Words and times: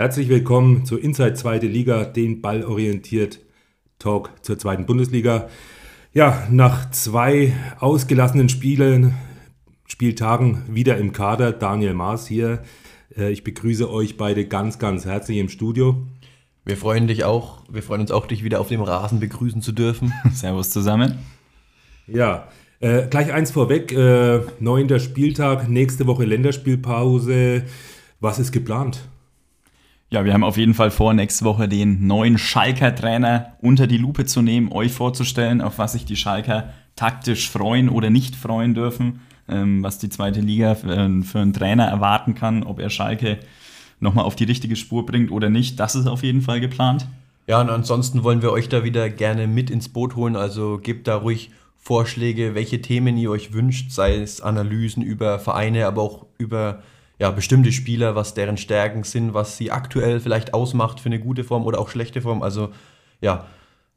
Herzlich 0.00 0.30
willkommen 0.30 0.86
zur 0.86 1.04
Inside 1.04 1.34
Zweite 1.34 1.66
Liga, 1.66 2.06
den 2.06 2.40
ballorientiert 2.40 3.38
Talk 3.98 4.30
zur 4.40 4.58
zweiten 4.58 4.86
Bundesliga. 4.86 5.50
Ja, 6.14 6.48
nach 6.50 6.90
zwei 6.90 7.52
ausgelassenen 7.80 8.48
Spielen, 8.48 9.14
Spieltagen 9.84 10.62
wieder 10.70 10.96
im 10.96 11.12
Kader, 11.12 11.52
Daniel 11.52 11.92
Maas 11.92 12.26
hier. 12.26 12.62
Äh, 13.14 13.30
ich 13.30 13.44
begrüße 13.44 13.90
euch 13.90 14.16
beide 14.16 14.46
ganz, 14.46 14.78
ganz 14.78 15.04
herzlich 15.04 15.36
im 15.36 15.50
Studio. 15.50 16.06
Wir 16.64 16.78
freuen 16.78 17.06
dich 17.06 17.24
auch, 17.24 17.62
wir 17.70 17.82
freuen 17.82 18.00
uns 18.00 18.10
auch, 18.10 18.24
dich 18.26 18.42
wieder 18.42 18.60
auf 18.60 18.68
dem 18.68 18.80
Rasen 18.80 19.20
begrüßen 19.20 19.60
zu 19.60 19.72
dürfen. 19.72 20.14
Servus 20.32 20.70
zusammen. 20.70 21.18
Ja, 22.06 22.48
äh, 22.80 23.06
gleich 23.06 23.34
eins 23.34 23.50
vorweg, 23.50 23.92
äh, 23.92 24.40
neunter 24.60 24.98
Spieltag, 24.98 25.68
nächste 25.68 26.06
Woche 26.06 26.24
Länderspielpause. 26.24 27.64
Was 28.18 28.38
ist 28.38 28.52
geplant? 28.52 29.06
Ja, 30.12 30.24
wir 30.24 30.34
haben 30.34 30.42
auf 30.42 30.56
jeden 30.56 30.74
Fall 30.74 30.90
vor, 30.90 31.14
nächste 31.14 31.44
Woche 31.44 31.68
den 31.68 32.08
neuen 32.08 32.36
Schalker 32.36 32.92
Trainer 32.92 33.52
unter 33.60 33.86
die 33.86 33.96
Lupe 33.96 34.26
zu 34.26 34.42
nehmen, 34.42 34.72
euch 34.72 34.90
vorzustellen, 34.90 35.60
auf 35.60 35.78
was 35.78 35.92
sich 35.92 36.04
die 36.04 36.16
Schalker 36.16 36.70
taktisch 36.96 37.48
freuen 37.48 37.88
oder 37.88 38.10
nicht 38.10 38.34
freuen 38.34 38.74
dürfen, 38.74 39.20
ähm, 39.48 39.84
was 39.84 39.98
die 39.98 40.08
zweite 40.08 40.40
Liga 40.40 40.74
für, 40.74 40.90
äh, 40.90 41.22
für, 41.22 41.38
einen 41.38 41.52
Trainer 41.52 41.84
erwarten 41.84 42.34
kann, 42.34 42.64
ob 42.64 42.80
er 42.80 42.90
Schalke 42.90 43.38
nochmal 44.00 44.24
auf 44.24 44.34
die 44.34 44.44
richtige 44.44 44.74
Spur 44.74 45.06
bringt 45.06 45.30
oder 45.30 45.48
nicht. 45.48 45.78
Das 45.78 45.94
ist 45.94 46.08
auf 46.08 46.24
jeden 46.24 46.42
Fall 46.42 46.60
geplant. 46.60 47.06
Ja, 47.46 47.60
und 47.60 47.70
ansonsten 47.70 48.24
wollen 48.24 48.42
wir 48.42 48.50
euch 48.50 48.68
da 48.68 48.82
wieder 48.82 49.08
gerne 49.10 49.46
mit 49.46 49.70
ins 49.70 49.88
Boot 49.88 50.16
holen. 50.16 50.34
Also 50.34 50.78
gebt 50.82 51.06
da 51.06 51.14
ruhig 51.14 51.52
Vorschläge, 51.76 52.56
welche 52.56 52.82
Themen 52.82 53.16
ihr 53.16 53.30
euch 53.30 53.52
wünscht, 53.52 53.92
sei 53.92 54.16
es 54.16 54.40
Analysen 54.40 55.04
über 55.04 55.38
Vereine, 55.38 55.86
aber 55.86 56.02
auch 56.02 56.26
über 56.36 56.82
ja, 57.20 57.30
bestimmte 57.30 57.70
Spieler, 57.70 58.14
was 58.14 58.32
deren 58.32 58.56
Stärken 58.56 59.04
sind, 59.04 59.34
was 59.34 59.58
sie 59.58 59.70
aktuell 59.70 60.20
vielleicht 60.20 60.54
ausmacht 60.54 61.00
für 61.00 61.10
eine 61.10 61.20
gute 61.20 61.44
Form 61.44 61.66
oder 61.66 61.78
auch 61.78 61.90
schlechte 61.90 62.22
Form. 62.22 62.42
Also 62.42 62.70
ja, 63.20 63.46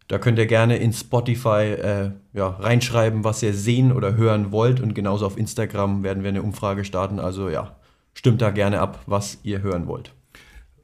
da 0.09 0.17
könnt 0.19 0.37
ihr 0.37 0.45
gerne 0.45 0.75
in 0.75 0.91
Spotify 0.91 1.71
äh, 1.71 2.11
ja, 2.33 2.47
reinschreiben, 2.47 3.23
was 3.23 3.41
ihr 3.41 3.53
sehen 3.53 3.93
oder 3.93 4.17
hören 4.17 4.51
wollt. 4.51 4.81
Und 4.81 4.93
genauso 4.93 5.25
auf 5.25 5.37
Instagram 5.37 6.03
werden 6.03 6.23
wir 6.23 6.29
eine 6.29 6.43
Umfrage 6.43 6.83
starten. 6.83 7.19
Also 7.19 7.49
ja, 7.49 7.77
stimmt 8.13 8.41
da 8.41 8.51
gerne 8.51 8.81
ab, 8.81 9.01
was 9.05 9.39
ihr 9.43 9.61
hören 9.61 9.87
wollt. 9.87 10.13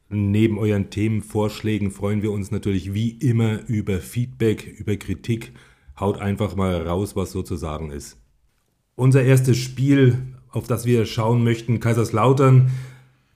Neben 0.07 0.57
euren 0.57 0.89
Themenvorschlägen 0.89 1.91
freuen 1.91 2.21
wir 2.21 2.31
uns 2.31 2.51
natürlich 2.51 2.93
wie 2.93 3.09
immer 3.09 3.67
über 3.67 3.99
Feedback, 3.99 4.65
über 4.65 4.95
Kritik. 4.95 5.51
Haut 5.99 6.19
einfach 6.19 6.55
mal 6.55 6.87
raus, 6.87 7.17
was 7.17 7.33
sozusagen 7.33 7.91
ist. 7.91 8.17
Unser 8.95 9.23
erstes 9.23 9.57
Spiel 9.57 10.38
auf 10.51 10.67
das 10.67 10.85
wir 10.85 11.05
schauen 11.05 11.43
möchten. 11.43 11.79
Kaiserslautern 11.79 12.71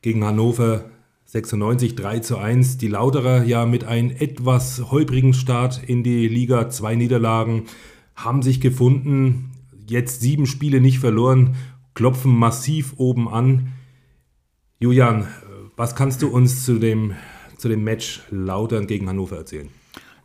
gegen 0.02 0.24
Hannover 0.24 0.86
96 1.26 1.96
3 1.96 2.20
zu 2.20 2.38
1. 2.38 2.78
Die 2.78 2.88
Lauterer 2.88 3.44
ja 3.44 3.66
mit 3.66 3.86
einem 3.86 4.12
etwas 4.12 4.92
holprigen 4.92 5.34
Start 5.34 5.82
in 5.84 6.04
die 6.04 6.28
Liga, 6.28 6.70
zwei 6.70 6.96
Niederlagen, 6.96 7.66
haben 8.16 8.44
sich 8.44 8.62
gefunden, 8.62 9.52
jetzt 9.88 10.22
sieben 10.22 10.46
Spiele 10.46 10.82
nicht 10.82 11.00
verloren, 11.00 11.56
klopfen 11.96 12.32
massiv 12.32 12.94
oben 12.98 13.28
an. 13.28 13.70
Julian, 14.80 15.28
was 15.76 15.96
kannst 15.96 16.22
du 16.22 16.28
uns 16.28 16.66
zu 16.66 16.78
dem, 16.78 17.16
zu 17.58 17.70
dem 17.70 17.84
Match 17.84 18.22
Lautern 18.30 18.86
gegen 18.86 19.10
Hannover 19.10 19.38
erzählen? 19.38 19.70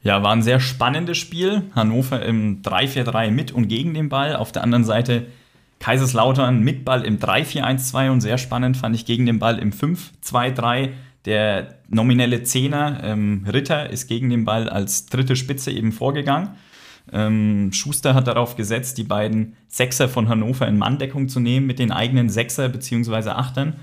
Ja, 0.02 0.22
war 0.22 0.32
ein 0.32 0.42
sehr 0.42 0.60
spannendes 0.60 1.18
Spiel. 1.18 1.62
Hannover 1.74 2.24
im 2.24 2.62
3-4-3 2.62 3.30
mit 3.30 3.52
und 3.52 3.68
gegen 3.68 3.94
den 3.94 4.08
Ball. 4.08 4.36
Auf 4.36 4.52
der 4.52 4.62
anderen 4.62 4.84
Seite 4.84 5.26
Kaiserslautern 5.80 6.60
mit 6.60 6.84
Ball 6.84 7.04
im 7.04 7.18
3-4-1-2 7.18 8.10
und 8.10 8.20
sehr 8.20 8.38
spannend 8.38 8.76
fand 8.76 8.94
ich 8.94 9.06
gegen 9.06 9.26
den 9.26 9.38
Ball 9.38 9.58
im 9.58 9.72
5-2-3. 9.72 10.90
Der 11.24 11.74
nominelle 11.88 12.42
Zehner 12.42 13.00
ähm, 13.02 13.44
Ritter 13.50 13.90
ist 13.90 14.08
gegen 14.08 14.30
den 14.30 14.44
Ball 14.44 14.68
als 14.68 15.06
dritte 15.06 15.36
Spitze 15.36 15.70
eben 15.70 15.92
vorgegangen. 15.92 16.50
Ähm, 17.12 17.70
Schuster 17.72 18.14
hat 18.14 18.26
darauf 18.26 18.56
gesetzt, 18.56 18.98
die 18.98 19.04
beiden 19.04 19.56
Sechser 19.68 20.08
von 20.08 20.28
Hannover 20.28 20.66
in 20.66 20.78
Manndeckung 20.78 21.28
zu 21.28 21.40
nehmen 21.40 21.66
mit 21.66 21.78
den 21.78 21.92
eigenen 21.92 22.28
Sechser 22.28 22.68
bzw. 22.68 23.30
Achtern. 23.30 23.76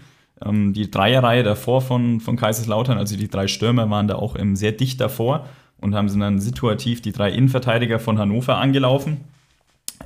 Ähm, 0.44 0.74
die 0.74 0.92
Dreierreihe 0.92 1.44
davor 1.44 1.82
von, 1.82 2.20
von 2.20 2.36
Kaiserslautern, 2.36 2.98
also 2.98 3.16
die 3.16 3.30
drei 3.30 3.48
Stürmer, 3.48 3.90
waren 3.90 4.08
da 4.08 4.16
auch 4.16 4.36
sehr 4.54 4.72
dicht 4.72 5.00
davor 5.02 5.48
und 5.80 5.96
haben 5.96 6.20
dann 6.20 6.40
situativ 6.40 7.02
die 7.02 7.12
drei 7.12 7.32
Innenverteidiger 7.32 8.00
von 8.00 8.18
Hannover 8.18 8.58
angelaufen. 8.58 9.22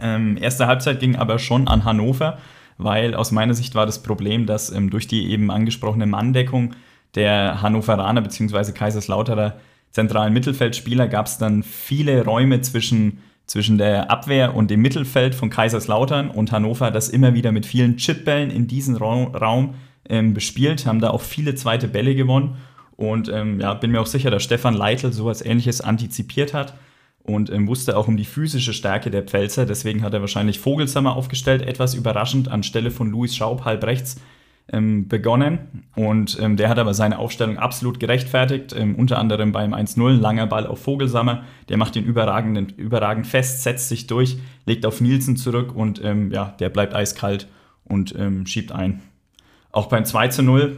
Ähm, 0.01 0.37
erste 0.39 0.67
Halbzeit 0.67 0.99
ging 0.99 1.15
aber 1.15 1.39
schon 1.39 1.67
an 1.67 1.85
Hannover, 1.85 2.37
weil 2.77 3.13
aus 3.13 3.31
meiner 3.31 3.53
Sicht 3.53 3.75
war 3.75 3.85
das 3.85 4.01
Problem, 4.01 4.45
dass 4.45 4.71
ähm, 4.71 4.89
durch 4.89 5.07
die 5.07 5.29
eben 5.29 5.51
angesprochene 5.51 6.05
Manndeckung 6.05 6.73
der 7.15 7.61
Hannoveraner 7.61 8.21
bzw. 8.21 8.71
Kaiserslauterer 8.71 9.59
zentralen 9.91 10.33
Mittelfeldspieler 10.33 11.07
gab 11.07 11.25
es 11.25 11.37
dann 11.37 11.63
viele 11.63 12.23
Räume 12.23 12.61
zwischen, 12.61 13.19
zwischen 13.45 13.77
der 13.77 14.11
Abwehr 14.11 14.55
und 14.55 14.69
dem 14.69 14.81
Mittelfeld 14.81 15.35
von 15.35 15.49
Kaiserslautern 15.49 16.29
und 16.29 16.51
Hannover 16.51 16.91
das 16.91 17.09
immer 17.09 17.33
wieder 17.33 17.51
mit 17.51 17.65
vielen 17.65 17.97
Chipbällen 17.97 18.51
in 18.51 18.67
diesen 18.67 18.95
Raum, 18.95 19.35
Raum 19.35 19.75
ähm, 20.07 20.33
bespielt, 20.33 20.85
haben 20.85 21.01
da 21.01 21.09
auch 21.09 21.21
viele 21.21 21.55
zweite 21.55 21.87
Bälle 21.87 22.15
gewonnen 22.15 22.57
und 22.95 23.29
ähm, 23.29 23.59
ja, 23.59 23.73
bin 23.73 23.91
mir 23.91 24.01
auch 24.01 24.05
sicher, 24.05 24.29
dass 24.29 24.43
Stefan 24.43 24.73
Leitl 24.73 25.11
sowas 25.11 25.43
ähnliches 25.43 25.81
antizipiert 25.81 26.53
hat 26.53 26.75
und 27.29 27.51
ähm, 27.51 27.67
wusste 27.67 27.97
auch 27.97 28.07
um 28.07 28.17
die 28.17 28.25
physische 28.25 28.73
Stärke 28.73 29.11
der 29.11 29.23
Pfälzer. 29.23 29.65
Deswegen 29.65 30.01
hat 30.01 30.13
er 30.13 30.21
wahrscheinlich 30.21 30.59
Vogelsammer 30.59 31.15
aufgestellt, 31.15 31.61
etwas 31.61 31.93
überraschend 31.93 32.49
anstelle 32.49 32.91
von 32.91 33.09
Louis 33.09 33.35
Schaub 33.35 33.65
halb 33.65 33.83
rechts 33.83 34.17
ähm, 34.71 35.07
begonnen. 35.07 35.83
Und 35.95 36.37
ähm, 36.39 36.57
der 36.57 36.69
hat 36.69 36.79
aber 36.79 36.93
seine 36.93 37.19
Aufstellung 37.19 37.57
absolut 37.57 37.99
gerechtfertigt, 37.99 38.73
ähm, 38.77 38.95
unter 38.95 39.17
anderem 39.17 39.51
beim 39.51 39.73
1-0, 39.73 40.19
langer 40.19 40.47
Ball 40.47 40.65
auf 40.67 40.81
Vogelsammer. 40.81 41.43
Der 41.69 41.77
macht 41.77 41.95
ihn 41.95 42.03
überragend, 42.03 42.77
überragend 42.77 43.27
fest, 43.27 43.63
setzt 43.63 43.89
sich 43.89 44.07
durch, 44.07 44.37
legt 44.65 44.85
auf 44.85 45.01
Nielsen 45.01 45.37
zurück 45.37 45.75
und 45.75 46.03
ähm, 46.03 46.31
ja, 46.31 46.55
der 46.59 46.69
bleibt 46.69 46.93
eiskalt 46.93 47.47
und 47.83 48.15
ähm, 48.17 48.45
schiebt 48.45 48.71
ein. 48.71 49.01
Auch 49.71 49.87
beim 49.87 50.03
2-0, 50.03 50.77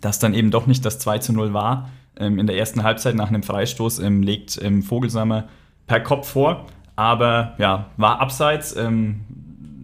das 0.00 0.18
dann 0.18 0.34
eben 0.34 0.50
doch 0.50 0.66
nicht 0.66 0.84
das 0.84 1.04
2-0 1.04 1.52
war, 1.52 1.88
ähm, 1.88 1.90
in 2.38 2.46
der 2.46 2.56
ersten 2.56 2.82
Halbzeit 2.82 3.14
nach 3.14 3.28
einem 3.28 3.42
Freistoß 3.42 3.98
ähm, 4.00 4.22
legt 4.22 4.58
ähm, 4.62 4.82
Vogelsammer 4.82 5.48
per 5.86 6.00
Kopf 6.00 6.28
vor. 6.28 6.66
Aber 6.96 7.54
ja, 7.58 7.90
war 7.96 8.20
abseits. 8.20 8.74
Ähm, 8.74 9.20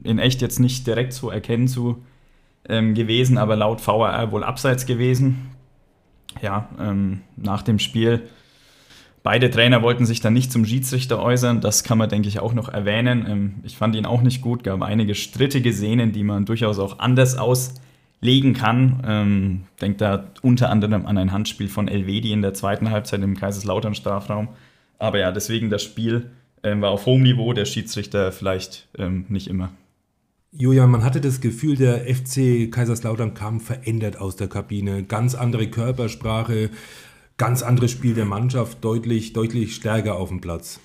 in 0.04 0.18
echt 0.18 0.42
jetzt 0.42 0.58
nicht 0.58 0.86
direkt 0.86 1.12
zu 1.12 1.30
erkennen 1.30 1.68
zu 1.68 2.02
ähm, 2.68 2.94
gewesen, 2.94 3.38
aber 3.38 3.56
laut 3.56 3.86
VAR 3.86 4.32
wohl 4.32 4.44
abseits 4.44 4.86
gewesen. 4.86 5.50
Ja, 6.40 6.68
ähm, 6.80 7.20
nach 7.36 7.62
dem 7.62 7.78
Spiel. 7.78 8.28
Beide 9.22 9.50
Trainer 9.50 9.82
wollten 9.82 10.06
sich 10.06 10.20
dann 10.20 10.32
nicht 10.32 10.50
zum 10.50 10.64
Schiedsrichter 10.64 11.22
äußern. 11.22 11.60
Das 11.60 11.84
kann 11.84 11.98
man, 11.98 12.08
denke 12.08 12.26
ich, 12.26 12.40
auch 12.40 12.54
noch 12.54 12.68
erwähnen. 12.68 13.60
ich 13.62 13.76
fand 13.76 13.94
ihn 13.94 14.04
auch 14.04 14.22
nicht 14.22 14.42
gut. 14.42 14.64
Gab 14.64 14.82
einige 14.82 15.14
strittige 15.14 15.72
Szenen, 15.72 16.10
die 16.10 16.24
man 16.24 16.44
durchaus 16.44 16.80
auch 16.80 16.98
anders 16.98 17.38
aus 17.38 17.74
legen 18.22 18.54
kann. 18.54 19.02
Ähm, 19.06 19.60
denkt 19.82 20.00
da 20.00 20.30
unter 20.40 20.70
anderem 20.70 21.04
an 21.04 21.18
ein 21.18 21.32
Handspiel 21.32 21.68
von 21.68 21.88
Elvedi 21.88 22.32
in 22.32 22.40
der 22.40 22.54
zweiten 22.54 22.90
Halbzeit 22.90 23.20
im 23.20 23.36
Kaiserslautern 23.36 23.94
Strafraum. 23.94 24.48
Aber 24.98 25.18
ja, 25.18 25.32
deswegen 25.32 25.68
das 25.68 25.82
Spiel 25.82 26.30
ähm, 26.62 26.80
war 26.80 26.90
auf 26.90 27.04
hohem 27.04 27.22
Niveau, 27.22 27.52
der 27.52 27.66
Schiedsrichter 27.66 28.32
vielleicht 28.32 28.88
ähm, 28.96 29.26
nicht 29.28 29.48
immer. 29.48 29.72
Julian, 30.52 30.90
man 30.90 31.02
hatte 31.02 31.20
das 31.20 31.40
Gefühl, 31.40 31.76
der 31.76 32.02
FC 32.14 32.70
Kaiserslautern 32.70 33.34
kam 33.34 33.58
verändert 33.58 34.18
aus 34.18 34.36
der 34.36 34.48
Kabine. 34.48 35.02
Ganz 35.02 35.34
andere 35.34 35.66
Körpersprache, 35.68 36.70
ganz 37.38 37.62
anderes 37.62 37.90
Spiel 37.90 38.14
der 38.14 38.26
Mannschaft, 38.26 38.84
deutlich, 38.84 39.32
deutlich 39.32 39.74
stärker 39.74 40.14
auf 40.14 40.28
dem 40.28 40.40
Platz. 40.40 40.78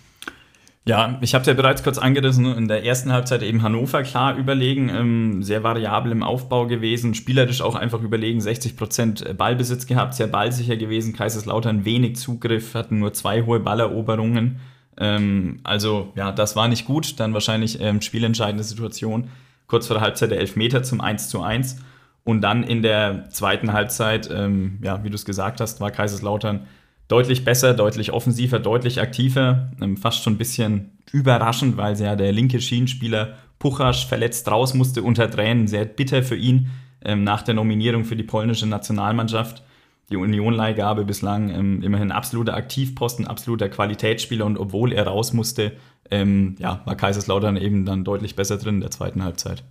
Ja, 0.88 1.18
ich 1.20 1.34
habe 1.34 1.42
es 1.42 1.48
ja 1.48 1.54
bereits 1.54 1.84
kurz 1.84 1.98
angerissen, 1.98 2.46
in 2.46 2.70
der 2.70 2.86
ersten 2.86 3.12
Halbzeit 3.12 3.44
eben 3.44 3.62
Hannover 3.62 4.04
klar 4.04 4.38
überlegen, 4.38 4.88
ähm, 4.88 5.44
sehr 5.44 5.62
variabel 5.62 6.14
im 6.14 6.24
Aufbau 6.24 6.66
gewesen, 6.66 7.14
spielerisch 7.14 7.62
auch 7.62 7.76
einfach 7.76 8.02
überlegen, 8.02 8.40
60% 8.40 9.34
Ballbesitz 9.34 9.86
gehabt, 9.86 10.14
sehr 10.14 10.28
ballsicher 10.28 10.78
gewesen, 10.78 11.14
Kaiserslautern 11.14 11.84
wenig 11.84 12.16
Zugriff, 12.16 12.74
hatten 12.74 13.00
nur 13.00 13.12
zwei 13.12 13.42
hohe 13.44 13.60
Balleroberungen. 13.60 14.62
Ähm, 14.98 15.60
also 15.64 16.14
ja, 16.16 16.32
das 16.32 16.56
war 16.56 16.70
nicht 16.70 16.86
gut, 16.86 17.20
dann 17.20 17.34
wahrscheinlich 17.34 17.82
ähm, 17.82 18.00
spielentscheidende 18.00 18.64
Situation, 18.64 19.28
kurz 19.68 19.88
vor 19.88 19.96
der 19.96 20.04
Halbzeit 20.04 20.32
der 20.32 20.40
Elfmeter 20.40 20.84
zum 20.84 21.02
1 21.02 21.28
zu 21.28 21.42
1 21.42 21.82
und 22.24 22.40
dann 22.40 22.64
in 22.64 22.82
der 22.82 23.30
zweiten 23.30 23.74
Halbzeit, 23.74 24.30
ja, 24.30 25.04
wie 25.04 25.10
du 25.10 25.16
es 25.16 25.24
gesagt 25.24 25.62
hast, 25.62 25.80
war 25.80 25.92
Kaiserslautern 25.92 26.68
deutlich 27.08 27.46
besser, 27.46 27.74
deutlich 27.74 28.12
offensiver, 28.12 28.60
deutlich 28.60 29.02
aktiver. 29.02 29.72
Ähm, 29.82 29.98
fast 29.98 30.24
schon 30.24 30.34
ein 30.34 30.38
bisschen 30.38 30.98
überraschend, 31.12 31.78
weil 31.78 32.00
ja 32.00 32.16
der 32.16 32.32
linke 32.32 32.60
Schienenspieler 32.62 33.36
Puchasch 33.60 34.06
verletzt 34.06 34.50
raus 34.50 34.74
musste 34.74 35.04
unter 35.04 35.30
Tränen. 35.30 35.68
Sehr 35.68 35.86
bitter 35.86 36.24
für 36.24 36.36
ihn 36.36 36.70
ähm, 37.04 37.24
nach 37.24 37.42
der 37.42 37.54
Nominierung 37.54 38.04
für 38.04 38.16
die 38.16 38.24
polnische 38.24 38.68
Nationalmannschaft. 38.68 39.64
Die 40.10 40.18
Union-Leihgabe 40.18 41.04
bislang 41.04 41.50
ähm, 41.50 41.82
immerhin 41.82 42.12
absoluter 42.12 42.56
Aktivposten, 42.56 43.28
absoluter 43.28 43.68
Qualitätsspieler 43.68 44.46
und 44.46 44.58
obwohl 44.58 44.94
er 44.94 45.08
raus 45.08 45.34
musste, 45.34 45.74
ja, 46.10 46.82
war 46.86 46.96
Kaiserslautern 46.96 47.58
eben 47.58 47.84
dann 47.84 48.06
deutlich 48.06 48.38
besser 48.38 48.56
drin 48.56 48.76
in 48.76 48.80
der 48.80 48.92
zweiten 48.92 49.26
Halbzeit. 49.26 49.66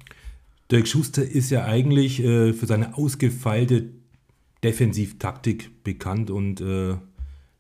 Dirk 0.71 0.89
Schuster 0.89 1.23
ist 1.23 1.51
ja 1.51 1.65
eigentlich 1.65 2.23
äh, 2.23 2.53
für 2.53 2.67
seine 2.67 2.97
ausgefeilte 2.97 3.85
Defensivtaktik 4.65 5.85
bekannt 5.85 6.31
und 6.31 6.61
äh, 6.61 6.97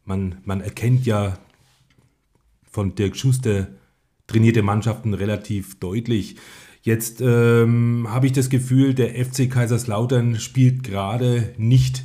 man, 0.06 0.37
man 0.44 0.61
erkennt 0.61 1.05
ja 1.05 1.38
von 2.70 2.94
Dirk 2.94 3.17
Schuster 3.17 3.69
trainierte 4.26 4.62
Mannschaften 4.62 5.14
relativ 5.14 5.79
deutlich. 5.79 6.37
Jetzt 6.82 7.20
ähm, 7.20 8.06
habe 8.08 8.26
ich 8.26 8.32
das 8.32 8.49
Gefühl, 8.49 8.94
der 8.94 9.11
FC 9.25 9.50
Kaiserslautern 9.50 10.38
spielt 10.38 10.82
gerade 10.82 11.53
nicht 11.58 12.05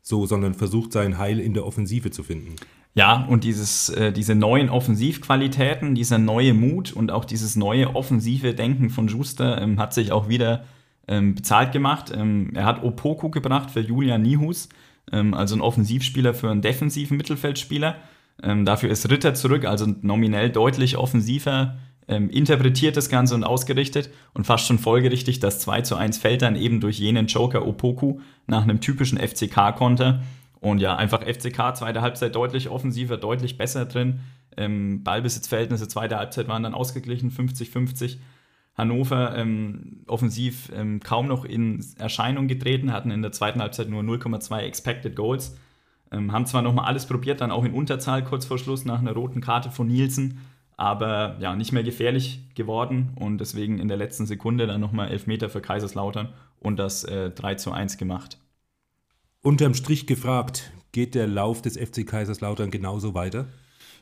so, 0.00 0.26
sondern 0.26 0.54
versucht 0.54 0.92
sein 0.92 1.18
Heil 1.18 1.38
in 1.38 1.54
der 1.54 1.66
Offensive 1.66 2.10
zu 2.10 2.22
finden. 2.22 2.56
Ja, 2.94 3.24
und 3.24 3.44
dieses, 3.44 3.88
äh, 3.88 4.12
diese 4.12 4.34
neuen 4.34 4.68
Offensivqualitäten, 4.68 5.94
dieser 5.94 6.18
neue 6.18 6.52
Mut 6.52 6.92
und 6.92 7.10
auch 7.10 7.24
dieses 7.24 7.56
neue 7.56 7.94
offensive 7.94 8.54
Denken 8.54 8.90
von 8.90 9.08
Schuster 9.08 9.60
ähm, 9.62 9.78
hat 9.78 9.94
sich 9.94 10.12
auch 10.12 10.28
wieder 10.28 10.64
ähm, 11.08 11.34
bezahlt 11.34 11.72
gemacht. 11.72 12.12
Ähm, 12.14 12.50
er 12.54 12.64
hat 12.64 12.82
Opoku 12.82 13.30
gebracht 13.30 13.70
für 13.70 13.80
Julian 13.80 14.22
Nihus, 14.22 14.68
also 15.10 15.56
ein 15.56 15.60
Offensivspieler 15.60 16.34
für 16.34 16.50
einen 16.50 16.62
defensiven 16.62 17.16
Mittelfeldspieler. 17.16 17.96
Ähm, 18.42 18.64
dafür 18.64 18.90
ist 18.90 19.10
Ritter 19.10 19.34
zurück, 19.34 19.64
also 19.64 19.86
nominell 20.00 20.50
deutlich 20.50 20.96
offensiver 20.96 21.76
ähm, 22.08 22.30
interpretiert 22.30 22.96
das 22.96 23.08
Ganze 23.08 23.34
und 23.34 23.44
ausgerichtet 23.44 24.10
und 24.34 24.44
fast 24.44 24.66
schon 24.66 24.78
folgerichtig, 24.78 25.40
das 25.40 25.60
2 25.60 25.82
zu 25.82 25.96
1 25.96 26.18
fällt 26.18 26.42
dann 26.42 26.56
eben 26.56 26.80
durch 26.80 26.98
jenen 26.98 27.26
Joker 27.26 27.66
Opoku 27.66 28.20
nach 28.46 28.62
einem 28.62 28.80
typischen 28.80 29.18
FCK-Konter. 29.18 30.22
Und 30.60 30.78
ja, 30.78 30.96
einfach 30.96 31.22
FCK, 31.22 31.76
zweite 31.76 32.02
Halbzeit 32.02 32.34
deutlich 32.36 32.68
offensiver, 32.68 33.16
deutlich 33.16 33.58
besser 33.58 33.84
drin. 33.84 34.20
Ähm, 34.56 35.02
Ballbesitzverhältnisse, 35.02 35.88
zweite 35.88 36.16
Halbzeit 36.16 36.48
waren 36.48 36.62
dann 36.62 36.74
ausgeglichen, 36.74 37.30
50-50. 37.30 38.18
Hannover 38.74 39.36
ähm, 39.36 40.02
offensiv 40.06 40.70
ähm, 40.74 41.00
kaum 41.00 41.28
noch 41.28 41.44
in 41.44 41.84
Erscheinung 41.98 42.48
getreten, 42.48 42.92
hatten 42.92 43.10
in 43.10 43.22
der 43.22 43.32
zweiten 43.32 43.60
Halbzeit 43.60 43.88
nur 43.88 44.02
0,2 44.02 44.58
Expected 44.60 45.14
Goals. 45.14 45.56
Ähm, 46.10 46.32
haben 46.32 46.46
zwar 46.46 46.62
nochmal 46.62 46.86
alles 46.86 47.06
probiert, 47.06 47.40
dann 47.40 47.50
auch 47.50 47.64
in 47.64 47.72
Unterzahl 47.72 48.24
kurz 48.24 48.44
vor 48.44 48.58
Schluss 48.58 48.84
nach 48.84 49.00
einer 49.00 49.12
roten 49.12 49.40
Karte 49.40 49.70
von 49.70 49.88
Nielsen, 49.88 50.38
aber 50.76 51.36
ja, 51.40 51.54
nicht 51.54 51.72
mehr 51.72 51.82
gefährlich 51.82 52.40
geworden 52.54 53.12
und 53.16 53.38
deswegen 53.38 53.78
in 53.78 53.88
der 53.88 53.96
letzten 53.96 54.26
Sekunde 54.26 54.66
dann 54.66 54.80
nochmal 54.80 55.08
Elfmeter 55.08 55.48
für 55.48 55.60
Kaiserslautern 55.60 56.32
und 56.60 56.78
das 56.78 57.04
äh, 57.04 57.30
3 57.30 57.56
zu 57.56 57.72
1 57.72 57.98
gemacht. 57.98 58.38
Unterm 59.42 59.74
Strich 59.74 60.06
gefragt, 60.06 60.72
geht 60.92 61.14
der 61.14 61.26
Lauf 61.26 61.62
des 61.62 61.76
FC 61.76 62.06
Kaiserslautern 62.06 62.70
genauso 62.70 63.14
weiter? 63.14 63.46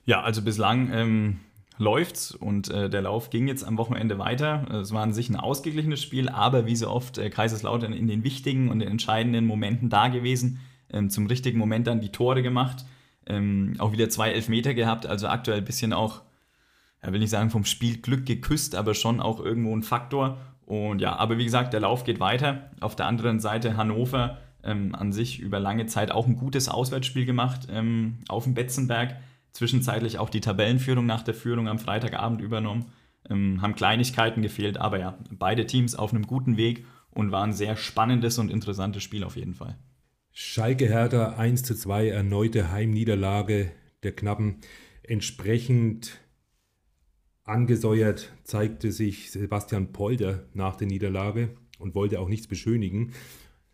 Ja, 0.05 0.23
also 0.23 0.43
bislang 0.43 0.91
ähm, 0.93 1.41
läuft's 1.81 2.33
und 2.33 2.69
äh, 2.69 2.89
der 2.89 3.03
Lauf 3.03 3.31
ging 3.31 3.49
jetzt 3.49 3.65
am 3.65 3.79
Wochenende 3.79 4.19
weiter. 4.19 4.67
Es 4.81 4.93
war 4.93 5.03
an 5.03 5.13
sich 5.13 5.31
ein 5.31 5.37
ausgeglichenes 5.37 6.01
Spiel, 6.03 6.29
aber 6.29 6.67
wie 6.67 6.77
so 6.77 6.89
oft 6.89 7.19
äh, 7.19 7.31
Kaiserslautern 7.31 7.93
in 7.93 8.07
den 8.07 8.23
wichtigen 8.23 8.69
und 8.69 8.79
den 8.79 8.89
entscheidenden 8.89 9.47
Momenten 9.47 9.89
da 9.89 10.09
gewesen, 10.09 10.61
ähm, 10.93 11.11
zum 11.11 11.27
richtigen 11.27 11.59
Moment 11.59 11.87
dann 11.87 12.01
die 12.01 12.13
Tore 12.13 12.43
gemacht, 12.43 12.85
ähm, 13.27 13.75
auch 13.79 13.93
wieder 13.93 14.09
zwei 14.11 14.31
Elfmeter 14.31 14.75
gehabt, 14.75 15.07
also 15.07 15.27
aktuell 15.29 15.59
ein 15.59 15.65
bisschen 15.65 15.93
auch, 15.93 16.23
ja, 17.03 17.13
will 17.13 17.21
nicht 17.21 17.31
sagen 17.31 17.51
vom 17.51 17.65
Spielglück 17.65 18.27
geküsst, 18.27 18.75
aber 18.75 18.95
schon 18.95 19.21
auch 19.21 19.41
irgendwo 19.41 19.75
ein 19.75 19.83
Faktor. 19.83 20.39
Und 20.67 21.01
ja, 21.01 21.17
aber 21.17 21.39
wie 21.39 21.45
gesagt, 21.45 21.73
der 21.73 21.81
Lauf 21.81 22.05
geht 22.05 22.21
weiter. 22.21 22.71
Auf 22.81 22.95
der 22.95 23.07
anderen 23.07 23.41
Seite 23.41 23.77
Hannover 23.77 24.39
ähm, 24.63 24.95
an 24.95 25.13
sich 25.13 25.41
über 25.41 25.59
lange 25.59 25.87
Zeit 25.87 26.13
auch 26.13 26.27
ein 26.27 26.37
gutes 26.37 26.69
Auswärtsspiel 26.69 27.25
gemacht 27.25 27.69
ähm, 27.71 28.19
auf 28.29 28.45
dem 28.45 28.55
Betzenberg 28.55 29.17
zwischenzeitlich 29.53 30.19
auch 30.19 30.31
die 30.31 30.41
Tabellenführung 30.41 31.07
nach 31.07 31.23
der 31.23 31.35
Führung 31.35 31.69
am 31.69 31.79
Freitagabend 31.79 32.41
übernommen. 32.41 32.87
Ähm, 33.29 33.61
haben 33.61 33.75
Kleinigkeiten 33.75 34.43
gefehlt, 34.43 34.79
aber 34.79 34.99
ja, 34.99 35.19
beide 35.31 35.67
Teams 35.67 35.95
auf 35.95 36.13
einem 36.13 36.27
guten 36.27 36.57
Weg 36.57 36.87
und 37.11 37.33
war 37.33 37.45
ein 37.45 37.53
sehr 37.53 37.77
spannendes 37.77 38.39
und 38.39 38.51
interessantes 38.51 39.03
Spiel 39.03 39.25
auf 39.25 39.37
jeden 39.37 39.55
Fall. 39.55 39.77
Schalke 40.33 40.87
Hertha 40.87 41.35
1 41.37 41.65
zu 41.65 41.75
2, 41.75 42.09
erneute 42.09 42.71
Heimniederlage 42.71 43.73
der 44.03 44.13
Knappen. 44.13 44.61
Entsprechend 45.03 46.21
angesäuert 47.45 48.33
zeigte 48.45 48.93
sich 48.93 49.33
Sebastian 49.33 49.93
Polder 49.93 50.45
nach 50.55 50.77
der 50.77 50.87
Niederlage 50.87 51.57
und 51.79 51.95
wollte 51.95 52.21
auch 52.21 52.29
nichts 52.29 52.47
beschönigen. 52.47 53.13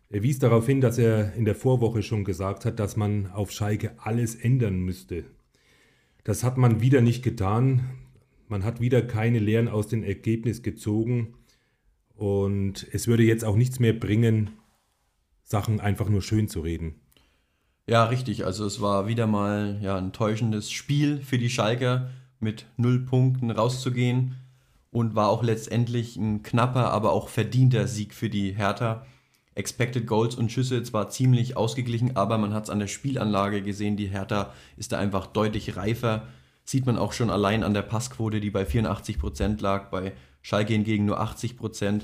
Er 0.09 0.23
wies 0.23 0.39
darauf 0.39 0.65
hin, 0.65 0.81
dass 0.81 0.97
er 0.97 1.33
in 1.33 1.45
der 1.45 1.55
Vorwoche 1.55 2.01
schon 2.01 2.23
gesagt 2.23 2.65
hat, 2.65 2.79
dass 2.79 2.95
man 2.95 3.27
auf 3.27 3.51
Schalke 3.51 3.91
alles 3.97 4.35
ändern 4.35 4.79
müsste. 4.79 5.25
Das 6.27 6.43
hat 6.43 6.57
man 6.57 6.81
wieder 6.81 6.99
nicht 6.99 7.23
getan. 7.23 7.85
Man 8.49 8.65
hat 8.65 8.81
wieder 8.81 9.01
keine 9.01 9.39
Lehren 9.39 9.69
aus 9.69 9.87
dem 9.87 10.03
Ergebnis 10.03 10.61
gezogen. 10.61 11.35
Und 12.15 12.85
es 12.91 13.07
würde 13.07 13.23
jetzt 13.23 13.45
auch 13.45 13.55
nichts 13.55 13.79
mehr 13.79 13.93
bringen, 13.93 14.49
Sachen 15.45 15.79
einfach 15.79 16.09
nur 16.09 16.21
schön 16.21 16.49
zu 16.49 16.59
reden. 16.59 16.95
Ja, 17.87 18.03
richtig. 18.03 18.43
Also 18.43 18.65
es 18.65 18.81
war 18.81 19.07
wieder 19.07 19.25
mal 19.25 19.79
ja, 19.81 19.95
ein 19.95 20.11
täuschendes 20.11 20.69
Spiel 20.69 21.21
für 21.21 21.37
die 21.37 21.49
Schalker, 21.49 22.09
mit 22.41 22.65
null 22.75 23.05
Punkten 23.05 23.49
rauszugehen. 23.49 24.35
Und 24.91 25.15
war 25.15 25.29
auch 25.29 25.43
letztendlich 25.43 26.17
ein 26.17 26.43
knapper, 26.43 26.91
aber 26.91 27.13
auch 27.13 27.29
verdienter 27.29 27.87
Sieg 27.87 28.13
für 28.13 28.29
die 28.29 28.53
Hertha. 28.53 29.05
Expected 29.57 30.05
Goals 30.05 30.35
und 30.35 30.51
Schüsse 30.51 30.83
zwar 30.83 31.09
ziemlich 31.09 31.57
ausgeglichen, 31.57 32.15
aber 32.15 32.37
man 32.37 32.53
hat 32.53 32.65
es 32.65 32.69
an 32.69 32.79
der 32.79 32.87
Spielanlage 32.87 33.61
gesehen, 33.61 33.97
die 33.97 34.07
Hertha 34.07 34.53
ist 34.77 34.91
da 34.91 34.99
einfach 34.99 35.27
deutlich 35.27 35.75
reifer. 35.75 36.27
Sieht 36.63 36.85
man 36.85 36.97
auch 36.97 37.13
schon 37.13 37.29
allein 37.29 37.63
an 37.63 37.73
der 37.73 37.81
Passquote, 37.81 38.39
die 38.39 38.51
bei 38.51 38.63
84% 38.63 39.61
lag, 39.61 39.89
bei 39.89 40.13
Schalke 40.41 40.73
hingegen 40.73 41.05
nur 41.05 41.21
80%. 41.21 42.03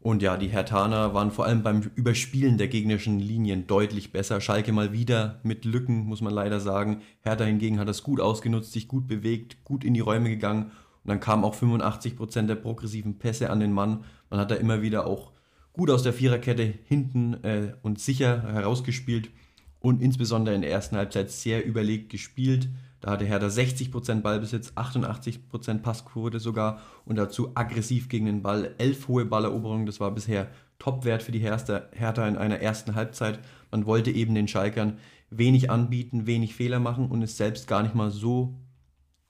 Und 0.00 0.22
ja, 0.22 0.36
die 0.36 0.48
Hertaner 0.48 1.12
waren 1.12 1.32
vor 1.32 1.44
allem 1.44 1.62
beim 1.62 1.82
Überspielen 1.96 2.56
der 2.56 2.68
gegnerischen 2.68 3.18
Linien 3.18 3.66
deutlich 3.66 4.12
besser. 4.12 4.40
Schalke 4.40 4.72
mal 4.72 4.92
wieder 4.92 5.40
mit 5.42 5.64
Lücken, 5.64 6.06
muss 6.06 6.20
man 6.20 6.32
leider 6.32 6.60
sagen. 6.60 7.02
Hertha 7.20 7.44
hingegen 7.44 7.80
hat 7.80 7.88
das 7.88 8.04
gut 8.04 8.20
ausgenutzt, 8.20 8.72
sich 8.72 8.86
gut 8.86 9.08
bewegt, 9.08 9.64
gut 9.64 9.84
in 9.84 9.94
die 9.94 10.00
Räume 10.00 10.28
gegangen. 10.30 10.66
Und 11.04 11.08
dann 11.08 11.20
kamen 11.20 11.44
auch 11.44 11.56
85% 11.56 12.46
der 12.46 12.54
progressiven 12.54 13.18
Pässe 13.18 13.50
an 13.50 13.60
den 13.60 13.72
Mann. 13.72 14.04
Man 14.30 14.38
hat 14.38 14.52
da 14.52 14.54
immer 14.54 14.82
wieder 14.82 15.06
auch 15.06 15.32
gut 15.78 15.90
aus 15.90 16.02
der 16.02 16.12
Viererkette 16.12 16.74
hinten 16.88 17.34
äh, 17.44 17.72
und 17.82 18.00
sicher 18.00 18.42
herausgespielt 18.52 19.30
und 19.78 20.02
insbesondere 20.02 20.56
in 20.56 20.60
der 20.60 20.72
ersten 20.72 20.96
Halbzeit 20.96 21.30
sehr 21.30 21.64
überlegt 21.64 22.10
gespielt. 22.10 22.68
Da 23.00 23.12
hatte 23.12 23.24
Hertha 23.24 23.46
60% 23.46 24.22
Ballbesitz, 24.22 24.72
88% 24.72 25.78
Passquote 25.78 26.40
sogar 26.40 26.80
und 27.04 27.14
dazu 27.14 27.52
aggressiv 27.54 28.08
gegen 28.08 28.26
den 28.26 28.42
Ball, 28.42 28.74
elf 28.78 29.06
hohe 29.06 29.24
Balleroberungen. 29.24 29.86
Das 29.86 30.00
war 30.00 30.10
bisher 30.10 30.48
Topwert 30.80 31.22
für 31.22 31.30
die 31.30 31.38
Hertha 31.38 32.26
in 32.26 32.36
einer 32.36 32.58
ersten 32.58 32.96
Halbzeit. 32.96 33.38
Man 33.70 33.86
wollte 33.86 34.10
eben 34.10 34.34
den 34.34 34.48
Schalkern 34.48 34.98
wenig 35.30 35.70
anbieten, 35.70 36.26
wenig 36.26 36.56
Fehler 36.56 36.80
machen 36.80 37.06
und 37.06 37.22
ist 37.22 37.36
selbst 37.36 37.68
gar 37.68 37.84
nicht 37.84 37.94
mal 37.94 38.10
so 38.10 38.58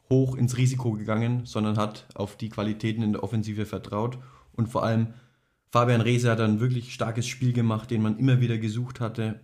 hoch 0.09 0.35
ins 0.35 0.57
Risiko 0.57 0.93
gegangen, 0.93 1.45
sondern 1.45 1.77
hat 1.77 2.07
auf 2.15 2.37
die 2.37 2.49
Qualitäten 2.49 3.03
in 3.03 3.13
der 3.13 3.23
Offensive 3.23 3.67
vertraut 3.67 4.17
und 4.53 4.71
vor 4.71 4.83
allem 4.83 5.09
Fabian 5.71 6.01
Reese 6.01 6.31
hat 6.31 6.41
ein 6.41 6.61
wirklich 6.61 6.95
starkes 6.95 7.27
Spiel 7.27 7.53
gemacht, 7.53 7.91
den 7.91 8.03
man 8.03 8.19
immer 8.19 8.41
wieder 8.41 8.59
gesucht 8.59 9.01
hatte. 9.01 9.41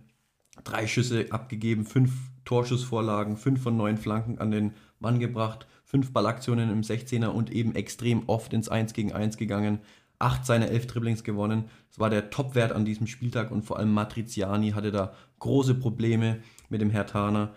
Drei 0.63 0.87
Schüsse 0.87 1.27
abgegeben, 1.29 1.85
fünf 1.85 2.11
Torschussvorlagen, 2.45 3.37
fünf 3.37 3.61
von 3.61 3.77
neun 3.77 3.97
Flanken 3.97 4.39
an 4.39 4.51
den 4.51 4.73
Mann 4.99 5.19
gebracht, 5.19 5.67
fünf 5.83 6.13
Ballaktionen 6.13 6.71
im 6.71 6.81
16er 6.81 7.27
und 7.27 7.51
eben 7.51 7.75
extrem 7.75 8.23
oft 8.27 8.53
ins 8.53 8.69
1 8.69 8.93
gegen 8.93 9.11
1 9.11 9.37
gegangen. 9.37 9.79
Acht 10.17 10.45
seiner 10.45 10.69
elf 10.69 10.87
Dribblings 10.87 11.23
gewonnen. 11.23 11.65
Das 11.89 11.99
war 11.99 12.09
der 12.09 12.29
Topwert 12.29 12.71
an 12.71 12.85
diesem 12.85 13.05
Spieltag 13.05 13.51
und 13.51 13.63
vor 13.63 13.77
allem 13.77 13.93
Matriziani 13.93 14.71
hatte 14.71 14.91
da 14.91 15.13
große 15.39 15.75
Probleme 15.75 16.39
mit 16.69 16.81
dem 16.81 16.89
Hertaner 16.89 17.53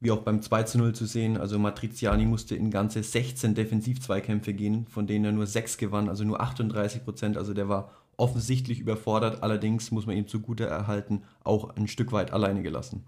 wie 0.00 0.10
auch 0.12 0.22
beim 0.22 0.42
2 0.42 0.62
zu 0.62 0.78
0 0.78 0.94
zu 0.94 1.06
sehen. 1.06 1.36
Also 1.36 1.58
Matriziani 1.58 2.24
musste 2.24 2.54
in 2.54 2.70
ganze 2.70 3.02
16 3.02 3.54
Defensiv-Zweikämpfe 3.54 4.54
gehen, 4.54 4.86
von 4.86 5.06
denen 5.06 5.24
er 5.24 5.32
nur 5.32 5.46
6 5.46 5.76
gewann, 5.76 6.08
also 6.08 6.24
nur 6.24 6.40
38 6.40 7.04
Prozent. 7.04 7.36
Also 7.36 7.52
der 7.52 7.68
war 7.68 7.90
offensichtlich 8.18 8.80
überfordert. 8.80 9.42
Allerdings 9.42 9.90
muss 9.90 10.06
man 10.06 10.16
ihm 10.16 10.28
zugute 10.28 10.66
erhalten, 10.66 11.22
auch 11.42 11.70
ein 11.76 11.88
Stück 11.88 12.12
weit 12.12 12.32
alleine 12.32 12.62
gelassen. 12.62 13.06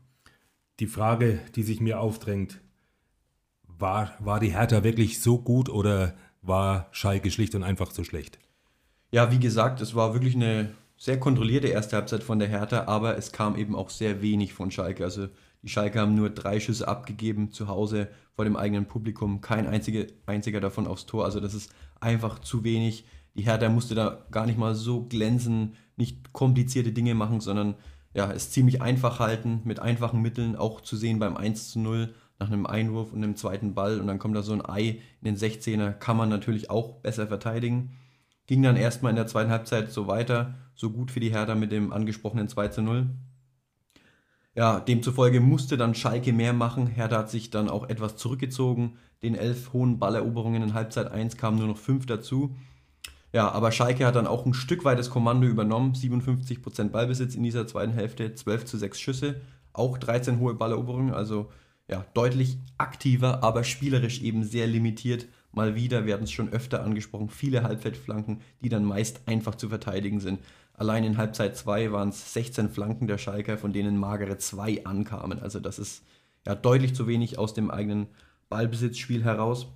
Die 0.79 0.87
Frage, 0.87 1.41
die 1.55 1.63
sich 1.63 1.81
mir 1.81 2.01
aufdrängt, 2.01 2.61
war, 3.67 4.15
war 4.19 4.41
die 4.41 4.55
Hertha 4.55 4.83
wirklich 4.83 5.21
so 5.21 5.39
gut 5.39 5.69
oder 5.69 6.15
war 6.41 6.89
Schalke 6.93 7.31
schlicht 7.31 7.55
und 7.55 7.63
einfach 7.63 7.91
so 7.91 8.05
schlecht? 8.05 8.39
Ja, 9.13 9.31
wie 9.31 9.39
gesagt, 9.39 9.81
es 9.81 9.95
war 9.95 10.15
wirklich 10.15 10.35
eine 10.35 10.71
sehr 10.97 11.19
kontrollierte 11.19 11.69
erste 11.69 11.97
Halbzeit 11.97 12.23
von 12.23 12.39
der 12.39 12.49
Hertha, 12.49 12.85
aber 12.85 13.17
es 13.17 13.33
kam 13.33 13.57
eben 13.57 13.75
auch 13.75 13.91
sehr 13.91 14.23
wenig 14.23 14.53
von 14.53 14.71
Schalke. 14.71 15.05
Also 15.05 15.29
die 15.63 15.69
Schalke 15.69 15.99
haben 15.99 16.15
nur 16.15 16.31
drei 16.31 16.61
Schüsse 16.61 16.87
abgegeben 16.87 17.53
zu 17.53 17.69
Hause 17.69 18.09
vor 18.35 18.45
dem 18.45 18.57
eigenen 18.57 18.87
Publikum, 18.87 19.41
kein 19.41 19.67
einzige, 19.67 20.07
einziger 20.27 20.61
davon 20.61 20.87
aufs 20.87 21.07
Tor. 21.07 21.25
Also 21.25 21.41
das 21.41 21.55
ist 21.55 21.73
einfach 22.01 22.39
zu 22.39 22.65
wenig. 22.65 23.05
Die 23.35 23.43
Hertha 23.43 23.69
musste 23.69 23.95
da 23.95 24.27
gar 24.31 24.47
nicht 24.47 24.59
mal 24.59 24.75
so 24.75 25.05
glänzen, 25.05 25.75
nicht 25.97 26.33
komplizierte 26.33 26.93
Dinge 26.93 27.15
machen, 27.15 27.41
sondern 27.41 27.77
ja, 28.13 28.31
es 28.33 28.51
ziemlich 28.51 28.83
einfach 28.83 29.21
halten, 29.21 29.61
mit 29.65 29.79
einfachen 29.81 30.21
Mitteln 30.21 30.57
auch 30.57 30.81
zu 30.81 30.97
sehen 30.97 31.19
beim 31.19 31.37
1 31.37 31.71
zu 31.71 31.79
0 31.79 32.13
nach 32.41 32.49
einem 32.49 32.67
Einwurf 32.67 33.13
und 33.13 33.23
einem 33.23 33.37
zweiten 33.37 33.75
Ball 33.75 34.01
und 34.01 34.07
dann 34.07 34.19
kommt 34.19 34.35
da 34.35 34.43
so 34.43 34.53
ein 34.53 34.65
Ei 34.65 35.01
in 35.21 35.25
den 35.25 35.37
16er, 35.37 35.93
kann 35.93 36.17
man 36.17 36.29
natürlich 36.29 36.71
auch 36.71 36.95
besser 36.97 37.27
verteidigen. 37.29 37.93
Ging 38.47 38.63
dann 38.63 38.77
erstmal 38.77 39.11
in 39.11 39.17
der 39.17 39.29
zweiten 39.29 39.51
Halbzeit 39.51 39.93
so 39.93 40.09
weiter, 40.09 40.55
so 40.75 40.91
gut 40.91 41.11
für 41.11 41.21
die 41.21 41.31
Hertha 41.31 41.55
mit 41.55 41.71
dem 41.71 41.93
angesprochenen 41.93 42.49
2 42.49 42.69
zu 42.69 42.83
0. 42.83 43.11
Ja, 44.57 44.81
demzufolge 44.81 45.41
musste 45.41 45.77
dann 45.77 45.95
Schalke 45.95 46.33
mehr 46.33 46.53
machen. 46.53 46.89
Hertha 46.89 47.19
hat 47.19 47.31
sich 47.31 47.51
dann 47.51 47.69
auch 47.69 47.89
etwas 47.89 48.17
zurückgezogen. 48.17 48.97
Den 49.23 49.37
elf 49.37 49.73
hohen 49.73 49.99
Balleroberungen 49.99 50.63
in 50.63 50.75
Halbzeit 50.75 51.13
1 51.13 51.37
kamen 51.37 51.59
nur 51.59 51.69
noch 51.69 51.77
fünf 51.77 52.07
dazu. 52.07 52.57
Ja, 53.33 53.51
aber 53.51 53.71
Schalke 53.71 54.07
hat 54.07 54.17
dann 54.17 54.27
auch 54.27 54.45
ein 54.45 54.55
Stück 54.55 54.85
weit 54.85 54.99
das 54.99 55.11
Kommando 55.11 55.47
übernommen. 55.47 55.95
57% 55.95 56.89
Ballbesitz 56.89 57.35
in 57.35 57.43
dieser 57.43 57.67
zweiten 57.67 57.93
Hälfte, 57.93 58.35
12 58.35 58.65
zu 58.65 58.77
6 58.77 59.01
Schüsse, 59.01 59.41
auch 59.73 59.99
13 59.99 60.41
hohe 60.41 60.55
Balleroberungen, 60.55 61.15
also 61.15 61.51
ja, 61.89 62.05
deutlich 62.15 62.59
aktiver, 62.79 63.43
aber 63.43 63.65
spielerisch 63.65 64.23
eben 64.23 64.45
sehr 64.45 64.67
limitiert. 64.67 65.27
Mal 65.53 65.75
wieder, 65.75 66.07
wir 66.07 66.15
hatten 66.15 66.25
es 66.25 66.33
schon 66.33 66.53
öfter 66.53 66.85
angesprochen, 66.85 67.29
viele 67.29 67.63
Halbfeldflanken, 67.65 68.41
die 68.63 68.69
dann 68.69 68.85
meist 68.85 69.23
einfach 69.27 69.57
zu 69.57 69.69
verteidigen 69.69 70.21
sind. 70.21 70.41
Allein 70.75 71.05
in 71.05 71.19
Halbzeit 71.19 71.57
2 71.57 71.93
waren 71.93 72.11
es 72.11 72.33
16 72.33 72.71
Flanken 72.71 73.07
der 73.07 73.19
Schalker, 73.19 73.59
von 73.59 73.73
denen 73.73 73.99
magere 73.99 74.39
2 74.39 74.87
ankamen. 74.87 75.41
Also 75.41 75.61
das 75.61 75.79
ist 75.79 76.05
ja 76.47 76.55
deutlich 76.55 76.95
zu 76.95 77.07
wenig 77.07 77.39
aus 77.39 77.55
dem 77.55 77.71
eigenen 77.71 78.07
Ballbesitzspiel 78.49 79.25
heraus. 79.25 79.67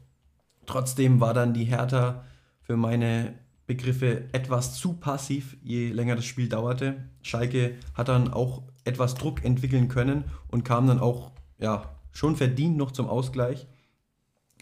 Trotzdem 0.67 1.21
war 1.21 1.35
dann 1.35 1.53
die 1.53 1.65
Hertha 1.65 2.25
für 2.63 2.77
meine 2.77 3.35
Begriffe 3.67 4.29
etwas 4.33 4.75
zu 4.79 4.95
passiv, 4.95 5.57
je 5.63 5.91
länger 5.91 6.17
das 6.17 6.25
Spiel 6.25 6.49
dauerte. 6.49 7.05
Schalke 7.23 7.77
hat 7.95 8.09
dann 8.09 8.33
auch 8.33 8.63
etwas 8.85 9.15
Druck 9.15 9.45
entwickeln 9.45 9.89
können 9.89 10.25
und 10.49 10.65
kam 10.65 10.87
dann 10.87 11.01
auch 11.01 11.33
ja, 11.59 11.99
schon 12.13 12.37
verdient 12.37 12.77
noch 12.77 12.91
zum 12.91 13.07
Ausgleich. 13.07 13.67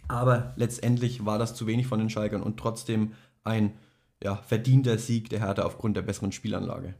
Aber 0.08 0.52
letztendlich 0.56 1.24
war 1.24 1.38
das 1.38 1.54
zu 1.54 1.66
wenig 1.66 1.86
von 1.86 1.98
den 1.98 2.10
Schalkern 2.10 2.42
und 2.42 2.58
trotzdem 2.58 3.12
ein 3.44 3.72
ja, 4.22 4.36
verdienter 4.36 4.98
Sieg 4.98 5.30
der 5.30 5.40
Hertha 5.40 5.62
aufgrund 5.62 5.96
der 5.96 6.02
besseren 6.02 6.32
Spielanlage. 6.32 6.94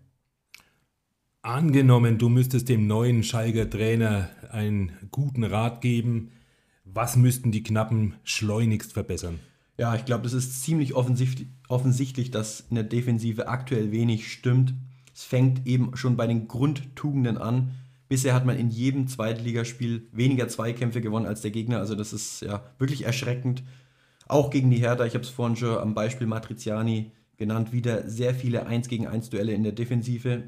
Angenommen, 1.42 2.18
du 2.18 2.28
müsstest 2.28 2.68
dem 2.68 2.86
neuen 2.86 3.22
Schalker 3.22 3.68
Trainer 3.68 4.30
einen 4.50 4.92
guten 5.10 5.44
Rat 5.44 5.80
geben, 5.80 6.30
was 6.84 7.16
müssten 7.16 7.52
die 7.52 7.62
Knappen 7.62 8.14
schleunigst 8.22 8.92
verbessern? 8.92 9.40
Ja, 9.78 9.94
ich 9.94 10.04
glaube, 10.04 10.24
das 10.24 10.32
ist 10.32 10.62
ziemlich 10.62 10.94
offensichtlich, 10.94 12.30
dass 12.30 12.60
in 12.68 12.74
der 12.74 12.84
Defensive 12.84 13.48
aktuell 13.48 13.90
wenig 13.90 14.30
stimmt. 14.30 14.74
Es 15.14 15.24
fängt 15.24 15.66
eben 15.66 15.96
schon 15.96 16.16
bei 16.16 16.26
den 16.26 16.46
Grundtugenden 16.46 17.38
an. 17.38 17.72
Bisher 18.08 18.34
hat 18.34 18.44
man 18.44 18.58
in 18.58 18.70
jedem 18.70 19.08
Zweitligaspiel 19.08 20.08
weniger 20.12 20.48
Zweikämpfe 20.48 21.00
gewonnen 21.00 21.26
als 21.26 21.40
der 21.40 21.50
Gegner. 21.50 21.78
Also 21.78 21.94
das 21.94 22.12
ist 22.12 22.42
ja 22.42 22.62
wirklich 22.78 23.06
erschreckend. 23.06 23.62
Auch 24.28 24.50
gegen 24.50 24.70
die 24.70 24.78
Hertha, 24.78 25.04
ich 25.04 25.14
habe 25.14 25.24
es 25.24 25.30
vorhin 25.30 25.56
schon 25.56 25.78
am 25.78 25.94
Beispiel 25.94 26.26
Matriziani 26.26 27.12
genannt, 27.38 27.72
wieder 27.72 28.08
sehr 28.08 28.34
viele 28.34 28.66
1 28.66 28.88
gegen 28.88 29.06
1 29.06 29.30
Duelle 29.30 29.52
in 29.52 29.62
der 29.62 29.72
Defensive. 29.72 30.44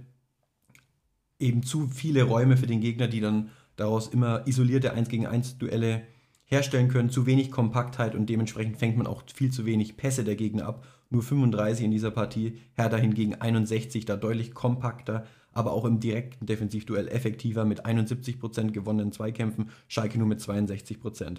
Eben 1.38 1.62
zu 1.62 1.88
viele 1.88 2.24
Räume 2.24 2.56
für 2.56 2.66
den 2.66 2.80
Gegner, 2.80 3.08
die 3.08 3.20
dann 3.20 3.50
daraus 3.76 4.08
immer 4.08 4.46
isolierte 4.46 4.92
1 4.92 5.08
gegen 5.08 5.26
1 5.26 5.58
Duelle 5.58 6.02
herstellen 6.46 6.88
können, 6.88 7.10
zu 7.10 7.26
wenig 7.26 7.50
Kompaktheit 7.50 8.14
und 8.14 8.26
dementsprechend 8.26 8.76
fängt 8.76 8.96
man 8.96 9.06
auch 9.06 9.22
viel 9.32 9.50
zu 9.50 9.64
wenig 9.64 9.96
Pässe 9.96 10.24
der 10.24 10.36
Gegner 10.36 10.66
ab. 10.66 10.86
Nur 11.10 11.22
35 11.22 11.84
in 11.84 11.90
dieser 11.90 12.10
Partie, 12.10 12.58
Hertha 12.74 12.96
hingegen 12.96 13.36
61, 13.36 14.04
da 14.04 14.16
deutlich 14.16 14.52
kompakter, 14.52 15.24
aber 15.52 15.72
auch 15.72 15.84
im 15.84 16.00
direkten 16.00 16.46
Defensivduell 16.46 17.08
effektiver 17.08 17.64
mit 17.64 17.86
71% 17.86 18.72
gewonnenen 18.72 19.12
Zweikämpfen, 19.12 19.70
Schalke 19.88 20.18
nur 20.18 20.26
mit 20.26 20.40
62%. 20.40 21.38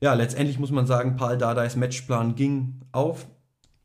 Ja, 0.00 0.14
letztendlich 0.14 0.58
muss 0.58 0.70
man 0.70 0.86
sagen, 0.86 1.16
Paul 1.16 1.38
Dardais 1.38 1.76
Matchplan 1.76 2.34
ging 2.34 2.80
auf. 2.92 3.26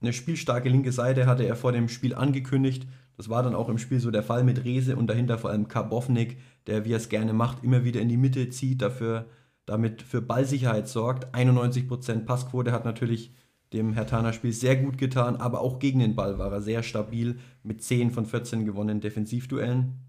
Eine 0.01 0.13
spielstarke 0.13 0.69
linke 0.69 0.91
Seite 0.91 1.25
hatte 1.25 1.45
er 1.45 1.55
vor 1.55 1.71
dem 1.71 1.89
Spiel 1.89 2.13
angekündigt. 2.13 2.87
Das 3.17 3.29
war 3.29 3.43
dann 3.43 3.55
auch 3.55 3.69
im 3.69 3.77
Spiel 3.77 3.99
so 3.99 4.11
der 4.11 4.23
Fall 4.23 4.43
mit 4.43 4.63
Rese 4.63 4.95
und 4.95 5.07
dahinter 5.07 5.37
vor 5.37 5.49
allem 5.49 5.67
Karbovnik, 5.67 6.37
der, 6.67 6.85
wie 6.85 6.93
er 6.93 6.97
es 6.97 7.09
gerne 7.09 7.33
macht, 7.33 7.63
immer 7.63 7.83
wieder 7.83 8.01
in 8.01 8.09
die 8.09 8.17
Mitte 8.17 8.49
zieht, 8.49 8.81
dafür 8.81 9.25
damit 9.65 10.01
für 10.01 10.21
Ballsicherheit 10.21 10.87
sorgt. 10.87 11.33
91% 11.35 12.25
Passquote 12.25 12.71
hat 12.71 12.85
natürlich 12.85 13.33
dem 13.73 13.93
Hertaner 13.93 14.33
Spiel 14.33 14.53
sehr 14.53 14.75
gut 14.75 14.97
getan, 14.97 15.35
aber 15.35 15.61
auch 15.61 15.79
gegen 15.79 15.99
den 15.99 16.15
Ball 16.15 16.37
war 16.37 16.51
er 16.51 16.61
sehr 16.61 16.83
stabil 16.83 17.39
mit 17.63 17.83
10 17.83 18.11
von 18.11 18.25
14 18.25 18.65
gewonnenen 18.65 19.01
Defensivduellen. 19.01 19.99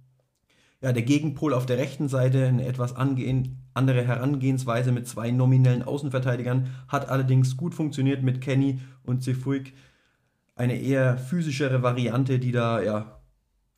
Ja, 0.82 0.92
der 0.92 1.02
Gegenpol 1.02 1.54
auf 1.54 1.64
der 1.64 1.78
rechten 1.78 2.08
Seite, 2.08 2.46
eine 2.46 2.66
etwas 2.66 2.94
andere 2.94 4.04
Herangehensweise 4.04 4.92
mit 4.92 5.08
zwei 5.08 5.30
nominellen 5.30 5.82
Außenverteidigern, 5.82 6.68
hat 6.88 7.08
allerdings 7.08 7.56
gut 7.56 7.75
funktioniert 7.75 8.22
mit 8.22 8.42
Kenny 8.42 8.78
und 9.02 9.22
Zefuik. 9.22 9.72
Eine 10.54 10.78
eher 10.78 11.16
physischere 11.16 11.82
Variante, 11.82 12.38
die 12.38 12.52
da 12.52 12.82
ja 12.82 13.15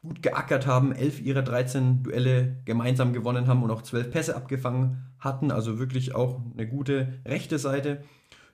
gut 0.09 0.23
geackert 0.23 0.67
haben, 0.67 0.93
elf 0.93 1.21
ihrer 1.21 1.43
13 1.43 2.03
Duelle 2.03 2.57
gemeinsam 2.65 3.13
gewonnen 3.13 3.47
haben 3.47 3.63
und 3.63 3.71
auch 3.71 3.83
zwölf 3.83 4.11
Pässe 4.11 4.35
abgefangen 4.35 5.05
hatten. 5.19 5.51
Also 5.51 5.79
wirklich 5.79 6.15
auch 6.15 6.41
eine 6.53 6.67
gute 6.67 7.21
rechte 7.27 7.59
Seite. 7.59 8.03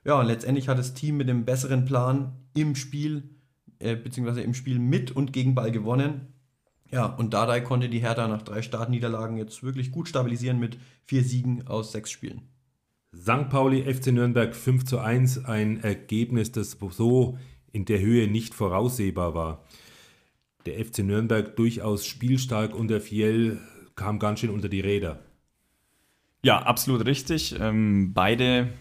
Ja, 0.03 0.19
und 0.19 0.27
letztendlich 0.27 0.67
hat 0.67 0.77
das 0.77 0.93
Team 0.93 1.17
mit 1.17 1.29
dem 1.29 1.45
besseren 1.45 1.85
Plan 1.85 2.33
im 2.53 2.75
Spiel, 2.75 3.29
äh, 3.79 3.95
beziehungsweise 3.95 4.41
im 4.41 4.53
Spiel 4.53 4.79
mit 4.79 5.11
und 5.11 5.33
gegen 5.33 5.55
Ball 5.55 5.71
gewonnen. 5.71 6.27
Ja, 6.91 7.05
und 7.05 7.33
Dardai 7.33 7.61
konnte 7.61 7.89
die 7.89 7.99
Hertha 7.99 8.27
nach 8.27 8.43
drei 8.43 8.61
Startniederlagen 8.61 9.37
jetzt 9.37 9.63
wirklich 9.63 9.91
gut 9.91 10.07
stabilisieren 10.07 10.59
mit 10.59 10.77
vier 11.05 11.23
Siegen 11.23 11.67
aus 11.67 11.91
sechs 11.91 12.11
Spielen. 12.11 12.41
St. 13.15 13.49
Pauli 13.49 13.81
FC 13.91 14.07
Nürnberg 14.07 14.53
5 14.53 14.85
zu 14.85 14.99
1, 14.99 15.45
ein 15.45 15.81
Ergebnis, 15.81 16.51
das 16.51 16.77
so 16.91 17.37
in 17.71 17.85
der 17.85 17.99
Höhe 17.99 18.27
nicht 18.27 18.53
voraussehbar 18.53 19.33
war. 19.33 19.63
Der 20.65 20.83
FC 20.83 20.99
Nürnberg 20.99 21.55
durchaus 21.55 22.05
spielstark 22.05 22.73
und 22.73 22.87
der 22.87 23.01
Fiel 23.01 23.59
kam 23.95 24.19
ganz 24.19 24.39
schön 24.39 24.49
unter 24.49 24.69
die 24.69 24.81
Räder. 24.81 25.19
Ja, 26.43 26.59
absolut 26.59 27.05
richtig. 27.05 27.55
Ähm, 27.59 28.13
beide 28.13 28.73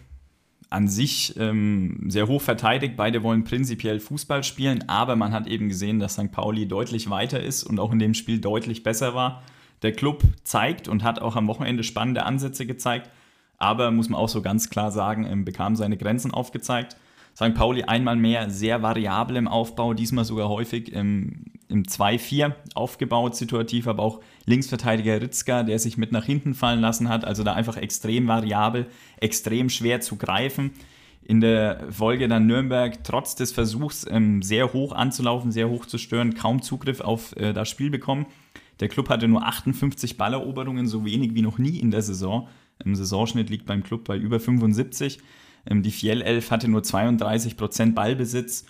an 0.70 0.88
sich 0.88 1.34
ähm, 1.38 2.06
sehr 2.08 2.26
hoch 2.26 2.42
verteidigt. 2.42 2.96
Beide 2.96 3.22
wollen 3.22 3.44
prinzipiell 3.44 4.00
Fußball 4.00 4.42
spielen, 4.42 4.88
aber 4.88 5.14
man 5.14 5.32
hat 5.32 5.46
eben 5.46 5.68
gesehen, 5.68 6.00
dass 6.00 6.14
St. 6.14 6.32
Pauli 6.32 6.66
deutlich 6.66 7.10
weiter 7.10 7.40
ist 7.40 7.62
und 7.62 7.78
auch 7.78 7.92
in 7.92 7.98
dem 7.98 8.14
Spiel 8.14 8.40
deutlich 8.40 8.82
besser 8.82 9.14
war. 9.14 9.42
Der 9.82 9.92
Club 9.92 10.24
zeigt 10.42 10.88
und 10.88 11.04
hat 11.04 11.20
auch 11.20 11.36
am 11.36 11.46
Wochenende 11.46 11.84
spannende 11.84 12.24
Ansätze 12.24 12.66
gezeigt, 12.66 13.10
aber 13.56 13.90
muss 13.90 14.08
man 14.08 14.20
auch 14.20 14.28
so 14.28 14.42
ganz 14.42 14.68
klar 14.68 14.90
sagen, 14.90 15.26
ähm, 15.26 15.44
bekam 15.44 15.76
seine 15.76 15.96
Grenzen 15.96 16.32
aufgezeigt. 16.32 16.96
St. 17.34 17.54
Pauli 17.54 17.82
einmal 17.82 18.16
mehr 18.16 18.48
sehr 18.48 18.82
variabel 18.82 19.36
im 19.36 19.48
Aufbau, 19.48 19.92
diesmal 19.92 20.24
sogar 20.24 20.48
häufig 20.48 20.92
im, 20.92 21.46
im 21.68 21.82
2-4 21.82 22.52
aufgebaut, 22.74 23.34
situativ, 23.34 23.88
aber 23.88 24.02
auch 24.02 24.20
Linksverteidiger 24.46 25.20
Ritzka, 25.20 25.64
der 25.64 25.78
sich 25.78 25.96
mit 25.96 26.12
nach 26.12 26.24
hinten 26.24 26.54
fallen 26.54 26.80
lassen 26.80 27.08
hat, 27.08 27.24
also 27.24 27.42
da 27.42 27.54
einfach 27.54 27.76
extrem 27.76 28.28
variabel, 28.28 28.86
extrem 29.16 29.68
schwer 29.68 30.00
zu 30.00 30.16
greifen. 30.16 30.70
In 31.26 31.40
der 31.40 31.90
Folge 31.90 32.28
dann 32.28 32.46
Nürnberg 32.46 33.02
trotz 33.02 33.34
des 33.34 33.50
Versuchs 33.50 34.06
ähm, 34.08 34.42
sehr 34.42 34.72
hoch 34.72 34.92
anzulaufen, 34.92 35.50
sehr 35.50 35.70
hoch 35.70 35.86
zu 35.86 35.98
stören, 35.98 36.34
kaum 36.34 36.62
Zugriff 36.62 37.00
auf 37.00 37.34
äh, 37.36 37.52
das 37.52 37.68
Spiel 37.68 37.90
bekommen. 37.90 38.26
Der 38.80 38.88
Club 38.88 39.08
hatte 39.08 39.26
nur 39.26 39.44
58 39.44 40.18
Balleroberungen, 40.18 40.86
so 40.86 41.04
wenig 41.04 41.34
wie 41.34 41.42
noch 41.42 41.58
nie 41.58 41.78
in 41.78 41.90
der 41.90 42.02
Saison. 42.02 42.48
Im 42.84 42.94
Saisonschnitt 42.94 43.50
liegt 43.50 43.66
beim 43.66 43.82
Club 43.82 44.04
bei 44.04 44.18
über 44.18 44.38
75. 44.38 45.20
Ähm, 45.66 45.82
die 45.82 45.90
Fiel 45.90 46.22
11 46.22 46.50
hatte 46.50 46.68
nur 46.68 46.82
32% 46.82 47.94
Ballbesitz. 47.94 48.66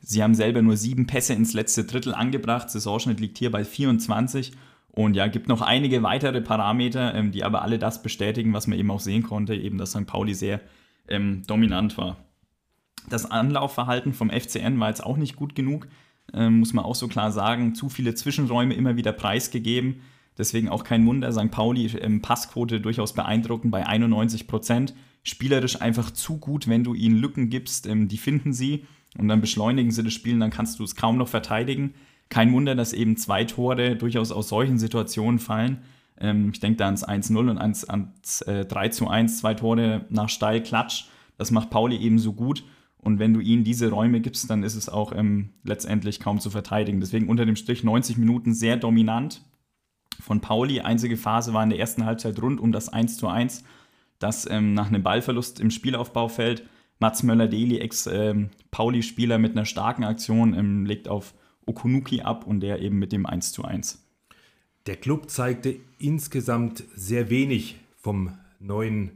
Sie 0.00 0.22
haben 0.22 0.34
selber 0.34 0.62
nur 0.62 0.76
sieben 0.76 1.06
Pässe 1.06 1.32
ins 1.32 1.54
letzte 1.54 1.84
Drittel 1.84 2.14
angebracht. 2.14 2.70
Saisonschnitt 2.70 3.20
liegt 3.20 3.38
hier 3.38 3.50
bei 3.50 3.64
24. 3.64 4.52
Und 4.90 5.16
ja, 5.16 5.26
gibt 5.26 5.48
noch 5.48 5.60
einige 5.60 6.02
weitere 6.02 6.40
Parameter, 6.40 7.14
ähm, 7.14 7.32
die 7.32 7.42
aber 7.42 7.62
alle 7.62 7.78
das 7.78 8.02
bestätigen, 8.02 8.52
was 8.52 8.66
man 8.66 8.78
eben 8.78 8.90
auch 8.90 9.00
sehen 9.00 9.24
konnte, 9.24 9.54
eben 9.54 9.78
dass 9.78 9.90
St. 9.90 10.06
Pauli 10.06 10.34
sehr 10.34 10.60
ähm, 11.08 11.42
dominant 11.46 11.98
war. 11.98 12.16
Das 13.08 13.30
Anlaufverhalten 13.30 14.14
vom 14.14 14.30
FCN 14.30 14.78
war 14.78 14.88
jetzt 14.88 15.04
auch 15.04 15.16
nicht 15.16 15.36
gut 15.36 15.54
genug, 15.54 15.88
ähm, 16.32 16.60
muss 16.60 16.72
man 16.72 16.84
auch 16.84 16.94
so 16.94 17.08
klar 17.08 17.32
sagen. 17.32 17.74
Zu 17.74 17.88
viele 17.88 18.14
Zwischenräume 18.14 18.74
immer 18.74 18.96
wieder 18.96 19.12
preisgegeben. 19.12 20.00
Deswegen 20.38 20.68
auch 20.68 20.84
kein 20.84 21.06
Wunder, 21.06 21.32
St. 21.32 21.50
Pauli 21.50 21.86
ähm, 21.98 22.22
Passquote 22.22 22.80
durchaus 22.80 23.14
beeindruckend 23.14 23.72
bei 23.72 23.86
91 23.86 24.46
Prozent 24.46 24.94
spielerisch 25.24 25.80
einfach 25.80 26.12
zu 26.12 26.38
gut, 26.38 26.68
wenn 26.68 26.84
du 26.84 26.94
ihnen 26.94 27.16
Lücken 27.16 27.50
gibst, 27.50 27.86
ähm, 27.86 28.06
die 28.06 28.18
finden 28.18 28.52
sie 28.52 28.84
und 29.18 29.26
dann 29.26 29.40
beschleunigen 29.40 29.90
sie 29.90 30.04
das 30.04 30.12
Spiel, 30.12 30.38
dann 30.38 30.50
kannst 30.50 30.78
du 30.78 30.84
es 30.84 30.94
kaum 30.94 31.16
noch 31.16 31.28
verteidigen. 31.28 31.94
Kein 32.28 32.52
Wunder, 32.52 32.74
dass 32.74 32.92
eben 32.92 33.16
zwei 33.16 33.44
Tore 33.44 33.96
durchaus 33.96 34.30
aus 34.30 34.48
solchen 34.48 34.78
Situationen 34.78 35.38
fallen. 35.38 35.82
Ähm, 36.18 36.50
ich 36.52 36.60
denke 36.60 36.76
da 36.76 36.86
ans 36.86 37.06
1-0 37.06 37.50
und 37.50 37.58
ans, 37.58 37.84
ans 37.84 38.42
äh, 38.42 38.64
3 38.64 39.06
1, 39.08 39.38
zwei 39.38 39.54
Tore 39.54 40.04
nach 40.10 40.28
Steil, 40.28 40.62
Klatsch. 40.62 41.06
Das 41.38 41.50
macht 41.50 41.70
Pauli 41.70 41.96
eben 41.96 42.18
so 42.18 42.32
gut. 42.32 42.64
Und 42.98 43.18
wenn 43.18 43.34
du 43.34 43.40
ihnen 43.40 43.64
diese 43.64 43.90
Räume 43.90 44.20
gibst, 44.20 44.48
dann 44.48 44.62
ist 44.62 44.76
es 44.76 44.88
auch 44.88 45.12
ähm, 45.14 45.50
letztendlich 45.62 46.20
kaum 46.20 46.40
zu 46.40 46.50
verteidigen. 46.50 47.00
Deswegen 47.00 47.28
unter 47.28 47.44
dem 47.44 47.56
Strich 47.56 47.84
90 47.84 48.16
Minuten 48.16 48.54
sehr 48.54 48.76
dominant 48.76 49.42
von 50.20 50.40
Pauli. 50.40 50.80
Einzige 50.80 51.16
Phase 51.16 51.52
war 51.52 51.62
in 51.62 51.70
der 51.70 51.78
ersten 51.78 52.04
Halbzeit 52.04 52.40
rund 52.40 52.60
um 52.60 52.72
das 52.72 52.88
1 52.88 53.16
zu 53.18 53.28
1 53.28 53.64
dass 54.24 54.48
ähm, 54.50 54.72
nach 54.72 54.88
einem 54.88 55.02
Ballverlust 55.02 55.60
im 55.60 55.70
Spielaufbau 55.70 56.28
fällt. 56.28 56.64
Mats 56.98 57.22
Möller-Deli, 57.22 57.78
Ex-Pauli-Spieler 57.78 59.34
ähm, 59.34 59.42
mit 59.42 59.52
einer 59.52 59.66
starken 59.66 60.02
Aktion, 60.02 60.54
ähm, 60.54 60.86
legt 60.86 61.08
auf 61.08 61.34
Okunuki 61.66 62.22
ab 62.22 62.46
und 62.46 62.60
der 62.60 62.80
eben 62.80 62.98
mit 62.98 63.12
dem 63.12 63.26
1 63.26 63.52
zu 63.52 63.64
1. 63.64 64.02
Der 64.86 64.96
Club 64.96 65.28
zeigte 65.28 65.76
insgesamt 65.98 66.84
sehr 66.94 67.28
wenig 67.28 67.76
vom 67.98 68.32
neuen 68.60 69.10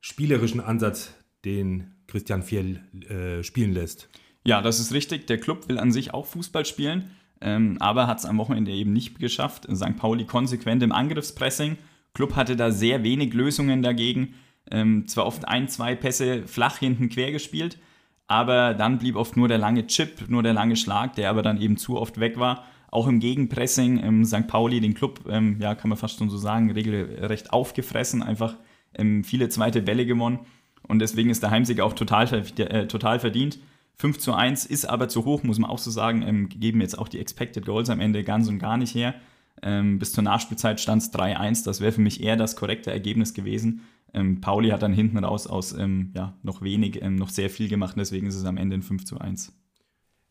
spielerischen 0.00 0.60
Ansatz, 0.60 1.14
den 1.44 1.90
Christian 2.06 2.44
Fjell 2.44 2.80
äh, 3.10 3.42
spielen 3.42 3.72
lässt. 3.72 4.08
Ja, 4.44 4.62
das 4.62 4.78
ist 4.78 4.92
richtig. 4.92 5.26
Der 5.26 5.38
Club 5.38 5.68
will 5.68 5.78
an 5.78 5.90
sich 5.90 6.14
auch 6.14 6.26
Fußball 6.26 6.64
spielen, 6.64 7.10
ähm, 7.40 7.76
aber 7.80 8.06
hat 8.06 8.20
es 8.20 8.24
am 8.24 8.38
Wochenende 8.38 8.70
eben 8.70 8.92
nicht 8.92 9.18
geschafft. 9.18 9.66
St. 9.74 9.96
Pauli 9.96 10.26
konsequent 10.26 10.84
im 10.84 10.92
Angriffspressing. 10.92 11.76
Club 12.12 12.36
hatte 12.36 12.54
da 12.54 12.70
sehr 12.70 13.02
wenig 13.02 13.34
Lösungen 13.34 13.82
dagegen. 13.82 14.34
Ähm, 14.70 15.06
zwar 15.06 15.26
oft 15.26 15.46
ein, 15.46 15.68
zwei 15.68 15.94
Pässe 15.94 16.46
flach 16.46 16.78
hinten 16.78 17.08
quer 17.08 17.32
gespielt, 17.32 17.78
aber 18.26 18.74
dann 18.74 18.98
blieb 18.98 19.16
oft 19.16 19.36
nur 19.36 19.48
der 19.48 19.58
lange 19.58 19.86
Chip, 19.86 20.28
nur 20.28 20.42
der 20.42 20.54
lange 20.54 20.76
Schlag, 20.76 21.14
der 21.14 21.30
aber 21.30 21.42
dann 21.42 21.60
eben 21.60 21.76
zu 21.76 21.98
oft 21.98 22.18
weg 22.18 22.38
war. 22.38 22.64
Auch 22.90 23.08
im 23.08 23.20
Gegenpressing 23.20 24.02
ähm, 24.02 24.24
St. 24.24 24.46
Pauli, 24.46 24.80
den 24.80 24.94
Club, 24.94 25.20
ähm, 25.28 25.58
ja, 25.60 25.74
kann 25.74 25.88
man 25.88 25.98
fast 25.98 26.18
schon 26.18 26.30
so 26.30 26.38
sagen, 26.38 26.70
regelrecht 26.70 27.52
aufgefressen, 27.52 28.22
einfach 28.22 28.56
ähm, 28.94 29.24
viele 29.24 29.48
zweite 29.48 29.82
Bälle 29.82 30.06
gewonnen. 30.06 30.40
Und 30.86 31.00
deswegen 31.00 31.30
ist 31.30 31.42
der 31.42 31.50
Heimsieg 31.50 31.80
auch 31.80 31.94
total, 31.94 32.32
äh, 32.58 32.86
total 32.86 33.18
verdient. 33.18 33.58
5 33.96 34.18
zu 34.18 34.34
1 34.34 34.66
ist 34.66 34.86
aber 34.86 35.08
zu 35.08 35.24
hoch, 35.24 35.42
muss 35.42 35.58
man 35.58 35.70
auch 35.70 35.78
so 35.78 35.90
sagen. 35.90 36.22
Ähm, 36.22 36.48
geben 36.48 36.80
jetzt 36.80 36.98
auch 36.98 37.08
die 37.08 37.20
Expected 37.20 37.64
Goals 37.64 37.90
am 37.90 38.00
Ende 38.00 38.24
ganz 38.24 38.48
und 38.48 38.58
gar 38.58 38.76
nicht 38.76 38.94
her. 38.94 39.14
Ähm, 39.62 39.98
bis 39.98 40.12
zur 40.12 40.24
Nachspielzeit 40.24 40.80
stand 40.80 41.02
es 41.02 41.12
3-1. 41.12 41.64
Das 41.64 41.80
wäre 41.80 41.92
für 41.92 42.00
mich 42.00 42.22
eher 42.22 42.36
das 42.36 42.56
korrekte 42.56 42.90
Ergebnis 42.90 43.34
gewesen. 43.34 43.82
Ähm, 44.14 44.40
Pauli 44.40 44.70
hat 44.70 44.82
dann 44.82 44.92
hinten 44.92 45.18
raus 45.18 45.46
aus 45.46 45.72
ähm, 45.72 46.12
ja, 46.14 46.36
noch 46.42 46.62
wenig, 46.62 47.02
ähm, 47.02 47.16
noch 47.16 47.28
sehr 47.28 47.50
viel 47.50 47.68
gemacht. 47.68 47.96
Deswegen 47.98 48.26
ist 48.26 48.36
es 48.36 48.44
am 48.44 48.56
Ende 48.56 48.76
ein 48.76 48.82
5 48.82 49.04
zu 49.04 49.18
1. 49.18 49.52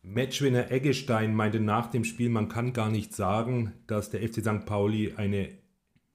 Matchwinner 0.02 0.70
Eggestein 0.70 1.34
meinte 1.34 1.60
nach 1.60 1.86
dem 1.86 2.04
Spiel, 2.04 2.28
man 2.28 2.48
kann 2.48 2.72
gar 2.72 2.90
nicht 2.90 3.14
sagen, 3.14 3.72
dass 3.86 4.10
der 4.10 4.20
FC 4.20 4.40
St. 4.42 4.66
Pauli 4.66 5.14
eine 5.16 5.48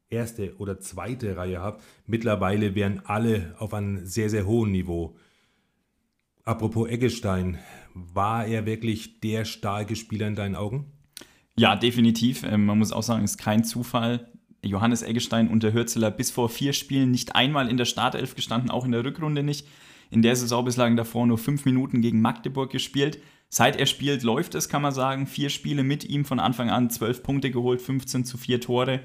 erste 0.10 0.56
oder 0.58 0.80
zweite 0.80 1.38
Reihe 1.38 1.62
hat. 1.62 1.82
Mittlerweile 2.06 2.76
wären 2.76 3.02
alle 3.06 3.56
auf 3.58 3.74
einem 3.74 4.06
sehr, 4.06 4.30
sehr 4.30 4.46
hohen 4.46 4.72
Niveau. 4.72 5.16
Apropos 6.44 6.90
Eggestein, 6.90 7.60
war 7.94 8.46
er 8.46 8.66
wirklich 8.66 9.20
der 9.22 9.46
starke 9.46 9.96
Spieler 9.96 10.28
in 10.28 10.36
deinen 10.36 10.56
Augen? 10.56 10.92
Ja, 11.58 11.76
definitiv. 11.76 12.44
Ähm, 12.44 12.66
man 12.66 12.80
muss 12.80 12.92
auch 12.92 13.04
sagen, 13.04 13.24
es 13.24 13.32
ist 13.32 13.38
kein 13.38 13.64
Zufall. 13.64 14.32
Johannes 14.64 15.02
Eggestein 15.02 15.48
unter 15.48 15.74
Hürzeler 15.74 16.12
bis 16.12 16.32
vor 16.32 16.50
vier 16.50 16.74
Spielen 16.74 17.12
nicht 17.12 17.36
einmal 17.36 17.70
in 17.70 17.78
der 17.78 17.86
Startelf 17.86 18.36
gestanden, 18.36 18.70
auch 18.70 18.86
in 18.86 18.92
der 18.92 19.04
Rückrunde 19.04 19.44
nicht. 19.44 19.68
In 20.12 20.22
der 20.22 20.36
Saison 20.36 20.66
bislang 20.66 20.96
davor 20.96 21.28
nur 21.28 21.38
fünf 21.38 21.66
Minuten 21.66 22.02
gegen 22.02 22.22
Magdeburg 22.22 22.72
gespielt. 22.72 23.20
Seit 23.48 23.78
er 23.78 23.86
spielt, 23.86 24.24
läuft 24.24 24.56
es, 24.56 24.70
kann 24.70 24.82
man 24.82 24.94
sagen. 24.94 25.28
Vier 25.28 25.50
Spiele 25.50 25.84
mit 25.84 26.04
ihm 26.04 26.26
von 26.26 26.40
Anfang 26.40 26.70
an, 26.70 26.90
zwölf 26.90 27.24
Punkte 27.24 27.52
geholt, 27.52 27.82
15 27.82 28.26
zu 28.26 28.38
vier 28.38 28.60
Tore. 28.60 29.02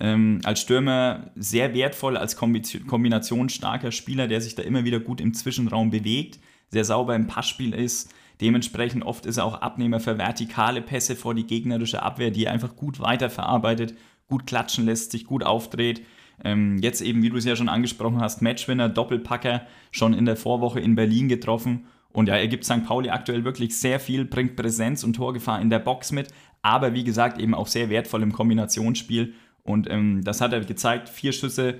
Ähm, 0.00 0.40
als 0.44 0.60
Stürmer 0.60 1.30
sehr 1.36 1.74
wertvoll, 1.74 2.16
als 2.16 2.36
kombinationsstarker 2.36 3.92
Spieler, 3.92 4.26
der 4.26 4.40
sich 4.40 4.54
da 4.54 4.62
immer 4.62 4.84
wieder 4.84 5.00
gut 5.00 5.20
im 5.20 5.34
Zwischenraum 5.34 5.90
bewegt 5.90 6.38
sehr 6.74 6.84
sauber 6.84 7.16
im 7.16 7.26
Passspiel 7.26 7.72
ist. 7.72 8.12
Dementsprechend 8.40 9.04
oft 9.04 9.26
ist 9.26 9.38
er 9.38 9.44
auch 9.44 9.62
Abnehmer 9.62 10.00
für 10.00 10.18
vertikale 10.18 10.82
Pässe 10.82 11.16
vor 11.16 11.34
die 11.34 11.46
gegnerische 11.46 12.02
Abwehr, 12.02 12.30
die 12.30 12.44
er 12.44 12.52
einfach 12.52 12.76
gut 12.76 13.00
weiterverarbeitet, 13.00 13.94
gut 14.28 14.46
klatschen 14.46 14.84
lässt, 14.84 15.12
sich 15.12 15.24
gut 15.24 15.44
aufdreht. 15.44 16.02
Ähm, 16.42 16.78
jetzt 16.78 17.00
eben, 17.00 17.22
wie 17.22 17.30
du 17.30 17.36
es 17.36 17.44
ja 17.44 17.56
schon 17.56 17.68
angesprochen 17.68 18.20
hast, 18.20 18.42
Matchwinner, 18.42 18.88
Doppelpacker, 18.88 19.62
schon 19.90 20.14
in 20.14 20.24
der 20.24 20.36
Vorwoche 20.36 20.80
in 20.80 20.94
Berlin 20.94 21.28
getroffen. 21.28 21.86
Und 22.12 22.28
ja, 22.28 22.36
er 22.36 22.48
gibt 22.48 22.64
St. 22.64 22.84
Pauli 22.84 23.10
aktuell 23.10 23.44
wirklich 23.44 23.76
sehr 23.76 23.98
viel, 23.98 24.24
bringt 24.24 24.56
Präsenz 24.56 25.04
und 25.04 25.14
Torgefahr 25.14 25.60
in 25.60 25.70
der 25.70 25.80
Box 25.80 26.12
mit, 26.12 26.28
aber 26.62 26.94
wie 26.94 27.04
gesagt 27.04 27.40
eben 27.40 27.54
auch 27.54 27.66
sehr 27.66 27.90
wertvoll 27.90 28.22
im 28.22 28.32
Kombinationsspiel. 28.32 29.34
Und 29.62 29.90
ähm, 29.90 30.22
das 30.22 30.40
hat 30.40 30.52
er 30.52 30.60
gezeigt, 30.60 31.08
vier 31.08 31.32
Schüsse, 31.32 31.78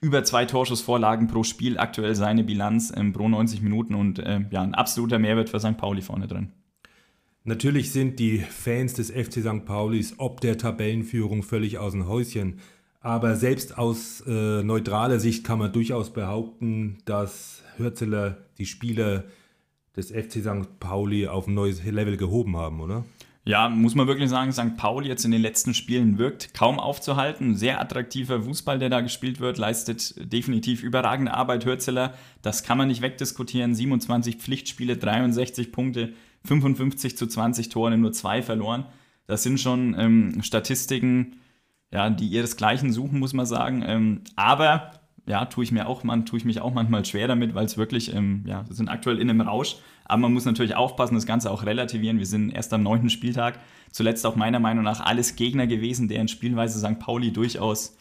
über 0.00 0.24
zwei 0.24 0.44
Torschussvorlagen 0.44 1.28
pro 1.28 1.42
Spiel, 1.42 1.78
aktuell 1.78 2.14
seine 2.14 2.44
Bilanz 2.44 2.92
ähm, 2.94 3.12
pro 3.12 3.28
90 3.28 3.62
Minuten 3.62 3.94
und 3.94 4.18
äh, 4.18 4.40
ja, 4.50 4.62
ein 4.62 4.74
absoluter 4.74 5.18
Mehrwert 5.18 5.48
für 5.48 5.60
St. 5.60 5.76
Pauli 5.76 6.02
vorne 6.02 6.26
drin. 6.26 6.52
Natürlich 7.46 7.92
sind 7.92 8.18
die 8.18 8.38
Fans 8.38 8.94
des 8.94 9.10
FC 9.10 9.42
St. 9.42 9.66
Paulis 9.66 10.14
ob 10.16 10.40
der 10.40 10.56
Tabellenführung 10.56 11.42
völlig 11.42 11.76
aus 11.76 11.92
dem 11.92 12.08
Häuschen. 12.08 12.58
Aber 13.00 13.36
selbst 13.36 13.76
aus 13.76 14.22
äh, 14.26 14.62
neutraler 14.62 15.20
Sicht 15.20 15.44
kann 15.44 15.58
man 15.58 15.70
durchaus 15.70 16.10
behaupten, 16.10 16.96
dass 17.04 17.62
Hürzeler 17.76 18.38
die 18.56 18.64
Spieler 18.64 19.24
des 19.94 20.10
FC 20.10 20.40
St. 20.40 20.80
Pauli 20.80 21.28
auf 21.28 21.46
ein 21.46 21.52
neues 21.52 21.84
Level 21.84 22.16
gehoben 22.16 22.56
haben, 22.56 22.80
oder? 22.80 23.04
Ja, 23.44 23.68
muss 23.68 23.94
man 23.94 24.06
wirklich 24.06 24.30
sagen, 24.30 24.52
St. 24.52 24.78
Pauli 24.78 25.08
jetzt 25.08 25.26
in 25.26 25.30
den 25.30 25.42
letzten 25.42 25.74
Spielen 25.74 26.16
wirkt 26.16 26.54
kaum 26.54 26.80
aufzuhalten. 26.80 27.56
Sehr 27.56 27.78
attraktiver 27.78 28.40
Fußball, 28.40 28.78
der 28.78 28.88
da 28.88 29.02
gespielt 29.02 29.38
wird, 29.38 29.58
leistet 29.58 30.14
definitiv 30.32 30.82
überragende 30.82 31.34
Arbeit. 31.34 31.66
Hürzeler, 31.66 32.14
das 32.40 32.62
kann 32.62 32.78
man 32.78 32.88
nicht 32.88 33.02
wegdiskutieren. 33.02 33.74
27 33.74 34.36
Pflichtspiele, 34.36 34.96
63 34.96 35.72
Punkte, 35.72 36.14
55 36.46 37.16
zu 37.16 37.26
20 37.26 37.68
Tore, 37.68 37.96
nur 37.96 38.12
zwei 38.12 38.42
verloren. 38.42 38.86
Das 39.26 39.42
sind 39.42 39.60
schon 39.60 39.96
ähm, 39.98 40.42
Statistiken, 40.42 41.36
ja, 41.90 42.10
die 42.10 42.26
ihresgleichen 42.26 42.92
suchen, 42.92 43.18
muss 43.18 43.32
man 43.32 43.46
sagen. 43.46 43.82
Ähm, 43.86 44.20
aber 44.36 44.92
ja, 45.26 45.46
tue 45.46 45.64
ich 45.64 45.72
mir 45.72 45.86
auch, 45.86 46.04
man, 46.04 46.26
tue 46.26 46.38
ich 46.38 46.44
mich 46.44 46.60
auch 46.60 46.74
manchmal 46.74 47.04
schwer 47.04 47.28
damit, 47.28 47.54
weil 47.54 47.64
es 47.64 47.78
wirklich, 47.78 48.14
ähm, 48.14 48.44
ja, 48.46 48.68
wir 48.68 48.76
sind 48.76 48.88
aktuell 48.88 49.18
in 49.18 49.30
einem 49.30 49.40
Rausch. 49.40 49.76
Aber 50.04 50.20
man 50.20 50.34
muss 50.34 50.44
natürlich 50.44 50.74
aufpassen, 50.74 51.14
das 51.14 51.24
Ganze 51.24 51.50
auch 51.50 51.64
relativieren. 51.64 52.18
Wir 52.18 52.26
sind 52.26 52.50
erst 52.50 52.74
am 52.74 52.82
neunten 52.82 53.08
Spieltag. 53.08 53.58
Zuletzt 53.90 54.26
auch 54.26 54.36
meiner 54.36 54.60
Meinung 54.60 54.84
nach 54.84 55.00
alles 55.00 55.36
Gegner 55.36 55.66
gewesen, 55.66 56.08
deren 56.08 56.28
Spielweise 56.28 56.78
St. 56.78 56.98
Pauli 56.98 57.32
durchaus 57.32 57.96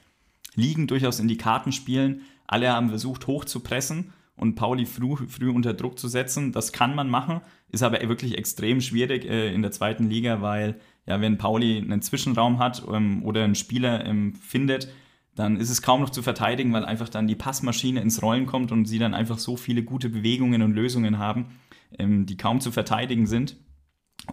liegen, 0.55 0.87
durchaus 0.87 1.21
in 1.21 1.29
die 1.29 1.37
Karten 1.37 1.71
spielen. 1.71 2.21
Alle 2.45 2.73
haben 2.73 2.89
versucht, 2.89 3.27
hoch 3.27 3.45
zu 3.45 3.61
pressen 3.61 4.11
und 4.35 4.55
Pauli 4.55 4.85
früh, 4.85 5.15
früh 5.27 5.49
unter 5.49 5.73
Druck 5.73 5.99
zu 5.99 6.07
setzen. 6.07 6.51
Das 6.51 6.71
kann 6.71 6.95
man 6.95 7.09
machen, 7.09 7.41
ist 7.69 7.83
aber 7.83 8.01
wirklich 8.07 8.37
extrem 8.37 8.81
schwierig 8.81 9.25
äh, 9.25 9.53
in 9.53 9.61
der 9.61 9.71
zweiten 9.71 10.09
Liga, 10.09 10.41
weil 10.41 10.79
ja, 11.05 11.21
wenn 11.21 11.37
Pauli 11.37 11.77
einen 11.77 12.01
Zwischenraum 12.01 12.59
hat 12.59 12.83
ähm, 12.91 13.23
oder 13.23 13.43
einen 13.43 13.55
Spieler 13.55 14.05
ähm, 14.05 14.35
findet, 14.35 14.89
dann 15.35 15.57
ist 15.57 15.69
es 15.69 15.81
kaum 15.81 16.01
noch 16.01 16.11
zu 16.11 16.21
verteidigen, 16.21 16.73
weil 16.73 16.85
einfach 16.85 17.09
dann 17.09 17.27
die 17.27 17.35
Passmaschine 17.35 18.01
ins 18.01 18.21
Rollen 18.21 18.45
kommt 18.45 18.71
und 18.71 18.85
sie 18.85 18.99
dann 18.99 19.13
einfach 19.13 19.39
so 19.39 19.57
viele 19.57 19.83
gute 19.83 20.09
Bewegungen 20.09 20.61
und 20.61 20.73
Lösungen 20.73 21.17
haben, 21.17 21.59
ähm, 21.97 22.25
die 22.25 22.37
kaum 22.37 22.59
zu 22.59 22.71
verteidigen 22.71 23.25
sind. 23.25 23.57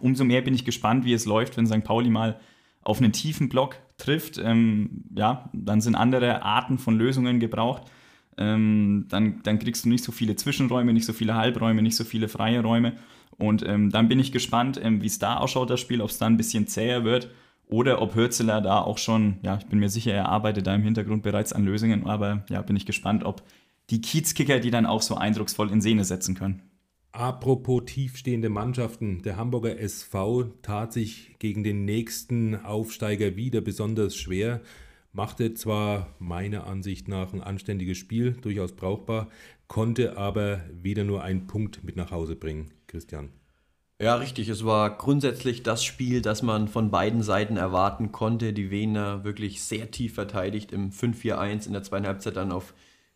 Umso 0.00 0.24
mehr 0.24 0.42
bin 0.42 0.54
ich 0.54 0.64
gespannt, 0.64 1.04
wie 1.04 1.14
es 1.14 1.26
läuft, 1.26 1.56
wenn 1.56 1.66
St. 1.66 1.84
Pauli 1.84 2.10
mal 2.10 2.38
auf 2.82 2.98
einen 2.98 3.12
tiefen 3.12 3.48
Block 3.48 3.76
trifft. 3.96 4.38
Ähm, 4.38 5.04
ja, 5.14 5.50
dann 5.52 5.80
sind 5.80 5.94
andere 5.94 6.42
Arten 6.42 6.78
von 6.78 6.96
Lösungen 6.96 7.40
gebraucht. 7.40 7.90
Ähm, 8.40 9.06
dann, 9.08 9.42
dann 9.42 9.58
kriegst 9.58 9.84
du 9.84 9.88
nicht 9.88 10.02
so 10.02 10.10
viele 10.10 10.34
Zwischenräume, 10.34 10.92
nicht 10.92 11.06
so 11.06 11.12
viele 11.12 11.34
Halbräume, 11.34 11.82
nicht 11.82 11.96
so 11.96 12.04
viele 12.04 12.28
freie 12.28 12.62
Räume. 12.62 12.94
Und 13.38 13.64
ähm, 13.66 13.90
dann 13.90 14.08
bin 14.08 14.18
ich 14.18 14.32
gespannt, 14.32 14.80
ähm, 14.82 15.02
wie 15.02 15.06
es 15.06 15.18
da 15.18 15.36
ausschaut, 15.36 15.70
das 15.70 15.80
Spiel, 15.80 16.00
ob 16.00 16.10
es 16.10 16.18
da 16.18 16.26
ein 16.26 16.36
bisschen 16.36 16.66
zäher 16.66 17.04
wird 17.04 17.30
oder 17.66 18.02
ob 18.02 18.14
Hürzeler 18.14 18.60
da 18.60 18.80
auch 18.80 18.98
schon, 18.98 19.36
ja, 19.42 19.56
ich 19.56 19.66
bin 19.66 19.78
mir 19.78 19.88
sicher, 19.88 20.12
er 20.12 20.28
arbeitet 20.28 20.66
da 20.66 20.74
im 20.74 20.82
Hintergrund 20.82 21.22
bereits 21.22 21.52
an 21.52 21.64
Lösungen, 21.64 22.06
aber 22.06 22.44
ja, 22.50 22.62
bin 22.62 22.76
ich 22.76 22.84
gespannt, 22.84 23.24
ob 23.24 23.42
die 23.90 24.00
Kiezkicker 24.00 24.58
die 24.58 24.70
dann 24.70 24.86
auch 24.86 25.02
so 25.02 25.14
eindrucksvoll 25.14 25.70
in 25.70 25.80
Szene 25.80 26.04
setzen 26.04 26.34
können. 26.34 26.62
Apropos 27.12 27.82
tiefstehende 27.86 28.48
Mannschaften, 28.48 29.22
der 29.22 29.36
Hamburger 29.36 29.78
SV 29.78 30.44
tat 30.62 30.92
sich 30.92 31.36
gegen 31.38 31.64
den 31.64 31.84
nächsten 31.84 32.56
Aufsteiger 32.56 33.36
wieder 33.36 33.60
besonders 33.60 34.16
schwer, 34.16 34.60
machte 35.12 35.54
zwar 35.54 36.14
meiner 36.18 36.66
Ansicht 36.66 37.08
nach 37.08 37.32
ein 37.32 37.42
anständiges 37.42 37.98
Spiel, 37.98 38.32
durchaus 38.32 38.72
brauchbar, 38.72 39.28
konnte 39.66 40.16
aber 40.16 40.60
wieder 40.72 41.04
nur 41.04 41.22
einen 41.22 41.46
Punkt 41.46 41.84
mit 41.84 41.96
nach 41.96 42.10
Hause 42.10 42.36
bringen. 42.36 42.70
Christian. 42.86 43.30
Ja, 44.00 44.14
richtig. 44.14 44.48
Es 44.48 44.64
war 44.64 44.96
grundsätzlich 44.96 45.62
das 45.62 45.84
Spiel, 45.84 46.22
das 46.22 46.42
man 46.42 46.68
von 46.68 46.90
beiden 46.90 47.22
Seiten 47.22 47.58
erwarten 47.58 48.12
konnte. 48.12 48.54
Die 48.54 48.70
Wiener 48.70 49.24
wirklich 49.24 49.62
sehr 49.62 49.90
tief 49.90 50.14
verteidigt 50.14 50.72
im 50.72 50.90
5-4-1, 50.90 51.66
in 51.66 51.74
der 51.74 51.82
zweiten 51.82 52.06
Halbzeit 52.06 52.36
dann 52.36 52.50
auf 52.50 52.72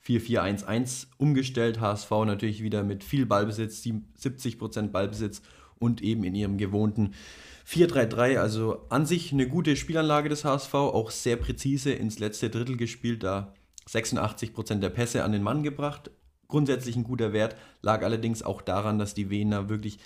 4-4-1-1 0.07 1.07
umgestellt. 1.17 1.81
HSV 1.81 2.11
natürlich 2.27 2.63
wieder 2.63 2.83
mit 2.83 3.03
viel 3.03 3.25
Ballbesitz, 3.25 3.83
70% 3.83 4.89
Ballbesitz 4.89 5.41
und 5.79 6.03
eben 6.03 6.23
in 6.23 6.35
ihrem 6.35 6.59
gewohnten 6.59 7.15
4-3-3. 7.67 8.39
Also 8.39 8.87
an 8.89 9.07
sich 9.07 9.33
eine 9.33 9.49
gute 9.49 9.77
Spielanlage 9.77 10.29
des 10.29 10.45
HSV, 10.45 10.75
auch 10.75 11.11
sehr 11.11 11.37
präzise 11.37 11.93
ins 11.93 12.19
letzte 12.19 12.51
Drittel 12.51 12.77
gespielt, 12.77 13.23
da 13.23 13.55
86% 13.89 14.77
der 14.77 14.91
Pässe 14.91 15.25
an 15.25 15.33
den 15.33 15.43
Mann 15.43 15.63
gebracht. 15.63 16.11
Grundsätzlich 16.49 16.97
ein 16.97 17.05
guter 17.05 17.33
Wert, 17.33 17.57
lag 17.83 18.03
allerdings 18.03 18.43
auch 18.43 18.63
daran, 18.63 18.99
dass 18.99 19.15
die 19.15 19.31
Wiener 19.31 19.69
wirklich 19.69 19.99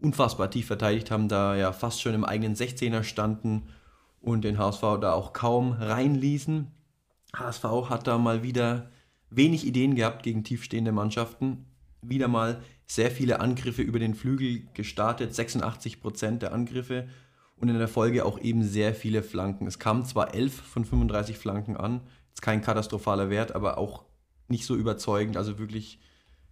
unfassbar 0.00 0.50
tief 0.50 0.66
verteidigt 0.66 1.10
haben, 1.10 1.28
da 1.28 1.56
ja 1.56 1.72
fast 1.72 2.00
schon 2.00 2.14
im 2.14 2.24
eigenen 2.24 2.54
16er 2.54 3.02
standen 3.02 3.68
und 4.20 4.44
den 4.44 4.58
HSV 4.58 4.82
da 5.00 5.12
auch 5.12 5.32
kaum 5.32 5.72
reinließen. 5.72 6.68
HSV 7.36 7.64
hat 7.88 8.06
da 8.06 8.18
mal 8.18 8.42
wieder 8.42 8.90
wenig 9.30 9.66
Ideen 9.66 9.94
gehabt 9.94 10.22
gegen 10.22 10.44
tiefstehende 10.44 10.92
Mannschaften. 10.92 11.66
Wieder 12.02 12.28
mal 12.28 12.62
sehr 12.86 13.10
viele 13.10 13.40
Angriffe 13.40 13.82
über 13.82 13.98
den 13.98 14.14
Flügel 14.14 14.62
gestartet, 14.74 15.32
86% 15.32 16.38
der 16.38 16.52
Angriffe 16.52 17.08
und 17.56 17.68
in 17.68 17.78
der 17.78 17.88
Folge 17.88 18.24
auch 18.24 18.40
eben 18.40 18.64
sehr 18.64 18.94
viele 18.94 19.22
Flanken. 19.22 19.66
Es 19.66 19.78
kamen 19.78 20.04
zwar 20.04 20.34
11 20.34 20.54
von 20.54 20.84
35 20.84 21.36
Flanken 21.36 21.76
an, 21.76 22.00
ist 22.32 22.42
kein 22.42 22.62
katastrophaler 22.62 23.30
Wert, 23.30 23.54
aber 23.54 23.78
auch 23.78 24.04
nicht 24.48 24.64
so 24.64 24.74
überzeugend, 24.74 25.36
also 25.36 25.58
wirklich 25.58 25.98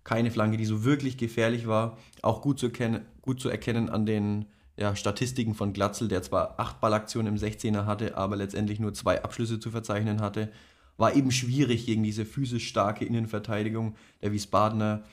keine 0.04 0.30
Flanke, 0.30 0.56
die 0.56 0.64
so 0.64 0.84
wirklich 0.84 1.18
gefährlich 1.18 1.66
war. 1.66 1.98
Auch 2.22 2.40
gut 2.40 2.58
zu, 2.58 2.70
kennen, 2.70 3.04
gut 3.20 3.40
zu 3.40 3.48
erkennen 3.48 3.88
an 3.90 4.06
den 4.06 4.46
ja, 4.76 4.94
Statistiken 4.94 5.54
von 5.54 5.72
Glatzel, 5.72 6.08
der 6.08 6.22
zwar 6.22 6.58
acht 6.60 6.80
Ballaktionen 6.80 7.34
im 7.34 7.40
16er 7.40 7.84
hatte, 7.84 8.16
aber 8.16 8.36
letztendlich 8.36 8.78
nur 8.78 8.94
zwei 8.94 9.22
Abschlüsse 9.22 9.58
zu 9.58 9.70
verzeichnen 9.70 10.20
hatte. 10.20 10.50
War 10.96 11.14
eben 11.14 11.30
schwierig 11.30 11.86
gegen 11.86 12.02
diese 12.02 12.24
physisch 12.24 12.68
starke 12.68 13.04
Innenverteidigung 13.04 13.96
der 14.22 14.32
Wiesbadener 14.32 15.04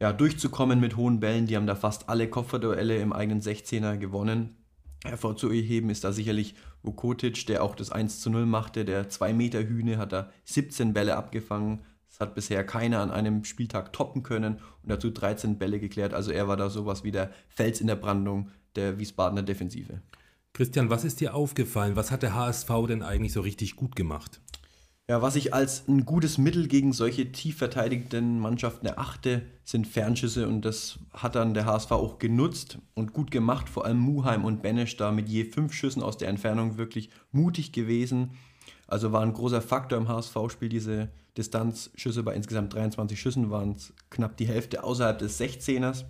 ja, 0.00 0.12
durchzukommen 0.12 0.80
mit 0.80 0.96
hohen 0.96 1.20
Bällen. 1.20 1.46
Die 1.46 1.56
haben 1.56 1.66
da 1.66 1.74
fast 1.74 2.08
alle 2.08 2.28
Kopfduelle 2.28 2.96
im 2.98 3.12
eigenen 3.12 3.40
16er 3.40 3.96
gewonnen. 3.96 4.56
Hervorzuheben 5.04 5.90
ist 5.90 6.04
da 6.04 6.12
sicherlich 6.12 6.54
Vukotic, 6.82 7.46
der 7.46 7.62
auch 7.62 7.74
das 7.74 7.90
1 7.90 8.20
zu 8.20 8.30
0 8.30 8.46
machte. 8.46 8.84
Der 8.84 9.08
2 9.08 9.32
Meter 9.32 9.62
Hühne 9.62 9.98
hat 9.98 10.12
da 10.12 10.30
17 10.44 10.92
Bälle 10.92 11.16
abgefangen, 11.16 11.80
das 12.08 12.20
hat 12.20 12.34
bisher 12.34 12.64
keiner 12.64 13.00
an 13.00 13.10
einem 13.10 13.44
Spieltag 13.44 13.92
toppen 13.92 14.22
können 14.22 14.56
und 14.82 14.90
dazu 14.90 15.10
13 15.10 15.58
Bälle 15.58 15.78
geklärt. 15.78 16.12
Also 16.12 16.32
er 16.32 16.48
war 16.48 16.56
da 16.56 16.68
sowas 16.68 17.04
wie 17.04 17.12
der 17.12 17.30
Fels 17.48 17.80
in 17.80 17.86
der 17.86 17.96
Brandung 17.96 18.50
der 18.76 18.98
Wiesbadener 18.98 19.42
Defensive. 19.42 20.00
Christian, 20.52 20.90
was 20.90 21.04
ist 21.04 21.20
dir 21.20 21.34
aufgefallen? 21.34 21.94
Was 21.94 22.10
hat 22.10 22.22
der 22.22 22.34
HSV 22.34 22.68
denn 22.88 23.02
eigentlich 23.02 23.32
so 23.32 23.40
richtig 23.40 23.76
gut 23.76 23.94
gemacht? 23.94 24.40
Ja, 25.10 25.22
was 25.22 25.34
ich 25.34 25.52
als 25.52 25.88
ein 25.88 26.04
gutes 26.04 26.38
Mittel 26.38 26.68
gegen 26.68 26.92
solche 26.92 27.32
tief 27.32 27.58
verteidigenden 27.58 28.38
Mannschaften 28.38 28.86
erachte, 28.86 29.42
sind 29.64 29.88
Fernschüsse 29.88 30.46
und 30.46 30.64
das 30.64 31.00
hat 31.12 31.34
dann 31.34 31.52
der 31.52 31.64
HSV 31.64 31.90
auch 31.90 32.20
genutzt 32.20 32.78
und 32.94 33.12
gut 33.12 33.32
gemacht. 33.32 33.68
Vor 33.68 33.86
allem 33.86 33.98
Muheim 33.98 34.44
und 34.44 34.62
Benesch 34.62 34.96
da 34.96 35.10
mit 35.10 35.28
je 35.28 35.44
fünf 35.44 35.72
Schüssen 35.72 36.00
aus 36.00 36.16
der 36.16 36.28
Entfernung 36.28 36.78
wirklich 36.78 37.10
mutig 37.32 37.72
gewesen 37.72 38.30
also 38.90 39.12
war 39.12 39.22
ein 39.22 39.32
großer 39.32 39.62
Faktor 39.62 39.98
im 39.98 40.08
HSV-Spiel 40.08 40.68
diese 40.68 41.10
Distanzschüsse. 41.36 42.24
Bei 42.24 42.34
insgesamt 42.34 42.74
23 42.74 43.18
Schüssen 43.18 43.48
waren 43.48 43.76
es 43.76 43.92
knapp 44.10 44.36
die 44.36 44.48
Hälfte 44.48 44.82
außerhalb 44.82 45.16
des 45.16 45.40
16ers. 45.40 46.06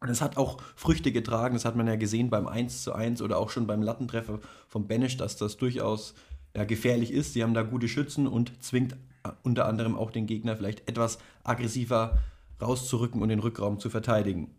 Und 0.00 0.10
es 0.10 0.20
hat 0.20 0.36
auch 0.36 0.60
Früchte 0.76 1.12
getragen. 1.12 1.54
Das 1.54 1.64
hat 1.64 1.76
man 1.76 1.86
ja 1.86 1.96
gesehen 1.96 2.28
beim 2.28 2.46
1 2.46 2.84
zu 2.84 2.92
1 2.92 3.22
oder 3.22 3.38
auch 3.38 3.48
schon 3.48 3.66
beim 3.66 3.80
Lattentreffer 3.80 4.38
von 4.68 4.86
Benesch, 4.86 5.16
dass 5.16 5.36
das 5.36 5.56
durchaus 5.56 6.14
ja, 6.56 6.64
gefährlich 6.64 7.12
ist. 7.12 7.32
Sie 7.32 7.42
haben 7.42 7.54
da 7.54 7.62
gute 7.62 7.88
Schützen 7.88 8.26
und 8.26 8.62
zwingt 8.62 8.96
unter 9.42 9.66
anderem 9.66 9.96
auch 9.96 10.10
den 10.10 10.26
Gegner 10.26 10.56
vielleicht 10.56 10.88
etwas 10.88 11.18
aggressiver 11.44 12.18
rauszurücken 12.60 13.22
und 13.22 13.28
den 13.28 13.38
Rückraum 13.38 13.78
zu 13.78 13.90
verteidigen. 13.90 14.54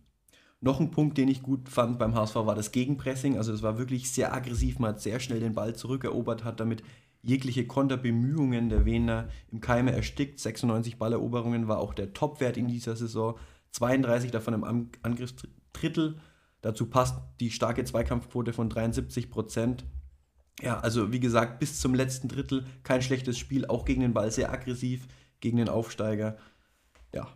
Noch 0.60 0.80
ein 0.80 0.92
Punkt, 0.92 1.18
den 1.18 1.28
ich 1.28 1.42
gut 1.42 1.70
fand 1.70 1.98
beim 1.98 2.14
HSV, 2.14 2.36
war 2.36 2.56
das 2.56 2.72
Gegenpressing. 2.72 3.38
Also 3.38 3.52
es 3.52 3.64
war 3.64 3.80
wirklich 3.80 4.12
sehr 4.12 4.34
aggressiv, 4.34 4.78
man 4.78 4.92
hat 4.92 5.02
sehr 5.02 5.20
schnell 5.20 5.40
den 5.40 5.56
Ball 5.56 5.76
zurückerobert, 5.76 6.44
hat 6.44 6.60
damit 6.60 6.84
jegliche 7.24 7.66
Konterbemühungen 7.66 8.70
der 8.70 8.86
Wiener 8.86 9.30
im 9.52 9.60
Keime 9.60 9.92
erstickt. 9.92 10.40
96 10.40 10.98
Balleroberungen 10.98 11.68
war 11.68 11.80
auch 11.80 11.94
der 11.94 12.14
Topwert 12.14 12.58
in 12.58 12.68
dieser 12.68 12.96
Saison. 12.96 13.38
32 13.72 14.32
davon 14.32 14.54
im 14.54 14.90
Angriffsdrittel. 15.02 16.20
Dazu 16.62 16.86
passt 16.86 17.20
die 17.40 17.50
starke 17.50 17.84
Zweikampfquote 17.84 18.54
von 18.54 18.70
73 18.70 19.32
Prozent. 19.32 19.86
Ja, 20.62 20.80
also 20.80 21.12
wie 21.12 21.20
gesagt, 21.20 21.60
bis 21.60 21.80
zum 21.80 21.96
letzten 21.96 22.28
Drittel 22.28 22.66
kein 22.84 23.02
schlechtes 23.02 23.38
Spiel, 23.38 23.66
auch 23.66 23.86
gegen 23.86 24.02
den 24.02 24.14
Ball 24.14 24.32
sehr 24.32 24.52
aggressiv, 24.52 25.08
gegen 25.40 25.58
den 25.58 25.70
Aufsteiger. 25.70 26.38
Ja. 27.14 27.28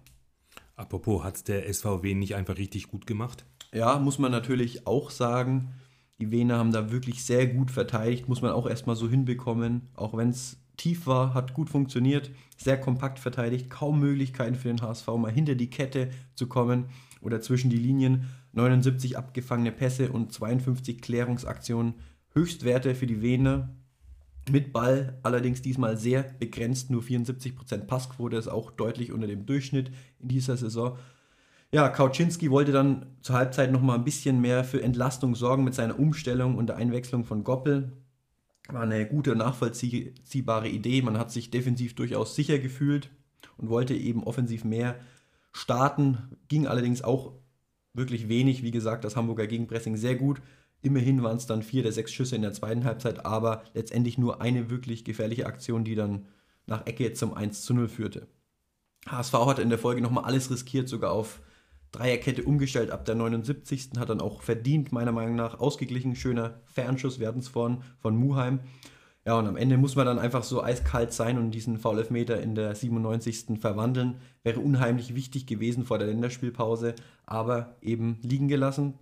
Apropos, 0.76 1.24
hat 1.24 1.36
es 1.38 1.44
der 1.44 1.72
SVW 1.74 2.14
nicht 2.14 2.36
einfach 2.36 2.58
richtig 2.58 2.88
gut 2.88 3.08
gemacht? 3.08 3.46
Ja, 3.74 3.98
muss 3.98 4.20
man 4.20 4.32
natürlich 4.32 4.86
auch 4.86 5.10
sagen. 5.10 5.74
Die 6.20 6.32
Wiener 6.32 6.58
haben 6.58 6.72
da 6.72 6.92
wirklich 6.92 7.26
sehr 7.26 7.48
gut 7.48 7.72
verteidigt, 7.72 8.30
muss 8.30 8.42
man 8.42 8.52
auch 8.52 8.68
erstmal 8.68 8.96
so 8.96 9.10
hinbekommen. 9.10 9.90
Auch 9.96 10.16
wenn 10.16 10.30
es 10.30 10.58
tief 10.78 11.08
war, 11.08 11.34
hat 11.34 11.54
gut 11.54 11.70
funktioniert, 11.70 12.32
sehr 12.58 12.80
kompakt 12.80 13.20
verteidigt, 13.20 13.70
kaum 13.70 14.00
Möglichkeiten 14.00 14.56
für 14.56 14.68
den 14.68 14.82
HSV 14.82 15.08
mal 15.18 15.32
hinter 15.32 15.56
die 15.56 15.70
Kette 15.70 16.10
zu 16.36 16.48
kommen 16.48 16.86
oder 17.22 17.42
zwischen 17.42 17.70
die 17.70 17.78
Linien. 17.78 18.30
79 18.54 19.18
abgefangene 19.18 19.72
Pässe 19.72 20.12
und 20.12 20.32
52 20.32 21.02
Klärungsaktionen, 21.02 21.96
Höchstwerte 22.36 22.96
für 22.96 23.08
die 23.08 23.22
Wiener. 23.22 23.70
Mit 24.52 24.74
Ball 24.74 25.18
allerdings 25.24 25.62
diesmal 25.62 25.98
sehr 25.98 26.24
begrenzt, 26.24 26.92
nur 26.92 27.02
74% 27.02 27.86
Passquote 27.86 28.38
ist 28.38 28.48
auch 28.48 28.70
deutlich 28.70 29.12
unter 29.12 29.26
dem 29.26 29.46
Durchschnitt 29.46 29.92
in 30.20 30.28
dieser 30.28 30.56
Saison. 30.56 30.98
Ja, 31.72 31.90
Kauczynski 31.90 32.52
wollte 32.52 32.72
dann 32.72 33.08
zur 33.22 33.36
Halbzeit 33.36 33.72
noch 33.72 33.82
mal 33.82 33.96
ein 33.96 34.04
bisschen 34.04 34.40
mehr 34.40 34.64
für 34.64 34.84
Entlastung 34.84 35.34
sorgen 35.34 35.64
mit 35.64 35.74
seiner 35.74 35.98
Umstellung 35.98 36.58
und 36.58 36.68
der 36.68 36.76
Einwechslung 36.76 37.26
von 37.26 37.44
Goppel. 37.44 37.92
War 38.68 38.84
eine 38.84 39.08
gute, 39.08 39.36
nachvollziehbare 39.36 40.70
Idee. 40.70 41.02
Man 41.02 41.18
hat 41.18 41.32
sich 41.32 41.52
defensiv 41.52 41.96
durchaus 41.96 42.36
sicher 42.36 42.60
gefühlt 42.60 43.10
und 43.58 43.70
wollte 43.70 43.96
eben 43.96 44.24
offensiv 44.24 44.64
mehr 44.64 44.96
starten. 45.54 46.38
Ging 46.48 46.68
allerdings 46.68 47.02
auch 47.02 47.34
wirklich 47.94 48.28
wenig. 48.28 48.62
Wie 48.62 48.72
gesagt, 48.72 49.04
das 49.04 49.16
Hamburger 49.16 49.48
Gegenpressing 49.48 49.98
sehr 49.98 50.16
gut. 50.16 50.42
Immerhin 50.86 51.24
waren 51.24 51.38
es 51.38 51.48
dann 51.48 51.64
vier 51.64 51.82
der 51.82 51.92
sechs 51.92 52.14
Schüsse 52.14 52.36
in 52.36 52.44
der 52.44 52.54
zweiten 52.54 52.84
Halbzeit, 52.84 53.26
aber 53.26 53.64
letztendlich 53.74 54.20
nur 54.20 54.40
eine 54.40 54.70
wirklich 54.70 55.04
gefährliche 55.04 55.48
Aktion, 55.48 55.84
die 55.84 55.96
dann 55.96 56.28
nach 56.68 56.86
Ecke 56.86 57.12
zum 57.14 57.34
1 57.34 57.64
zu 57.64 57.74
0 57.74 57.88
führte. 57.88 58.28
HSV 59.08 59.34
hat 59.34 59.58
in 59.58 59.72
der 59.72 59.80
Folge 59.80 60.02
nochmal 60.02 60.26
alles 60.26 60.52
riskiert, 60.52 60.88
sogar 60.88 61.12
auf 61.12 61.42
Dreierkette 61.92 62.44
umgestellt 62.44 62.92
ab 62.92 63.04
der 63.04 63.16
79. 63.16 63.94
Hat 63.98 64.10
dann 64.10 64.22
auch 64.22 64.44
verdient, 64.44 64.92
meiner 64.92 65.12
Meinung 65.12 65.36
nach, 65.36 65.60
ausgeglichen. 65.60 66.16
Schöner 66.16 66.62
Fernschuss, 66.66 67.20
wir 67.20 67.30
hatten 67.30 67.40
es 67.40 67.48
vorhin 67.48 67.82
von 67.98 68.16
Muheim. 68.16 68.60
Ja, 69.26 69.40
und 69.40 69.48
am 69.48 69.58
Ende 69.58 69.80
muss 69.80 69.96
man 69.96 70.06
dann 70.06 70.20
einfach 70.20 70.44
so 70.44 70.62
eiskalt 70.62 71.14
sein 71.14 71.40
und 71.40 71.50
diesen 71.50 71.80
Foul-Elfmeter 71.80 72.40
in 72.40 72.54
der 72.54 72.76
97. 72.76 73.60
verwandeln. 73.60 74.18
Wäre 74.44 74.60
unheimlich 74.60 75.16
wichtig 75.16 75.48
gewesen 75.48 75.84
vor 75.84 75.98
der 75.98 76.10
Länderspielpause, 76.10 76.94
aber 77.26 77.76
eben 77.82 78.20
liegen 78.22 78.48
gelassen. 78.48 79.00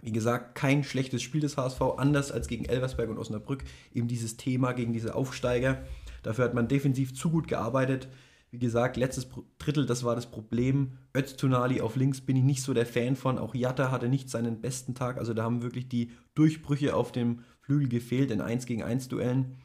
Wie 0.00 0.12
gesagt, 0.12 0.54
kein 0.54 0.84
schlechtes 0.84 1.22
Spiel 1.22 1.40
des 1.40 1.56
HSV, 1.56 1.80
anders 1.96 2.30
als 2.30 2.46
gegen 2.46 2.64
Elversberg 2.64 3.10
und 3.10 3.18
Osnabrück. 3.18 3.64
Eben 3.92 4.06
dieses 4.06 4.36
Thema 4.36 4.72
gegen 4.72 4.92
diese 4.92 5.14
Aufsteiger. 5.14 5.82
Dafür 6.22 6.44
hat 6.44 6.54
man 6.54 6.68
defensiv 6.68 7.14
zu 7.14 7.30
gut 7.30 7.48
gearbeitet. 7.48 8.08
Wie 8.50 8.58
gesagt, 8.58 8.96
letztes 8.96 9.28
Drittel, 9.58 9.86
das 9.86 10.04
war 10.04 10.14
das 10.14 10.30
Problem. 10.30 10.92
Öztunali 11.14 11.80
auf 11.80 11.96
links 11.96 12.20
bin 12.20 12.36
ich 12.36 12.44
nicht 12.44 12.62
so 12.62 12.72
der 12.72 12.86
Fan 12.86 13.16
von. 13.16 13.38
Auch 13.38 13.54
Jatta 13.54 13.90
hatte 13.90 14.08
nicht 14.08 14.30
seinen 14.30 14.60
besten 14.60 14.94
Tag. 14.94 15.18
Also 15.18 15.34
da 15.34 15.42
haben 15.42 15.62
wirklich 15.62 15.88
die 15.88 16.12
Durchbrüche 16.34 16.94
auf 16.94 17.12
dem 17.12 17.40
Flügel 17.60 17.88
gefehlt 17.88 18.30
in 18.30 18.40
1 18.40 18.66
gegen 18.66 18.82
1 18.82 19.08
Duellen. 19.08 19.56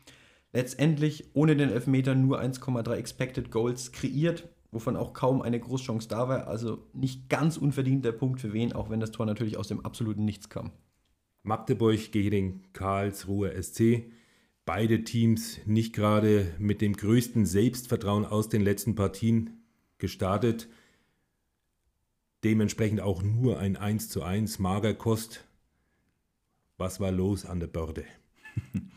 Letztendlich 0.51 1.29
ohne 1.33 1.55
den 1.55 1.69
Elfmeter 1.69 2.13
nur 2.13 2.41
1,3 2.41 2.93
Expected 2.93 3.51
Goals 3.51 3.91
kreiert, 3.91 4.49
wovon 4.73 4.95
auch 4.95 5.13
kaum 5.13 5.41
eine 5.41 5.59
Großchance 5.59 6.07
da 6.07 6.27
war. 6.27 6.47
Also 6.47 6.83
nicht 6.93 7.29
ganz 7.29 7.57
unverdient 7.57 8.05
der 8.05 8.12
Punkt 8.12 8.41
für 8.41 8.53
wen, 8.53 8.73
auch 8.73 8.89
wenn 8.89 8.99
das 8.99 9.12
Tor 9.12 9.25
natürlich 9.25 9.57
aus 9.57 9.67
dem 9.67 9.86
absoluten 9.86 10.25
Nichts 10.25 10.49
kam. 10.49 10.71
Magdeburg 11.43 12.12
gegen 12.12 12.63
Karlsruhe 12.73 13.62
SC 13.62 14.12
beide 14.65 15.03
Teams 15.03 15.59
nicht 15.65 15.93
gerade 15.93 16.53
mit 16.57 16.81
dem 16.81 16.93
größten 16.93 17.45
Selbstvertrauen 17.45 18.25
aus 18.25 18.49
den 18.49 18.62
letzten 18.62 18.95
Partien 18.95 19.62
gestartet. 19.97 20.69
Dementsprechend 22.43 23.01
auch 23.01 23.23
nur 23.23 23.59
ein 23.59 23.75
1 23.77 24.09
zu 24.09 24.23
1 24.23 24.59
Magerkost. 24.59 25.45
Was 26.77 26.99
war 26.99 27.12
los 27.12 27.45
an 27.45 27.59
der 27.59 27.67
Börde? 27.67 28.05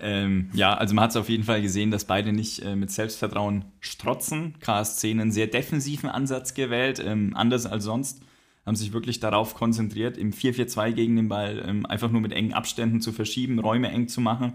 ähm, 0.00 0.50
ja, 0.52 0.74
also 0.74 0.94
man 0.94 1.04
hat 1.04 1.10
es 1.10 1.16
auf 1.16 1.28
jeden 1.28 1.44
Fall 1.44 1.62
gesehen, 1.62 1.90
dass 1.90 2.04
beide 2.04 2.32
nicht 2.32 2.62
äh, 2.62 2.76
mit 2.76 2.90
Selbstvertrauen 2.90 3.64
strotzen. 3.80 4.54
KSC 4.60 5.10
einen 5.10 5.32
sehr 5.32 5.46
defensiven 5.46 6.08
Ansatz 6.08 6.54
gewählt, 6.54 7.02
ähm, 7.04 7.32
anders 7.34 7.66
als 7.66 7.84
sonst. 7.84 8.22
Haben 8.66 8.76
sich 8.76 8.92
wirklich 8.92 9.18
darauf 9.20 9.54
konzentriert, 9.54 10.18
im 10.18 10.32
4-4-2 10.32 10.92
gegen 10.92 11.16
den 11.16 11.28
Ball 11.28 11.64
ähm, 11.66 11.86
einfach 11.86 12.10
nur 12.10 12.20
mit 12.20 12.32
engen 12.32 12.52
Abständen 12.52 13.00
zu 13.00 13.12
verschieben, 13.12 13.58
Räume 13.58 13.90
eng 13.90 14.08
zu 14.08 14.20
machen 14.20 14.54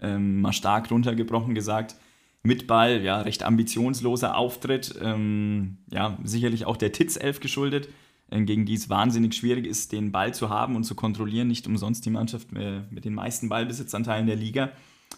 ähm, 0.00 0.40
mal 0.40 0.52
stark 0.52 0.90
runtergebrochen 0.90 1.54
gesagt. 1.54 1.96
Mit 2.42 2.66
Ball, 2.66 3.02
ja, 3.02 3.20
recht 3.20 3.42
ambitionsloser 3.42 4.36
Auftritt, 4.36 4.94
ähm, 5.02 5.78
ja, 5.90 6.16
sicherlich 6.22 6.66
auch 6.66 6.76
der 6.76 6.92
Titz-Elf 6.92 7.40
geschuldet, 7.40 7.88
gegen 8.30 8.66
die 8.66 8.74
es 8.74 8.90
wahnsinnig 8.90 9.34
schwierig 9.34 9.66
ist, 9.66 9.92
den 9.92 10.12
Ball 10.12 10.34
zu 10.34 10.50
haben 10.50 10.76
und 10.76 10.84
zu 10.84 10.94
kontrollieren. 10.94 11.48
Nicht 11.48 11.66
umsonst 11.66 12.04
die 12.04 12.10
Mannschaft 12.10 12.48
äh, 12.54 12.82
mit 12.90 13.04
den 13.04 13.14
meisten 13.14 13.48
Ballbesitzanteilen 13.48 14.26
der 14.26 14.36
Liga. 14.36 14.70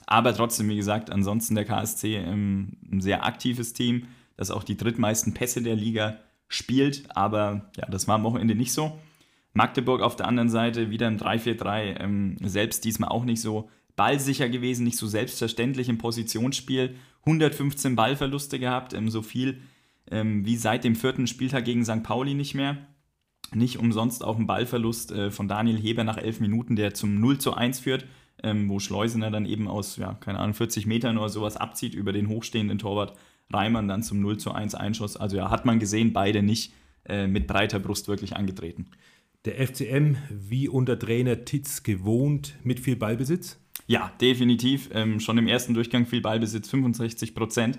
Aber 0.07 0.35
trotzdem, 0.35 0.69
wie 0.69 0.77
gesagt, 0.77 1.11
ansonsten 1.11 1.55
der 1.57 1.65
KSC 1.65 2.17
ähm, 2.17 2.77
ein 2.91 3.01
sehr 3.01 3.25
aktives 3.25 3.73
Team, 3.73 4.07
das 4.37 4.51
auch 4.51 4.63
die 4.63 4.77
drittmeisten 4.77 5.35
Pässe 5.35 5.63
der 5.63 5.75
Liga 5.77 6.19
spielt. 6.49 7.05
Aber 7.17 7.71
ja, 7.77 7.87
das 7.87 8.07
war 8.07 8.15
am 8.15 8.25
Wochenende 8.25 8.55
nicht 8.55 8.73
so. 8.73 8.99
Magdeburg 9.53 10.03
auf 10.03 10.15
der 10.15 10.29
anderen 10.29 10.49
Seite 10.49 10.91
wieder 10.91 11.09
im 11.09 11.17
3-4-3, 11.17 12.01
ähm, 12.01 12.37
selbst 12.41 12.85
diesmal 12.85 13.11
auch 13.11 13.25
nicht 13.25 13.41
so 13.41 13.69
ballsicher 13.97 14.49
gewesen, 14.49 14.85
nicht 14.85 14.97
so 14.97 15.09
selbstverständlich 15.09 15.89
im 15.89 15.99
Positionsspiel. 15.99 16.95
115 17.27 17.97
Ballverluste 17.97 18.61
gehabt, 18.61 18.95
ähm, 18.95 19.11
so 19.11 19.23
viel 19.23 19.61
wie 20.13 20.57
seit 20.57 20.83
dem 20.83 20.97
vierten 20.97 21.29
Spieltag 21.29 21.65
gegen 21.65 21.85
St. 21.85 22.03
Pauli 22.03 22.35
nicht 22.35 22.57
mehr. 22.57 22.79
Nicht 23.55 23.79
umsonst 23.79 24.25
auch 24.25 24.39
ein 24.39 24.47
Ballverlust 24.47 25.13
äh, 25.13 25.31
von 25.31 25.49
Daniel 25.49 25.77
Heber 25.77 26.05
nach 26.05 26.19
elf 26.19 26.41
Minuten, 26.41 26.77
der 26.77 26.95
zum 26.95 27.21
0 27.21 27.39
zu 27.39 27.55
1 27.55 27.81
führt, 27.81 28.07
ähm, 28.43 28.69
wo 28.69 28.79
Schleusener 28.79 29.31
dann 29.31 29.47
eben 29.47 29.69
aus, 29.69 29.97
ja, 29.97 30.15
keine 30.15 30.39
Ahnung, 30.39 30.55
40 30.55 30.87
Metern 30.87 31.19
oder 31.19 31.29
sowas 31.29 31.57
abzieht 31.57 31.95
über 31.95 32.13
den 32.13 32.29
hochstehenden 32.29 32.79
Torwart. 32.79 33.17
Reimann 33.53 33.89
dann 33.89 34.03
zum 34.03 34.21
0 34.21 34.39
zu 34.39 34.53
1 34.53 34.75
Einschuss. 34.75 35.17
Also 35.17 35.37
ja, 35.37 35.51
hat 35.51 35.67
man 35.67 35.81
gesehen, 35.81 36.13
beide 36.13 36.43
nicht 36.43 36.73
äh, 37.09 37.27
mit 37.27 37.47
breiter 37.47 37.81
Brust 37.81 38.09
wirklich 38.09 38.37
angetreten. 38.37 38.87
Der 39.45 39.67
FCM, 39.67 40.17
wie 40.29 40.69
unter 40.69 40.99
Trainer 40.99 41.45
Titz 41.45 41.83
gewohnt, 41.83 42.55
mit 42.63 42.79
viel 42.79 42.97
Ballbesitz? 42.97 43.59
Ja, 43.87 44.13
definitiv. 44.21 44.91
Ähm, 44.93 45.19
schon 45.19 45.39
im 45.39 45.49
ersten 45.49 45.75
Durchgang 45.75 46.07
viel 46.07 46.21
Ballbesitz, 46.21 46.69
65 46.69 47.35
Prozent. 47.35 47.79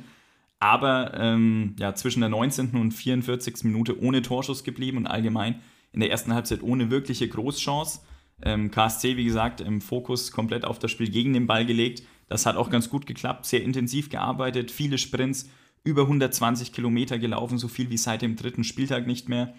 Aber 0.62 1.16
ähm, 1.16 1.76
ja, 1.80 1.96
zwischen 1.96 2.20
der 2.20 2.30
19. 2.30 2.76
und 2.76 2.92
44. 2.92 3.64
Minute 3.64 4.00
ohne 4.00 4.22
Torschuss 4.22 4.64
geblieben 4.64 4.98
und 4.98 5.08
allgemein 5.08 5.60
in 5.92 6.02
der 6.02 6.12
ersten 6.12 6.36
Halbzeit 6.36 6.62
ohne 6.62 6.92
wirkliche 6.92 7.28
Großchance. 7.28 8.02
Ähm, 8.44 8.70
KSC, 8.70 9.18
wie 9.18 9.26
gesagt, 9.26 9.60
im 9.60 9.82
Fokus 9.82 10.32
komplett 10.32 10.64
auf 10.64 10.78
das 10.78 10.92
Spiel 10.92 11.10
gegen 11.10 11.34
den 11.34 11.48
Ball 11.48 11.66
gelegt. 11.66 12.04
Das 12.30 12.46
hat 12.46 12.58
auch 12.58 12.70
ganz 12.70 12.90
gut 12.90 13.08
geklappt, 13.08 13.48
sehr 13.48 13.64
intensiv 13.64 14.10
gearbeitet, 14.10 14.70
viele 14.70 15.00
Sprints, 15.00 15.50
über 15.84 16.04
120 16.04 16.72
Kilometer 16.72 17.18
gelaufen, 17.18 17.58
so 17.58 17.68
viel 17.68 17.90
wie 17.90 17.98
seit 17.98 18.22
dem 18.22 18.36
dritten 18.36 18.64
Spieltag 18.64 19.08
nicht 19.08 19.30
mehr. 19.30 19.56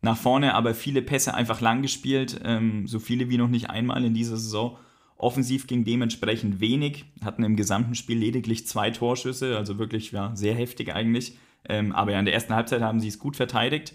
Nach 0.00 0.16
vorne 0.16 0.54
aber 0.54 0.74
viele 0.74 1.02
Pässe 1.02 1.34
einfach 1.34 1.60
lang 1.60 1.82
gespielt, 1.82 2.40
ähm, 2.44 2.86
so 2.86 2.98
viele 2.98 3.28
wie 3.28 3.36
noch 3.36 3.48
nicht 3.48 3.68
einmal 3.68 4.02
in 4.06 4.14
dieser 4.14 4.38
Saison. 4.38 4.78
Offensiv 5.20 5.66
ging 5.66 5.84
dementsprechend 5.84 6.60
wenig, 6.60 7.04
hatten 7.22 7.44
im 7.44 7.56
gesamten 7.56 7.94
Spiel 7.94 8.18
lediglich 8.18 8.66
zwei 8.66 8.90
Torschüsse, 8.90 9.56
also 9.56 9.78
wirklich 9.78 10.12
ja, 10.12 10.34
sehr 10.34 10.54
heftig 10.54 10.94
eigentlich. 10.94 11.36
Ähm, 11.68 11.92
aber 11.92 12.12
ja, 12.12 12.18
in 12.18 12.24
der 12.24 12.34
ersten 12.34 12.54
Halbzeit 12.54 12.80
haben 12.80 13.00
sie 13.00 13.08
es 13.08 13.18
gut 13.18 13.36
verteidigt. 13.36 13.94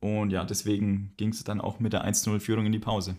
Und 0.00 0.30
ja, 0.30 0.44
deswegen 0.44 1.12
ging 1.16 1.28
es 1.28 1.44
dann 1.44 1.60
auch 1.60 1.78
mit 1.78 1.92
der 1.92 2.04
1-0-Führung 2.04 2.66
in 2.66 2.72
die 2.72 2.80
Pause. 2.80 3.16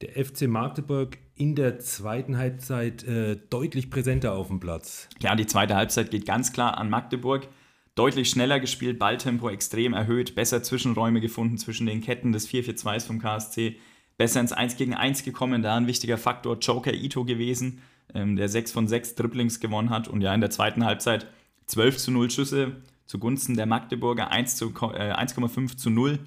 Der 0.00 0.24
FC 0.24 0.48
Magdeburg 0.48 1.18
in 1.34 1.54
der 1.54 1.78
zweiten 1.80 2.38
Halbzeit 2.38 3.04
äh, 3.04 3.36
deutlich 3.50 3.90
präsenter 3.90 4.34
auf 4.34 4.48
dem 4.48 4.58
Platz. 4.58 5.08
Ja, 5.20 5.34
die 5.36 5.46
zweite 5.46 5.76
Halbzeit 5.76 6.10
geht 6.10 6.24
ganz 6.24 6.52
klar 6.52 6.78
an 6.78 6.88
Magdeburg. 6.88 7.46
Deutlich 7.94 8.30
schneller 8.30 8.58
gespielt, 8.58 8.98
Balltempo 8.98 9.50
extrem 9.50 9.92
erhöht, 9.92 10.34
besser 10.34 10.62
Zwischenräume 10.62 11.20
gefunden 11.20 11.58
zwischen 11.58 11.86
den 11.86 12.00
Ketten 12.00 12.32
des 12.32 12.48
4-4-2s 12.48 13.06
vom 13.06 13.20
KSC, 13.20 13.76
besser 14.16 14.40
ins 14.40 14.52
1 14.52 14.76
gegen 14.76 14.94
1 14.94 15.24
gekommen, 15.24 15.62
da 15.62 15.76
ein 15.76 15.86
wichtiger 15.86 16.18
Faktor 16.18 16.58
Joker 16.58 16.92
Ito 16.92 17.24
gewesen, 17.24 17.82
ähm, 18.14 18.36
der 18.36 18.48
6 18.48 18.72
von 18.72 18.88
6 18.88 19.14
Dribblings 19.14 19.60
gewonnen 19.60 19.90
hat 19.90 20.08
und 20.08 20.20
ja 20.20 20.34
in 20.34 20.40
der 20.40 20.50
zweiten 20.50 20.84
Halbzeit 20.84 21.26
12 21.66 21.96
zu 21.98 22.10
0 22.10 22.30
Schüsse 22.30 22.72
zugunsten 23.06 23.56
der 23.56 23.66
Magdeburger, 23.66 24.32
1,5 24.32 25.72
äh, 25.72 25.76
zu 25.76 25.90
0, 25.90 26.18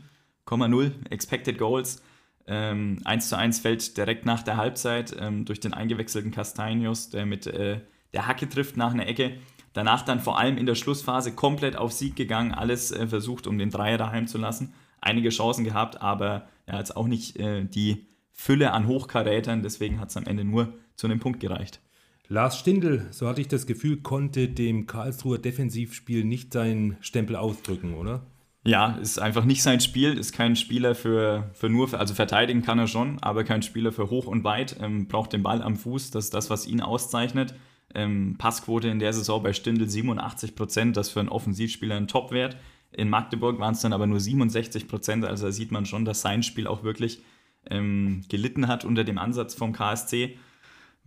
0 0.50 0.92
Expected 1.10 1.58
Goals. 1.58 2.04
Ähm, 2.46 3.00
1 3.04 3.30
zu 3.30 3.38
1 3.38 3.60
fällt 3.60 3.98
direkt 3.98 4.26
nach 4.26 4.44
der 4.44 4.58
Halbzeit 4.58 5.16
ähm, 5.20 5.46
durch 5.46 5.60
den 5.60 5.74
eingewechselten 5.74 6.32
Castanios, 6.32 7.10
der 7.10 7.26
mit 7.26 7.46
äh, 7.48 7.82
der 8.14 8.28
Hacke 8.28 8.48
trifft 8.48 8.78
nach 8.78 8.94
einer 8.94 9.08
Ecke. 9.08 9.38
Danach 9.74 10.02
dann 10.04 10.20
vor 10.20 10.40
allem 10.40 10.58
in 10.58 10.66
der 10.66 10.76
Schlussphase 10.76 11.34
komplett 11.34 11.76
auf 11.76 11.92
Sieg 11.92 12.16
gegangen, 12.16 12.54
alles 12.54 12.92
äh, 12.92 13.08
versucht, 13.08 13.48
um 13.48 13.58
den 13.58 13.70
Dreier 13.70 13.98
daheim 13.98 14.28
zu 14.28 14.38
lassen. 14.38 14.74
Einige 15.02 15.30
Chancen 15.30 15.66
gehabt, 15.66 16.02
aber 16.02 16.48
ja, 16.68 16.78
jetzt 16.78 16.96
auch 16.96 17.08
nicht 17.08 17.38
äh, 17.38 17.64
die 17.64 18.08
Fülle 18.32 18.72
an 18.72 18.88
Hochkarätern, 18.88 19.64
deswegen 19.64 20.00
hat 20.00 20.10
es 20.10 20.18
am 20.18 20.26
Ende 20.26 20.44
nur 20.44 20.74
zu 20.96 21.08
einem 21.08 21.20
Punkt 21.20 21.40
gereicht. 21.40 21.82
Lars 22.30 22.60
Stindl, 22.60 23.08
so 23.12 23.28
hatte 23.28 23.42
ich 23.42 23.48
das 23.48 23.66
Gefühl, 23.66 23.98
konnte 23.98 24.50
dem 24.50 24.86
Karlsruher 24.86 25.40
Defensivspiel 25.40 26.26
nicht 26.26 26.52
seinen 26.52 26.98
Stempel 27.00 27.38
ausdrücken, 27.38 27.94
oder? 27.94 28.26
Ja, 28.66 28.98
ist 29.02 29.18
einfach 29.18 29.46
nicht 29.46 29.64
sein 29.64 29.80
Spiel, 29.80 30.18
ist 30.18 30.34
kein 30.34 30.58
Spieler 30.58 30.94
für, 30.94 31.50
für 31.54 31.70
nur, 31.70 31.88
für, 31.88 32.00
also 32.00 32.14
verteidigen 32.14 32.64
kann 32.64 32.80
er 32.80 32.88
schon, 32.88 33.18
aber 33.22 33.46
kein 33.46 33.62
Spieler 33.62 33.94
für 33.94 34.10
hoch 34.10 34.28
und 34.28 34.44
weit, 34.44 34.76
ähm, 34.82 35.08
braucht 35.08 35.32
den 35.32 35.42
Ball 35.42 35.62
am 35.62 35.78
Fuß, 35.78 36.12
das 36.12 36.26
ist 36.26 36.34
das, 36.34 36.50
was 36.50 36.68
ihn 36.68 36.82
auszeichnet. 36.82 37.56
Ähm, 37.96 38.36
Passquote 38.38 38.90
in 38.90 39.00
der 39.00 39.14
Saison 39.14 39.42
bei 39.42 39.54
Stindl 39.54 39.88
87 39.88 40.54
Prozent, 40.56 40.98
das 40.98 41.10
für 41.10 41.22
einen 41.22 41.30
Offensivspieler 41.30 41.96
ein 41.96 42.10
Topwert. 42.10 42.58
In 42.92 43.10
Magdeburg 43.10 43.60
waren 43.60 43.74
es 43.74 43.82
dann 43.82 43.94
aber 43.94 44.08
nur 44.08 44.20
67 44.20 44.88
Prozent, 44.88 45.26
also 45.26 45.48
da 45.48 45.52
sieht 45.52 45.72
man 45.72 45.86
schon, 45.86 46.06
dass 46.06 46.22
sein 46.22 46.44
Spiel 46.44 46.68
auch 46.68 46.84
wirklich 46.84 47.22
ähm, 47.70 48.24
gelitten 48.30 48.68
hat 48.68 48.86
unter 48.86 49.04
dem 49.04 49.18
Ansatz 49.18 49.54
vom 49.54 49.74
KSC 49.74 50.38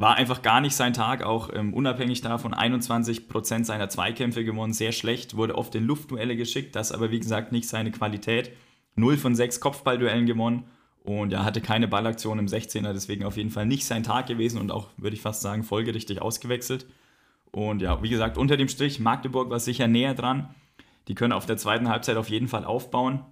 war 0.01 0.17
einfach 0.17 0.41
gar 0.41 0.63
nicht 0.63 0.75
sein 0.75 0.95
Tag, 0.95 1.23
auch 1.23 1.51
ähm, 1.53 1.75
unabhängig 1.75 2.23
davon 2.23 2.55
21% 2.55 3.65
seiner 3.65 3.91
Zweikämpfe 3.91 4.47
gewonnen, 4.47 4.73
sehr 4.73 4.93
schlecht, 4.93 5.37
wurde 5.37 5.57
oft 5.57 5.75
in 5.75 5.85
Luftduelle 5.85 6.37
geschickt, 6.37 6.75
das 6.75 6.91
aber 6.91 7.11
wie 7.11 7.21
gesagt 7.21 7.53
nicht 7.53 7.69
seine 7.69 7.91
Qualität. 7.91 8.51
0 8.95 9.19
von 9.19 9.35
6 9.35 9.61
Kopfballduellen 9.61 10.25
gewonnen 10.25 10.65
und 11.05 11.35
er 11.35 11.45
hatte 11.45 11.61
keine 11.61 11.87
Ballaktion 11.87 12.39
im 12.39 12.47
16er, 12.47 12.95
deswegen 12.95 13.25
auf 13.25 13.37
jeden 13.37 13.51
Fall 13.51 13.67
nicht 13.67 13.85
sein 13.85 14.03
Tag 14.03 14.27
gewesen 14.27 14.59
und 14.59 14.73
auch, 14.73 14.89
würde 14.97 15.17
ich 15.17 15.23
fast 15.23 15.43
sagen, 15.43 15.65
folgerichtig 15.65 16.23
ausgewechselt. 16.23 16.87
Und 17.53 17.83
ja, 17.83 18.03
wie 18.03 18.09
gesagt, 18.09 18.39
unter 18.39 18.57
dem 18.57 18.69
Strich, 18.69 19.01
Magdeburg 19.01 19.51
war 19.51 19.61
sicher 19.61 19.87
näher 19.87 20.15
dran. 20.15 20.55
Die 21.09 21.15
können 21.15 21.33
auf 21.33 21.47
der 21.47 21.57
zweiten 21.57 21.89
Halbzeit 21.89 22.17
auf 22.17 22.29
jeden 22.29 22.49
Fall 22.49 22.65
aufbauen. 22.65 23.25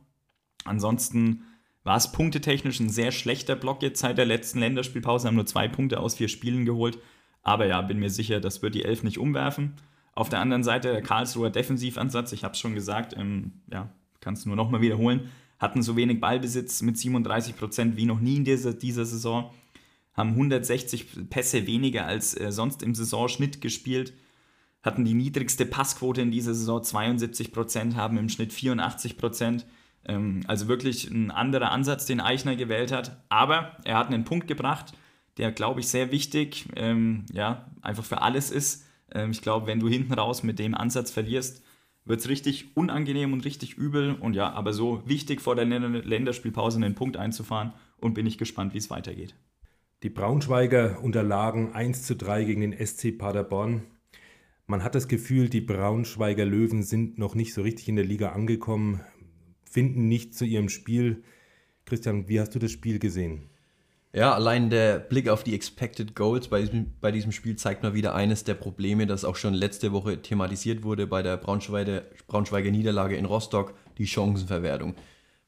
Ansonsten 0.65 1.45
war 1.85 1.97
es 1.97 2.13
punktetechnisch 2.13 2.81
ein 2.81 2.91
sehr 2.91 3.13
schlechter 3.13 3.57
Block 3.57 3.83
jetzt 3.83 4.01
seit 4.01 4.19
der 4.19 4.27
letzten 4.27 4.61
Länderspielpause, 4.61 5.29
haben 5.29 5.37
nur 5.37 5.47
zwei 5.47 5.69
Punkte 5.69 6.01
aus 6.01 6.17
vier 6.17 6.29
Spielen 6.29 6.65
geholt. 6.65 6.99
Aber 7.43 7.67
ja, 7.67 7.81
bin 7.81 7.99
mir 7.99 8.11
sicher, 8.11 8.41
das 8.41 8.63
wird 8.63 8.75
die 8.75 8.85
Elf 8.85 9.03
nicht 9.03 9.19
umwerfen. 9.19 9.75
Auf 10.15 10.29
der 10.29 10.41
anderen 10.41 10.65
Seite 10.65 10.93
der 10.93 11.03
Karlsruher 11.03 11.51
Defensivansatz, 11.51 12.33
ich 12.33 12.45
habe 12.45 12.53
es 12.53 12.61
schon 12.61 12.75
gesagt, 12.75 13.17
ähm, 13.17 13.53
ja, 13.73 13.89
kannst 14.21 14.45
du 14.45 14.49
nur 14.49 14.57
nochmal 14.57 14.81
wiederholen, 14.81 15.31
hatten 15.59 15.83
so 15.83 15.97
wenig 15.97 16.21
Ballbesitz 16.21 16.83
mit 16.83 16.99
37 16.99 17.57
Prozent 17.57 17.97
wie 17.97 18.05
noch 18.05 18.21
nie 18.21 18.37
in 18.37 18.45
dieser, 18.45 18.75
dieser 18.75 19.05
Saison, 19.05 19.51
haben 20.13 20.31
160 20.31 21.31
Pässe 21.31 21.67
weniger 21.67 22.05
als 22.05 22.39
äh, 22.39 22.51
sonst 22.51 22.83
im 22.83 22.95
Saisonschnitt 22.95 23.61
gespielt, 23.61 24.13
hatten 24.89 25.05
die 25.05 25.15
niedrigste 25.15 25.67
Passquote 25.67 26.23
in 26.23 26.31
dieser 26.31 26.55
Saison 26.55 26.83
72 26.83 27.53
Prozent, 27.53 27.95
haben 27.95 28.19
im 28.19 28.29
Schnitt 28.29 28.53
84 28.53 29.19
Prozent. 29.19 29.67
Ähm, 30.07 30.41
also 30.47 30.67
wirklich 30.67 31.11
ein 31.11 31.31
anderer 31.31 31.71
Ansatz, 31.71 32.07
den 32.07 32.21
Eichner 32.21 32.57
gewählt 32.57 32.91
hat. 32.91 33.23
Aber 33.29 33.77
er 33.85 33.99
hat 33.99 34.09
einen 34.09 34.25
Punkt 34.25 34.49
gebracht, 34.49 34.95
der, 35.37 35.53
glaube 35.53 35.81
ich, 35.81 35.89
sehr 35.89 36.11
wichtig, 36.11 36.67
ähm, 36.75 37.27
ja, 37.33 37.71
einfach 37.83 38.05
für 38.05 38.23
alles 38.23 38.51
ist. 38.51 38.87
Ähm, 39.13 39.31
ich 39.31 39.43
glaube, 39.43 39.67
wenn 39.67 39.79
du 39.79 39.89
hinten 39.89 40.15
raus 40.15 40.43
mit 40.43 40.59
dem 40.59 40.75
Ansatz 40.75 41.11
verlierst, 41.11 41.63
wird 42.05 42.21
es 42.21 42.29
richtig 42.29 42.75
unangenehm 42.75 43.33
und 43.33 43.45
richtig 43.45 43.75
übel. 43.75 44.15
Und 44.15 44.35
ja, 44.35 44.51
aber 44.51 44.73
so 44.73 45.03
wichtig 45.07 45.41
vor 45.41 45.55
der 45.55 45.67
Länderspielpause 45.67 46.79
einen 46.79 46.95
Punkt 46.95 47.17
einzufahren 47.19 47.73
und 47.99 48.15
bin 48.15 48.27
ich 48.27 48.39
gespannt, 48.39 48.75
wie 48.75 48.79
es 48.79 48.91
weitergeht. 48.91 49.35
Die 50.03 50.11
Braunschweiger 50.11 51.01
unterlagen 51.03 51.73
1 51.73 52.05
zu 52.05 52.17
3 52.17 52.45
gegen 52.45 52.61
den 52.63 52.87
SC 52.87 53.19
Paderborn. 53.19 53.83
Man 54.69 54.85
hat 54.85 54.95
das 54.95 55.09
Gefühl, 55.09 55.49
die 55.49 55.61
Braunschweiger 55.61 56.45
Löwen 56.45 56.85
sind 56.85 57.19
noch 57.19 57.35
nicht 57.35 57.53
so 57.53 57.63
richtig 57.63 57.89
in 57.89 57.97
der 57.97 58.05
Liga 58.05 58.31
angekommen 58.31 59.01
finden 59.69 60.09
nicht 60.09 60.35
zu 60.35 60.45
ihrem 60.45 60.69
Spiel. 60.69 61.23
Christian, 61.85 62.29
wie 62.29 62.41
hast 62.41 62.55
du 62.55 62.59
das 62.59 62.71
Spiel 62.71 62.99
gesehen? 62.99 63.51
Ja, 64.13 64.35
allein 64.35 64.71
der 64.71 64.99
Blick 64.99 65.29
auf 65.29 65.45
die 65.45 65.55
Expected 65.55 66.17
Goals 66.17 66.49
bei 66.49 66.63
diesem, 66.63 66.95
bei 67.01 67.13
diesem 67.13 67.31
Spiel 67.31 67.57
zeigt 67.57 67.83
mal 67.83 67.95
wieder 67.95 68.15
eines 68.15 68.43
der 68.43 68.55
Probleme, 68.55 69.07
das 69.07 69.25
auch 69.25 69.37
schon 69.37 69.53
letzte 69.53 69.93
Woche 69.93 70.23
thematisiert 70.23 70.83
wurde 70.83 71.07
bei 71.07 71.23
der 71.23 71.37
Braunschweiger, 71.37 72.05
Braunschweiger 72.27 72.71
Niederlage 72.71 73.17
in 73.17 73.27
Rostock, 73.27 73.75
die 73.99 74.07
Chancenverwertung. 74.07 74.95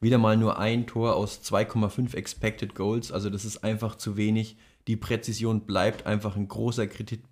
Wieder 0.01 0.19
mal 0.19 0.37
nur 0.37 0.59
ein 0.59 0.87
Tor 0.87 1.17
aus 1.17 1.41
2,5 1.43 2.15
Expected 2.15 2.75
Goals, 2.75 3.13
also 3.13 3.31
das 3.31 3.45
ist 3.45 3.65
einfach 3.65 3.97
zu 3.97 4.17
wenig. 4.17 4.57
Die 4.87 4.97
Präzision 4.97 5.63
bleibt 5.63 6.07
einfach 6.07 6.37
ein 6.37 6.49
großer 6.49 6.87
Kritik, 6.87 7.23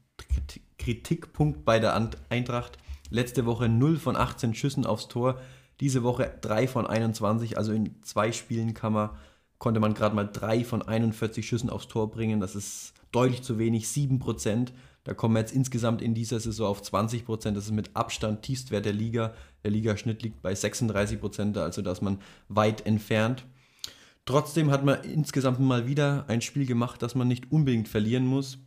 Kritikpunkt 0.88 1.66
bei 1.66 1.79
der 1.79 1.94
Eintracht. 2.31 2.79
Letzte 3.11 3.44
Woche 3.44 3.68
0 3.68 3.98
von 3.98 4.16
18 4.16 4.55
Schüssen 4.55 4.87
aufs 4.87 5.09
Tor. 5.09 5.38
Diese 5.81 6.03
Woche 6.03 6.33
3 6.40 6.66
von 6.66 6.87
21, 6.87 7.59
also 7.59 7.72
in 7.72 8.03
zwei 8.03 8.33
Spielen 8.33 8.72
kann 8.72 8.94
man, 8.94 9.11
konnte 9.59 9.81
man 9.81 9.92
gerade 9.92 10.16
mal 10.16 10.24
3 10.24 10.64
von 10.64 10.81
41 10.81 11.46
Schüssen 11.46 11.68
aufs 11.68 11.88
Tor 11.88 12.11
bringen. 12.11 12.40
Das 12.40 12.57
ist 12.57 12.94
deutlich 13.12 13.42
zu 13.42 13.59
wenig, 13.59 13.85
7%. 13.85 14.68
Da 15.05 15.12
kommen 15.12 15.35
wir 15.35 15.40
jetzt 15.40 15.55
insgesamt 15.55 16.01
in 16.01 16.14
dieser 16.14 16.40
Saison 16.40 16.68
auf 16.68 16.81
20%. 16.81 17.51
Das 17.51 17.66
ist 17.66 17.72
mit 17.72 17.94
Abstand 17.94 18.40
Tiefstwert 18.40 18.87
der 18.87 18.94
Liga. 18.94 19.35
Der 19.64 19.70
Ligaschnitt 19.70 20.22
liegt 20.22 20.40
bei 20.40 20.55
36%, 20.55 21.59
also 21.59 21.83
da 21.83 21.92
ist 21.92 22.01
man 22.03 22.18
weit 22.48 22.87
entfernt. 22.87 23.44
Trotzdem 24.24 24.70
hat 24.70 24.87
man 24.87 25.03
insgesamt 25.05 25.61
mal 25.61 25.87
wieder 25.87 26.24
ein 26.29 26.40
Spiel 26.40 26.64
gemacht, 26.64 27.03
das 27.03 27.14
man 27.14 27.29
nicht 27.29 27.53
unbedingt 27.53 27.88
verlieren 27.88 28.27
muss. 28.27 28.59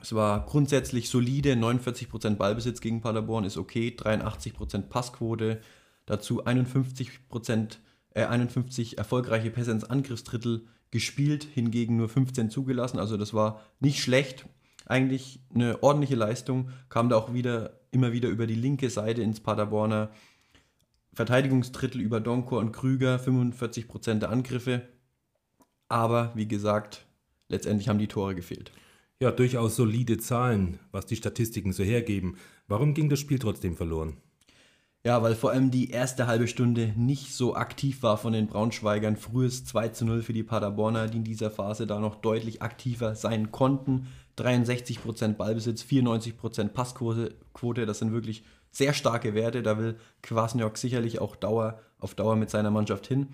Es 0.00 0.14
war 0.14 0.46
grundsätzlich 0.46 1.08
solide, 1.08 1.54
49% 1.54 2.36
Ballbesitz 2.36 2.80
gegen 2.80 3.00
Paderborn 3.00 3.44
ist 3.44 3.56
okay, 3.56 3.94
83% 3.96 4.82
Passquote, 4.82 5.60
Dazu 6.06 6.44
51 6.44 7.28
Prozent, 7.28 7.80
äh, 8.14 8.24
51 8.24 8.96
erfolgreiche 8.96 9.50
Pässe 9.50 9.72
ins 9.72 9.84
Angriffsdrittel 9.84 10.66
gespielt, 10.92 11.44
hingegen 11.52 11.96
nur 11.96 12.08
15 12.08 12.48
zugelassen. 12.48 13.00
Also 13.00 13.16
das 13.16 13.34
war 13.34 13.60
nicht 13.80 14.00
schlecht. 14.00 14.46
Eigentlich 14.86 15.40
eine 15.52 15.82
ordentliche 15.82 16.14
Leistung. 16.14 16.70
Kam 16.88 17.08
da 17.08 17.16
auch 17.16 17.34
wieder 17.34 17.80
immer 17.90 18.12
wieder 18.12 18.28
über 18.28 18.46
die 18.46 18.54
linke 18.54 18.88
Seite 18.88 19.22
ins 19.22 19.40
Paderborner 19.40 20.10
Verteidigungsdrittel 21.12 22.00
über 22.00 22.20
Donkor 22.20 22.60
und 22.60 22.72
Krüger, 22.72 23.16
45% 23.16 24.20
der 24.20 24.30
Angriffe. 24.30 24.82
Aber 25.88 26.30
wie 26.34 26.46
gesagt, 26.46 27.06
letztendlich 27.48 27.88
haben 27.88 27.98
die 27.98 28.06
Tore 28.06 28.34
gefehlt. 28.34 28.70
Ja, 29.18 29.30
durchaus 29.30 29.76
solide 29.76 30.18
Zahlen, 30.18 30.78
was 30.92 31.06
die 31.06 31.16
Statistiken 31.16 31.72
so 31.72 31.82
hergeben. 31.82 32.36
Warum 32.68 32.92
ging 32.92 33.08
das 33.08 33.18
Spiel 33.18 33.38
trotzdem 33.38 33.74
verloren? 33.74 34.18
Ja, 35.06 35.22
weil 35.22 35.34
vor 35.34 35.52
allem 35.52 35.70
die 35.70 35.88
erste 35.90 36.26
halbe 36.26 36.48
Stunde 36.48 36.92
nicht 36.96 37.32
so 37.32 37.54
aktiv 37.54 38.02
war 38.02 38.18
von 38.18 38.34
den 38.34 38.46
Braunschweigern. 38.46 39.16
Frühes 39.16 39.64
2 39.64 39.88
zu 39.88 40.04
0 40.04 40.20
für 40.20 40.34
die 40.34 40.42
Paderborner, 40.42 41.06
die 41.06 41.18
in 41.18 41.24
dieser 41.24 41.50
Phase 41.50 41.86
da 41.86 41.98
noch 41.98 42.16
deutlich 42.16 42.60
aktiver 42.60 43.14
sein 43.14 43.52
konnten. 43.52 44.08
63% 44.36 45.34
Ballbesitz, 45.34 45.82
94% 45.82 46.68
Passquote, 46.68 47.86
das 47.86 48.00
sind 48.00 48.12
wirklich 48.12 48.44
sehr 48.70 48.92
starke 48.92 49.34
Werte. 49.34 49.62
Da 49.62 49.78
will 49.78 49.96
Kwasniok 50.22 50.76
sicherlich 50.76 51.20
auch 51.20 51.36
Dauer, 51.36 51.80
auf 51.98 52.14
Dauer 52.14 52.36
mit 52.36 52.50
seiner 52.50 52.70
Mannschaft 52.70 53.06
hin. 53.06 53.28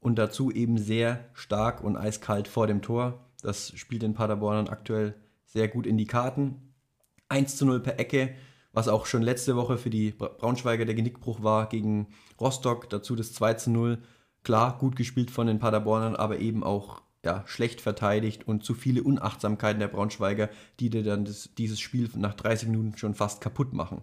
Und 0.00 0.18
dazu 0.18 0.50
eben 0.50 0.78
sehr 0.78 1.28
stark 1.34 1.84
und 1.84 1.96
eiskalt 1.96 2.48
vor 2.48 2.66
dem 2.66 2.82
Tor. 2.82 3.29
Das 3.40 3.72
spielt 3.76 4.02
den 4.02 4.14
Paderbornern 4.14 4.68
aktuell 4.68 5.14
sehr 5.46 5.68
gut 5.68 5.86
in 5.86 5.98
die 5.98 6.06
Karten. 6.06 6.74
1 7.28 7.56
zu 7.56 7.66
0 7.66 7.80
per 7.80 7.98
Ecke, 7.98 8.34
was 8.72 8.88
auch 8.88 9.06
schon 9.06 9.22
letzte 9.22 9.56
Woche 9.56 9.78
für 9.78 9.90
die 9.90 10.10
Braunschweiger 10.10 10.84
der 10.84 10.94
Genickbruch 10.94 11.42
war 11.42 11.68
gegen 11.68 12.08
Rostock. 12.40 12.88
Dazu 12.90 13.16
das 13.16 13.32
2 13.32 13.54
zu 13.54 13.70
0. 13.70 13.98
Klar, 14.42 14.78
gut 14.78 14.96
gespielt 14.96 15.30
von 15.30 15.46
den 15.46 15.58
Paderbornern, 15.58 16.16
aber 16.16 16.38
eben 16.38 16.64
auch 16.64 17.02
ja, 17.24 17.44
schlecht 17.46 17.80
verteidigt 17.80 18.48
und 18.48 18.64
zu 18.64 18.74
viele 18.74 19.02
Unachtsamkeiten 19.02 19.80
der 19.80 19.88
Braunschweiger, 19.88 20.48
die 20.78 20.88
dir 20.88 21.02
dann 21.02 21.24
das, 21.24 21.50
dieses 21.56 21.78
Spiel 21.78 22.08
nach 22.16 22.34
30 22.34 22.68
Minuten 22.68 22.96
schon 22.96 23.14
fast 23.14 23.40
kaputt 23.40 23.72
machen. 23.74 24.02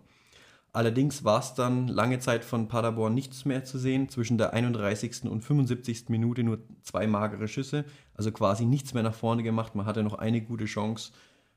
Allerdings 0.77 1.23
war 1.23 1.39
es 1.39 1.55
dann 1.55 1.87
lange 1.87 2.19
Zeit 2.19 2.45
von 2.45 2.67
Paderborn 2.67 3.15
nichts 3.15 3.45
mehr 3.45 3.63
zu 3.63 3.79
sehen. 3.79 4.09
Zwischen 4.09 4.37
der 4.37 4.53
31. 4.53 5.23
und 5.23 5.41
75. 5.41 6.09
Minute 6.09 6.43
nur 6.43 6.59
zwei 6.83 7.07
magere 7.07 7.47
Schüsse, 7.47 7.83
also 8.13 8.31
quasi 8.31 8.63
nichts 8.63 8.93
mehr 8.93 9.01
nach 9.01 9.15
vorne 9.15 9.41
gemacht. 9.41 9.73
Man 9.73 9.87
hatte 9.87 10.03
noch 10.03 10.13
eine 10.13 10.39
gute 10.39 10.65
Chance 10.65 11.13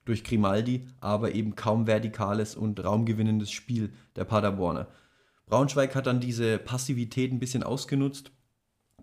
durch 0.06 0.24
Grimaldi, 0.24 0.88
aber 1.00 1.34
eben 1.34 1.54
kaum 1.54 1.86
vertikales 1.86 2.56
und 2.56 2.82
raumgewinnendes 2.82 3.50
Spiel 3.50 3.92
der 4.16 4.24
Paderborner. 4.24 4.88
Braunschweig 5.44 5.94
hat 5.94 6.06
dann 6.06 6.20
diese 6.20 6.56
Passivität 6.56 7.30
ein 7.30 7.40
bisschen 7.40 7.62
ausgenutzt, 7.62 8.32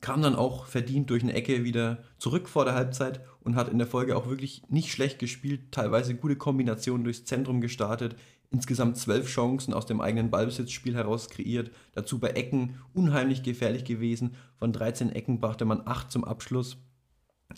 kam 0.01 0.23
dann 0.23 0.35
auch 0.35 0.65
verdient 0.65 1.11
durch 1.11 1.21
eine 1.21 1.33
Ecke 1.33 1.63
wieder 1.63 1.99
zurück 2.17 2.49
vor 2.49 2.65
der 2.65 2.73
Halbzeit 2.73 3.21
und 3.41 3.55
hat 3.55 3.69
in 3.69 3.77
der 3.77 3.85
Folge 3.85 4.17
auch 4.17 4.27
wirklich 4.27 4.63
nicht 4.67 4.91
schlecht 4.91 5.19
gespielt, 5.19 5.71
teilweise 5.71 6.15
gute 6.15 6.37
Kombinationen 6.37 7.03
durchs 7.03 7.25
Zentrum 7.25 7.61
gestartet, 7.61 8.15
insgesamt 8.51 8.97
zwölf 8.97 9.27
Chancen 9.27 9.73
aus 9.73 9.85
dem 9.85 10.01
eigenen 10.01 10.31
Ballbesitzspiel 10.31 10.95
heraus 10.95 11.29
kreiert, 11.29 11.71
dazu 11.93 12.19
bei 12.19 12.29
Ecken 12.29 12.75
unheimlich 12.93 13.43
gefährlich 13.43 13.83
gewesen, 13.83 14.35
von 14.57 14.71
13 14.71 15.11
Ecken 15.11 15.39
brachte 15.39 15.65
man 15.65 15.85
8 15.85 16.11
zum 16.11 16.23
Abschluss, 16.23 16.77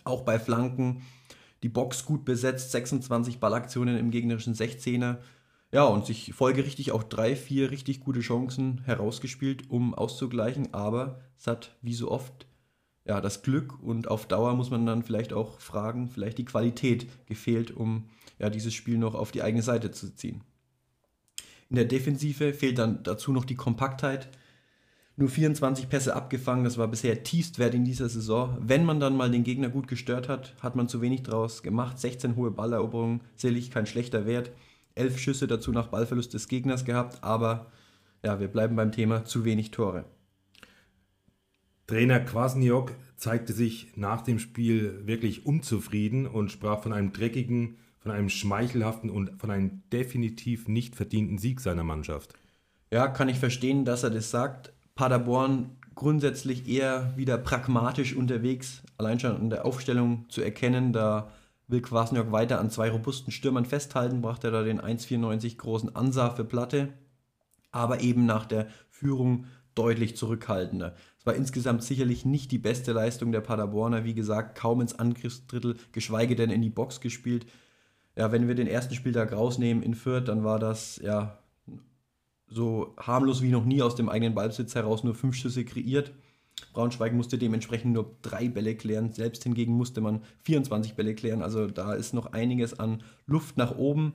auch 0.04 0.22
bei 0.22 0.40
Flanken 0.40 1.02
die 1.64 1.70
Box 1.70 2.06
gut 2.06 2.26
besetzt, 2.26 2.72
26 2.72 3.40
Ballaktionen 3.40 3.98
im 3.98 4.12
gegnerischen 4.12 4.56
16er, 4.56 5.18
ja, 5.72 5.84
und 5.84 6.06
sich 6.06 6.34
folgerichtig 6.34 6.92
auch 6.92 7.04
drei, 7.04 7.36
vier 7.36 7.70
richtig 7.70 8.00
gute 8.00 8.22
Chancen 8.22 8.82
herausgespielt, 8.86 9.70
um 9.70 9.94
auszugleichen. 9.94 10.74
Aber 10.74 11.20
es 11.38 11.46
hat 11.46 11.78
wie 11.82 11.94
so 11.94 12.10
oft 12.10 12.48
ja, 13.06 13.22
das 13.22 13.42
Glück 13.44 13.82
und 13.82 14.08
auf 14.08 14.28
Dauer 14.28 14.56
muss 14.56 14.72
man 14.72 14.86
dann 14.86 15.04
vielleicht 15.04 15.34
auch 15.34 15.60
fragen, 15.60 16.10
vielleicht 16.10 16.38
die 16.38 16.46
Qualität 16.46 17.08
gefehlt, 17.28 17.72
um 17.72 18.10
ja, 18.40 18.50
dieses 18.50 18.74
Spiel 18.74 18.98
noch 18.98 19.16
auf 19.16 19.32
die 19.32 19.42
eigene 19.44 19.64
Seite 19.64 19.92
zu 19.92 20.16
ziehen. 20.16 20.44
In 21.70 21.76
der 21.76 21.86
Defensive 21.86 22.54
fehlt 22.54 22.78
dann 22.78 23.04
dazu 23.04 23.32
noch 23.32 23.46
die 23.46 23.56
Kompaktheit. 23.56 24.30
Nur 25.16 25.30
24 25.30 25.90
Pässe 25.90 26.16
abgefangen, 26.16 26.64
das 26.64 26.78
war 26.78 26.88
bisher 26.88 27.24
Tiefstwert 27.24 27.74
in 27.74 27.84
dieser 27.84 28.10
Saison. 28.10 28.58
Wenn 28.62 28.86
man 28.86 29.00
dann 29.00 29.18
mal 29.18 29.30
den 29.30 29.44
Gegner 29.44 29.70
gut 29.70 29.88
gestört 29.88 30.30
hat, 30.30 30.56
hat 30.62 30.76
man 30.76 30.88
zu 30.88 31.02
wenig 31.02 31.24
draus 31.24 31.62
gemacht. 31.62 32.00
16 32.00 32.36
hohe 32.36 32.52
Balleroberungen, 32.52 33.22
sicherlich 33.36 33.70
kein 33.70 33.86
schlechter 33.86 34.26
Wert 34.26 34.52
elf 35.00 35.18
Schüsse 35.18 35.48
dazu 35.48 35.72
nach 35.72 35.88
Ballverlust 35.88 36.34
des 36.34 36.48
Gegners 36.48 36.86
gehabt, 36.86 37.24
aber 37.24 37.72
ja, 38.24 38.40
wir 38.40 38.50
bleiben 38.50 38.76
beim 38.76 38.92
Thema 38.92 39.24
zu 39.24 39.46
wenig 39.46 39.72
Tore. 39.72 40.06
Trainer 41.88 42.20
Kwasniok 42.20 42.92
zeigte 43.16 43.54
sich 43.54 43.94
nach 43.96 44.22
dem 44.22 44.40
Spiel 44.40 45.08
wirklich 45.08 45.46
unzufrieden 45.46 46.28
und 46.28 46.52
sprach 46.52 46.84
von 46.84 46.94
einem 46.94 47.14
dreckigen, 47.14 47.78
von 48.00 48.12
einem 48.12 48.30
schmeichelhaften 48.30 49.10
und 49.10 49.40
von 49.40 49.52
einem 49.52 49.84
definitiv 49.92 50.68
nicht 50.68 50.96
verdienten 50.96 51.38
Sieg 51.38 51.60
seiner 51.60 51.84
Mannschaft. 51.84 52.34
Ja, 52.92 53.08
kann 53.08 53.30
ich 53.30 53.40
verstehen, 53.40 53.86
dass 53.86 54.04
er 54.04 54.10
das 54.10 54.32
sagt. 54.32 54.74
Paderborn 54.96 55.78
grundsätzlich 55.96 56.68
eher 56.68 57.14
wieder 57.18 57.38
pragmatisch 57.38 58.16
unterwegs, 58.16 58.84
allein 58.98 59.20
schon 59.20 59.40
in 59.40 59.50
der 59.50 59.66
Aufstellung 59.66 60.26
zu 60.30 60.42
erkennen, 60.42 60.94
da 60.94 61.30
will 61.68 61.82
Kwasniok 61.82 62.32
weiter 62.32 62.60
an 62.60 62.72
zwei 62.72 62.90
robusten 62.90 63.32
Stürmern 63.32 63.66
festhalten, 63.66 64.22
brachte 64.22 64.48
er 64.48 64.52
da 64.52 64.64
den 64.64 64.82
1,94 64.82 65.58
großen 65.58 65.96
Ansa 65.96 66.32
für 66.32 66.46
Platte, 66.46 66.94
aber 67.72 68.00
eben 68.02 68.26
nach 68.26 68.46
der 68.46 68.68
Führung 68.90 69.46
deutlich 69.76 70.18
zurückhaltender. 70.18 70.96
Es 71.20 71.26
war 71.26 71.36
insgesamt 71.36 71.84
sicherlich 71.84 72.26
nicht 72.26 72.52
die 72.52 72.58
beste 72.58 72.92
Leistung 72.92 73.32
der 73.32 73.42
Paderborner, 73.42 74.04
wie 74.04 74.16
gesagt, 74.16 74.58
kaum 74.58 74.82
ins 74.82 74.98
Angriffsdrittel, 74.98 75.76
geschweige 75.92 76.36
denn 76.36 76.50
in 76.50 76.62
die 76.62 76.70
Box 76.70 77.02
gespielt. 77.02 77.46
Ja, 78.16 78.32
wenn 78.32 78.48
wir 78.48 78.56
den 78.56 78.68
ersten 78.68 78.96
Spieltag 78.96 79.32
rausnehmen 79.32 79.84
in 79.84 79.94
Fürth, 79.94 80.28
dann 80.28 80.44
war 80.44 80.60
das 80.60 81.00
ja 81.04 81.40
so 82.48 82.96
harmlos 82.98 83.42
wie 83.42 83.52
noch 83.52 83.66
nie 83.66 83.82
aus 83.82 83.96
dem 83.96 84.10
eigenen 84.10 84.36
Ballbesitz 84.36 84.76
heraus 84.76 85.04
nur 85.04 85.16
fünf 85.16 85.36
Schüsse 85.36 85.64
kreiert. 85.66 86.12
Braunschweig 86.74 87.14
musste 87.14 87.38
dementsprechend 87.38 87.94
nur 87.94 88.18
drei 88.22 88.50
Bälle 88.50 88.76
klären. 88.76 89.14
Selbst 89.14 89.44
hingegen 89.44 89.74
musste 89.74 90.02
man 90.02 90.24
24 90.44 90.96
Bälle 90.96 91.16
klären. 91.16 91.42
Also 91.42 91.68
da 91.68 91.94
ist 91.94 92.14
noch 92.14 92.34
einiges 92.34 92.80
an 92.80 93.04
Luft 93.26 93.58
nach 93.58 93.78
oben. 93.78 94.14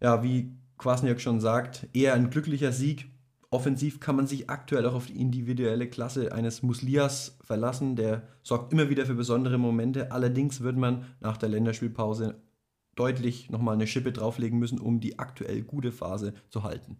Ja, 0.00 0.22
wie 0.22 0.52
Kwasniok 0.78 1.20
schon 1.20 1.40
sagt, 1.40 1.88
eher 1.92 2.14
ein 2.14 2.30
glücklicher 2.30 2.72
Sieg. 2.72 3.06
Offensiv 3.50 4.00
kann 4.00 4.16
man 4.16 4.26
sich 4.26 4.50
aktuell 4.50 4.86
auch 4.86 4.94
auf 4.94 5.06
die 5.06 5.20
individuelle 5.20 5.88
Klasse 5.88 6.32
eines 6.32 6.62
Muslias 6.62 7.38
verlassen. 7.42 7.96
Der 7.96 8.22
sorgt 8.42 8.72
immer 8.72 8.90
wieder 8.90 9.06
für 9.06 9.14
besondere 9.14 9.58
Momente. 9.58 10.10
Allerdings 10.10 10.60
wird 10.60 10.76
man 10.76 11.04
nach 11.20 11.36
der 11.36 11.48
Länderspielpause 11.48 12.40
deutlich 12.94 13.50
nochmal 13.50 13.74
eine 13.74 13.86
Schippe 13.86 14.12
drauflegen 14.12 14.58
müssen, 14.58 14.78
um 14.78 15.00
die 15.00 15.18
aktuell 15.18 15.62
gute 15.62 15.92
Phase 15.92 16.34
zu 16.48 16.62
halten. 16.62 16.96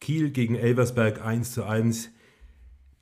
Kiel 0.00 0.30
gegen 0.30 0.54
Elversberg 0.54 1.24
1 1.24 1.52
zu 1.52 1.64
1 1.64 2.10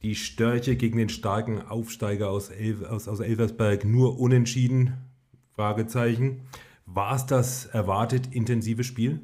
die 0.02 0.14
Störche 0.14 0.76
gegen 0.76 0.98
den 0.98 1.08
starken 1.08 1.62
Aufsteiger 1.62 2.30
aus, 2.30 2.50
El 2.50 2.86
aus, 2.86 3.08
aus 3.08 3.20
Elversberg 3.20 3.84
nur 3.84 4.18
unentschieden? 4.18 4.94
Fragezeichen. 5.54 6.42
War 6.84 7.16
es 7.16 7.26
das 7.26 7.66
erwartet 7.66 8.28
intensive 8.32 8.84
Spiel? 8.84 9.20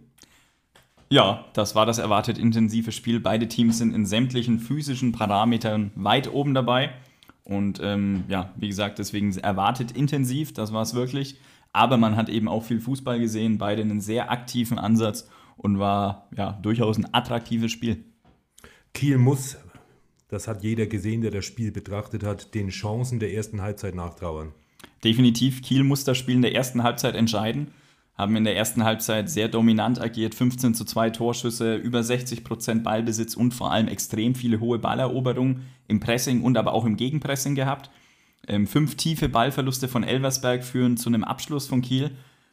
Ja, 1.11 1.45
das 1.53 1.75
war 1.75 1.85
das 1.85 1.99
erwartet 1.99 2.39
intensive 2.39 2.91
Spiel. 2.91 3.21
Beide 3.21 3.47
Teams 3.47 3.79
sind 3.79 3.95
in 3.95 4.07
sämtlichen 4.07 4.59
physischen 4.59 5.13
Parametern 5.13 5.93
weit 5.95 6.33
oben 6.33 6.55
dabei. 6.55 6.95
Und 7.45 7.81
ähm, 7.83 8.25
ja, 8.29 8.53
wie 8.57 8.69
gesagt, 8.69 8.99
deswegen 8.99 9.37
erwartet 9.37 9.93
intensiv, 9.93 10.55
das 10.55 10.73
war 10.73 10.83
es 10.83 10.95
wirklich. 10.95 11.37
Aber 11.73 11.97
man 11.97 12.17
hat 12.17 12.29
eben 12.29 12.49
auch 12.49 12.65
viel 12.65 12.81
Fußball 12.81 13.19
gesehen, 13.19 13.59
beide 13.59 13.83
einen 13.83 14.01
sehr 14.01 14.31
aktiven 14.31 14.79
Ansatz 14.79 15.29
und 15.57 15.79
war 15.79 16.29
ja 16.37 16.53
durchaus 16.63 16.99
ein 16.99 17.13
attraktives 17.13 17.73
Spiel. 17.73 18.05
Kiel 18.93 19.19
muss 19.19 19.57
das 20.33 20.49
hat 20.49 20.63
jeder 20.63 20.87
gesehen, 20.87 21.21
der 21.21 21.31
das 21.31 21.45
Spiel 21.45 21.73
betrachtet 21.73 22.25
hat, 22.25 22.55
den 22.55 22.71
Chancen 22.71 23.21
der 23.21 23.35
ersten 23.35 23.61
Halbzeit 23.61 23.95
nachtrauern. 23.95 24.53
Definitiv, 25.05 25.61
Kiel 25.61 25.85
muss 25.85 26.05
das 26.05 26.17
Spiel 26.17 26.37
in 26.37 26.43
der 26.43 26.55
ersten 26.55 26.83
Halbzeit 26.83 27.15
entscheiden. 27.15 27.69
Haben 28.15 28.37
in 28.37 28.45
der 28.45 28.57
ersten 28.57 28.83
Halbzeit 28.83 29.29
sehr 29.29 29.49
dominant 29.49 30.01
agiert, 30.01 30.35
15 30.35 30.73
zu 30.73 30.87
2 30.87 31.11
Torschüsse, 31.11 31.75
über 31.75 32.03
60 32.03 32.45
Prozent 32.45 32.83
Ballbesitz 32.83 33.35
und 33.35 33.53
vor 33.53 33.73
allem 33.73 33.89
extrem 33.89 34.35
viele 34.35 34.59
hohe 34.59 34.79
Balleroberungen 34.79 35.67
im 35.87 36.01
Pressing 36.01 36.43
und 36.43 36.57
aber 36.57 36.73
auch 36.73 36.87
im 36.87 36.97
Gegenpressing 36.97 37.55
gehabt. 37.55 37.91
Ähm, 38.49 38.67
fünf 38.67 38.97
tiefe 38.97 39.29
Ballverluste 39.29 39.89
von 39.89 40.03
Elversberg 40.03 40.65
führen 40.65 40.97
zu 40.97 41.09
einem 41.09 41.25
Abschluss 41.25 41.67
von 41.67 41.81
Kiel, 41.81 42.11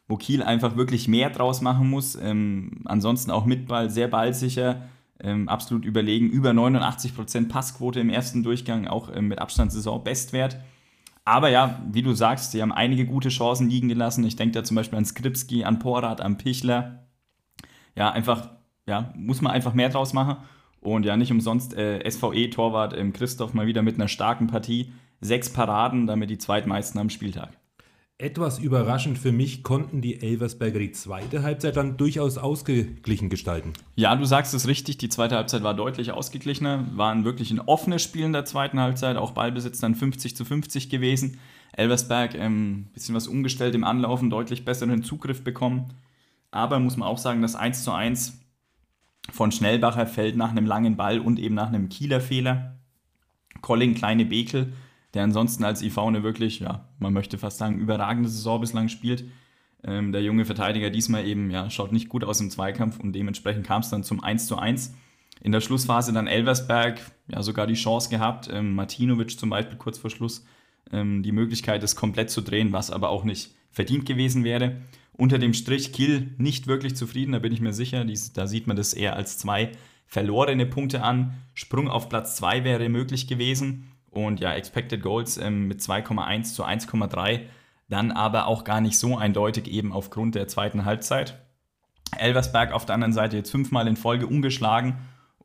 wo 0.07 0.17
Kiel 0.17 0.43
einfach 0.43 0.75
wirklich 0.75 1.07
mehr 1.07 1.29
draus 1.29 1.61
machen 1.61 1.89
muss. 1.89 2.15
Ähm, 2.15 2.81
ansonsten 2.85 3.31
auch 3.31 3.45
mit 3.45 3.67
Ball 3.67 3.89
sehr 3.89 4.07
ballsicher, 4.07 4.83
ähm, 5.19 5.49
absolut 5.49 5.85
überlegen. 5.85 6.29
Über 6.29 6.51
89% 6.51 7.49
Passquote 7.49 7.99
im 7.99 8.09
ersten 8.09 8.43
Durchgang, 8.43 8.87
auch 8.87 9.13
ähm, 9.13 9.27
mit 9.27 9.39
Abstand 9.39 9.71
Saisonbestwert. 9.71 10.57
Aber 11.25 11.49
ja, 11.49 11.81
wie 11.91 12.01
du 12.01 12.13
sagst, 12.13 12.51
sie 12.51 12.61
haben 12.61 12.71
einige 12.71 13.05
gute 13.05 13.29
Chancen 13.29 13.69
liegen 13.69 13.87
gelassen. 13.87 14.23
Ich 14.23 14.35
denke 14.35 14.53
da 14.53 14.63
zum 14.63 14.75
Beispiel 14.75 14.97
an 14.97 15.05
Skripski, 15.05 15.63
an 15.63 15.79
Porat, 15.79 16.21
an 16.21 16.37
Pichler. 16.37 17.07
Ja, 17.95 18.11
einfach, 18.11 18.49
ja, 18.87 19.13
muss 19.15 19.41
man 19.41 19.53
einfach 19.53 19.73
mehr 19.73 19.89
draus 19.89 20.13
machen. 20.13 20.37
Und 20.81 21.05
ja, 21.05 21.17
nicht 21.17 21.31
umsonst 21.31 21.75
äh, 21.75 22.09
SVE-Torwart 22.09 22.97
ähm, 22.97 23.13
Christoph 23.13 23.53
mal 23.53 23.67
wieder 23.67 23.81
mit 23.81 23.95
einer 23.95 24.07
starken 24.07 24.47
Partie. 24.47 24.93
Sechs 25.21 25.49
Paraden, 25.49 26.07
damit 26.07 26.29
die 26.29 26.37
zweitmeisten 26.37 26.99
am 26.99 27.09
Spieltag. 27.09 27.59
Etwas 28.21 28.59
überraschend 28.59 29.17
für 29.17 29.31
mich 29.31 29.63
konnten 29.63 30.01
die 30.01 30.21
Elversberger 30.21 30.79
die 30.79 30.91
zweite 30.91 31.41
Halbzeit 31.41 31.77
dann 31.77 31.95
durchaus 31.95 32.37
ausgeglichen 32.37 33.29
gestalten. 33.29 33.71
Ja, 33.95 34.13
du 34.13 34.25
sagst 34.25 34.53
es 34.53 34.67
richtig, 34.67 34.97
die 34.97 35.07
zweite 35.07 35.35
Halbzeit 35.35 35.63
war 35.63 35.73
deutlich 35.73 36.11
ausgeglichener, 36.11 36.85
waren 36.97 37.23
wirklich 37.23 37.49
ein 37.49 37.61
offenes 37.61 38.03
Spiel 38.03 38.25
in 38.25 38.33
der 38.33 38.43
zweiten 38.43 38.77
Halbzeit, 38.77 39.15
auch 39.15 39.31
Ballbesitz 39.31 39.79
dann 39.79 39.95
50 39.95 40.35
zu 40.35 40.43
50 40.43 40.89
gewesen. 40.89 41.39
Elversberg 41.71 42.35
ein 42.35 42.41
ähm, 42.41 42.87
bisschen 42.93 43.15
was 43.15 43.29
umgestellt 43.29 43.73
im 43.73 43.85
Anlaufen, 43.85 44.29
deutlich 44.29 44.65
besseren 44.65 45.01
Zugriff 45.01 45.41
bekommen. 45.45 45.93
Aber 46.51 46.79
muss 46.79 46.97
man 46.97 47.07
auch 47.07 47.19
sagen, 47.19 47.41
das 47.41 47.55
1 47.55 47.85
zu 47.85 47.93
1 47.93 48.37
von 49.31 49.53
Schnellbacher 49.53 50.07
fällt 50.07 50.35
nach 50.35 50.51
einem 50.51 50.65
langen 50.65 50.97
Ball 50.97 51.19
und 51.19 51.39
eben 51.39 51.55
nach 51.55 51.67
einem 51.67 51.87
Kieler 51.87 52.19
Fehler. 52.19 52.79
Colin 53.61 53.95
Kleine 53.95 54.25
Bekel 54.25 54.73
der 55.13 55.23
ansonsten 55.23 55.63
als 55.63 55.81
IV 55.81 55.97
eine 55.99 56.23
wirklich, 56.23 56.59
ja, 56.59 56.87
man 56.99 57.13
möchte 57.13 57.37
fast 57.37 57.57
sagen, 57.57 57.79
überragende 57.79 58.29
Saison 58.29 58.61
bislang 58.61 58.89
spielt. 58.89 59.25
Ähm, 59.83 60.11
der 60.11 60.21
junge 60.21 60.45
Verteidiger 60.45 60.89
diesmal 60.89 61.25
eben, 61.25 61.49
ja, 61.51 61.69
schaut 61.69 61.91
nicht 61.91 62.09
gut 62.09 62.23
aus 62.23 62.41
im 62.41 62.49
Zweikampf 62.49 62.99
und 62.99 63.13
dementsprechend 63.13 63.65
kam 63.65 63.81
es 63.81 63.89
dann 63.89 64.03
zum 64.03 64.23
1 64.23 64.47
zu 64.47 64.57
1. 64.57 64.93
In 65.41 65.51
der 65.51 65.61
Schlussphase 65.61 66.11
dann 66.11 66.27
Elversberg, 66.27 66.99
ja, 67.27 67.41
sogar 67.41 67.65
die 67.65 67.75
Chance 67.75 68.09
gehabt, 68.09 68.49
ähm, 68.51 68.75
Martinovic 68.75 69.39
zum 69.39 69.49
Beispiel 69.49 69.77
kurz 69.77 69.97
vor 69.97 70.09
Schluss, 70.09 70.45
ähm, 70.91 71.23
die 71.23 71.31
Möglichkeit, 71.31 71.81
es 71.81 71.95
komplett 71.95 72.29
zu 72.29 72.41
drehen, 72.41 72.73
was 72.73 72.91
aber 72.91 73.09
auch 73.09 73.23
nicht 73.23 73.51
verdient 73.71 74.05
gewesen 74.05 74.43
wäre. 74.43 74.81
Unter 75.13 75.37
dem 75.37 75.53
Strich 75.53 75.93
Kiel 75.93 76.33
nicht 76.37 76.67
wirklich 76.67 76.95
zufrieden, 76.95 77.33
da 77.33 77.39
bin 77.39 77.53
ich 77.53 77.61
mir 77.61 77.73
sicher. 77.73 78.05
Dies, 78.05 78.33
da 78.33 78.47
sieht 78.47 78.67
man 78.67 78.77
das 78.77 78.93
eher 78.93 79.15
als 79.15 79.37
zwei 79.37 79.71
verlorene 80.07 80.65
Punkte 80.65 81.03
an. 81.03 81.35
Sprung 81.53 81.87
auf 81.87 82.09
Platz 82.09 82.35
2 82.37 82.63
wäre 82.63 82.89
möglich 82.89 83.27
gewesen. 83.27 83.91
Und 84.11 84.39
ja, 84.39 84.53
Expected 84.53 85.01
Goals 85.01 85.37
ähm, 85.37 85.67
mit 85.67 85.81
2,1 85.81 86.53
zu 86.53 86.65
1,3, 86.65 87.41
dann 87.89 88.11
aber 88.11 88.47
auch 88.47 88.63
gar 88.63 88.81
nicht 88.81 88.97
so 88.97 89.17
eindeutig 89.17 89.67
eben 89.67 89.93
aufgrund 89.93 90.35
der 90.35 90.47
zweiten 90.47 90.85
Halbzeit. 90.85 91.39
Elversberg 92.17 92.71
auf 92.71 92.85
der 92.85 92.95
anderen 92.95 93.13
Seite 93.13 93.37
jetzt 93.37 93.51
fünfmal 93.51 93.87
in 93.87 93.95
Folge 93.95 94.27
ungeschlagen 94.27 94.97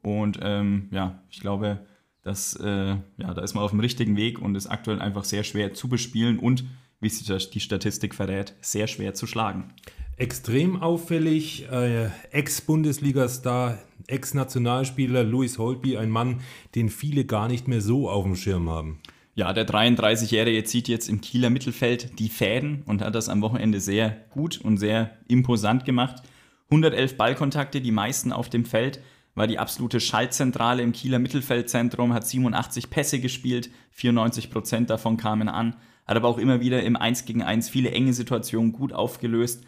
und 0.05 0.39
ähm, 0.43 0.89
ja, 0.91 1.23
ich 1.31 1.41
glaube, 1.41 1.87
dass, 2.23 2.57
äh, 2.57 2.97
ja, 3.17 3.35
da 3.35 3.43
ist 3.43 3.55
man 3.55 3.65
auf 3.65 3.71
dem 3.71 3.81
richtigen 3.81 4.17
Weg 4.17 4.41
und 4.41 4.55
ist 4.55 4.67
aktuell 4.67 5.01
einfach 5.01 5.25
sehr 5.25 5.45
schwer 5.45 5.75
zu 5.75 5.89
bespielen 5.89 6.39
und, 6.39 6.65
wie 7.01 7.09
sich 7.09 7.51
die 7.51 7.61
Statistik 7.61 8.15
verrät, 8.15 8.55
sehr 8.61 8.87
schwer 8.87 9.15
zu 9.15 9.27
schlagen. 9.27 9.75
Extrem 10.17 10.81
auffällig, 10.81 11.69
äh, 11.73 12.09
Ex-Bundesliga-Star, 12.31 13.79
Ex-Nationalspieler 14.07 15.25
Louis 15.25 15.59
Holtby, 15.59 15.97
ein 15.97 16.11
Mann, 16.11 16.41
den 16.77 16.89
viele 16.89 17.25
gar 17.25 17.49
nicht 17.49 17.67
mehr 17.67 17.81
so 17.81 18.09
auf 18.09 18.23
dem 18.23 18.37
Schirm 18.37 18.71
haben. 18.71 19.01
Ja, 19.35 19.53
der 19.53 19.67
33-Jährige 19.67 20.63
zieht 20.63 20.87
jetzt 20.87 21.09
im 21.09 21.21
Kieler 21.21 21.51
Mittelfeld 21.51 22.17
die 22.21 22.29
Fäden 22.29 22.85
und 22.87 23.03
hat 23.03 23.17
das 23.17 23.29
am 23.29 23.43
Wochenende 23.43 23.81
sehr 23.81 24.11
gut 24.31 24.61
und 24.61 24.77
sehr 24.77 25.17
imposant 25.27 25.85
gemacht. 25.85 26.23
111 26.71 27.17
Ballkontakte, 27.17 27.81
die 27.81 27.91
meisten 27.91 28.33
auf 28.33 28.49
dem 28.49 28.65
Feld, 28.65 29.01
war 29.35 29.49
die 29.49 29.59
absolute 29.59 29.99
Schaltzentrale 29.99 30.85
im 30.85 30.93
Kieler 30.93 31.19
Mittelfeldzentrum, 31.19 32.15
hat 32.15 32.25
87 32.25 32.89
Pässe 32.89 33.19
gespielt, 33.19 33.69
94 33.91 34.53
Prozent 34.53 34.91
davon 34.91 35.17
kamen 35.17 35.49
an, 35.49 35.75
hat 36.07 36.17
aber 36.17 36.29
auch 36.29 36.39
immer 36.39 36.61
wieder 36.61 36.85
im 36.85 36.95
1 36.95 37.25
gegen 37.25 37.43
1 37.43 37.69
viele 37.69 37.91
enge 37.91 38.13
Situationen 38.13 38.71
gut 38.71 38.93
aufgelöst 38.93 39.65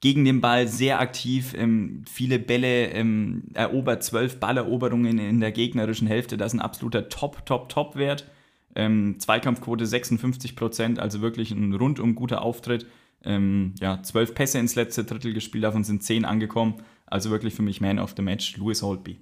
gegen 0.00 0.24
den 0.24 0.40
Ball 0.40 0.68
sehr 0.68 1.00
aktiv, 1.00 1.54
ähm, 1.56 2.04
viele 2.08 2.38
Bälle 2.38 2.86
ähm, 2.90 3.44
erobert, 3.54 4.04
zwölf 4.04 4.38
Balleroberungen 4.38 5.18
in 5.18 5.40
der 5.40 5.52
gegnerischen 5.52 6.06
Hälfte, 6.06 6.36
das 6.36 6.52
ist 6.52 6.58
ein 6.58 6.64
absoluter 6.64 7.08
Top, 7.08 7.44
Top, 7.46 7.68
Top-Wert. 7.68 8.30
Ähm, 8.74 9.16
Zweikampfquote 9.18 9.86
56 9.86 10.54
Prozent, 10.54 10.98
also 11.00 11.20
wirklich 11.20 11.50
ein 11.50 11.74
rundum 11.74 12.14
guter 12.14 12.42
Auftritt. 12.42 12.86
Ähm, 13.24 13.74
ja, 13.80 14.00
zwölf 14.02 14.34
Pässe 14.34 14.58
ins 14.58 14.76
letzte 14.76 15.04
Drittel 15.04 15.34
gespielt, 15.34 15.64
davon 15.64 15.82
sind 15.82 16.04
zehn 16.04 16.24
angekommen. 16.24 16.74
Also 17.06 17.30
wirklich 17.30 17.54
für 17.54 17.62
mich 17.62 17.80
Man 17.80 17.98
of 17.98 18.14
the 18.16 18.22
Match, 18.22 18.56
Louis 18.56 18.82
Holtby. 18.82 19.18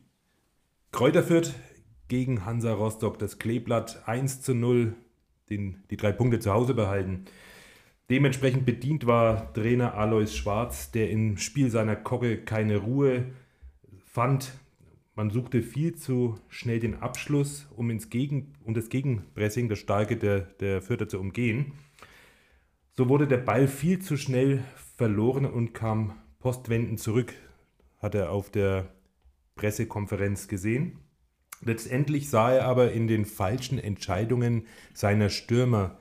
Kräuter 0.93 1.23
führt 1.23 1.55
gegen 2.09 2.45
Hansa 2.45 2.73
Rostock 2.73 3.19
das 3.19 3.39
Kleeblatt 3.39 4.07
1 4.07 4.43
zu 4.43 4.55
0, 4.55 4.95
den, 5.49 5.85
die 5.91 5.97
drei 5.97 6.13
Punkte 6.13 6.41
zu 6.41 6.53
Hause 6.53 6.75
behalten. 6.75 7.25
Dementsprechend 8.09 8.65
bedient 8.65 9.07
war 9.07 9.53
Trainer 9.53 9.95
Alois 9.95 10.29
Schwarz, 10.29 10.93
der 10.93 11.11
im 11.11 11.39
Spiel 11.39 11.71
seiner 11.71 11.97
Kogge 11.97 12.39
keine 12.39 12.77
Ruhe 12.77 13.33
fand. 14.05 14.53
Man 15.17 15.31
suchte 15.31 15.63
viel 15.63 15.97
zu 15.97 16.39
schnell 16.49 16.79
den 16.79 17.03
Abschluss, 17.03 17.67
um, 17.75 17.91
ins 17.91 18.09
Gegen, 18.09 18.53
um 18.63 18.75
das 18.75 18.91
Gegenpressing, 18.91 19.69
das 19.69 19.81
Starke 19.81 20.17
der, 20.17 20.41
der 20.41 20.83
Fürther 20.83 21.09
zu 21.09 21.19
umgehen. 21.19 21.73
So 22.93 23.09
wurde 23.09 23.27
der 23.27 23.39
Ball 23.39 23.67
viel 23.67 23.99
zu 23.99 24.17
schnell 24.17 24.63
verloren 24.97 25.45
und 25.45 25.75
kam 25.75 26.13
postwendend 26.39 27.01
zurück, 27.01 27.35
hat 27.99 28.15
er 28.15 28.31
auf 28.31 28.51
der 28.51 28.95
Pressekonferenz 29.57 30.47
gesehen. 30.47 30.99
Letztendlich 31.61 32.31
sah 32.31 32.53
er 32.53 32.67
aber 32.67 32.93
in 32.93 33.09
den 33.09 33.25
falschen 33.25 33.79
Entscheidungen 33.79 34.67
seiner 34.95 35.29
Stürmer 35.29 35.99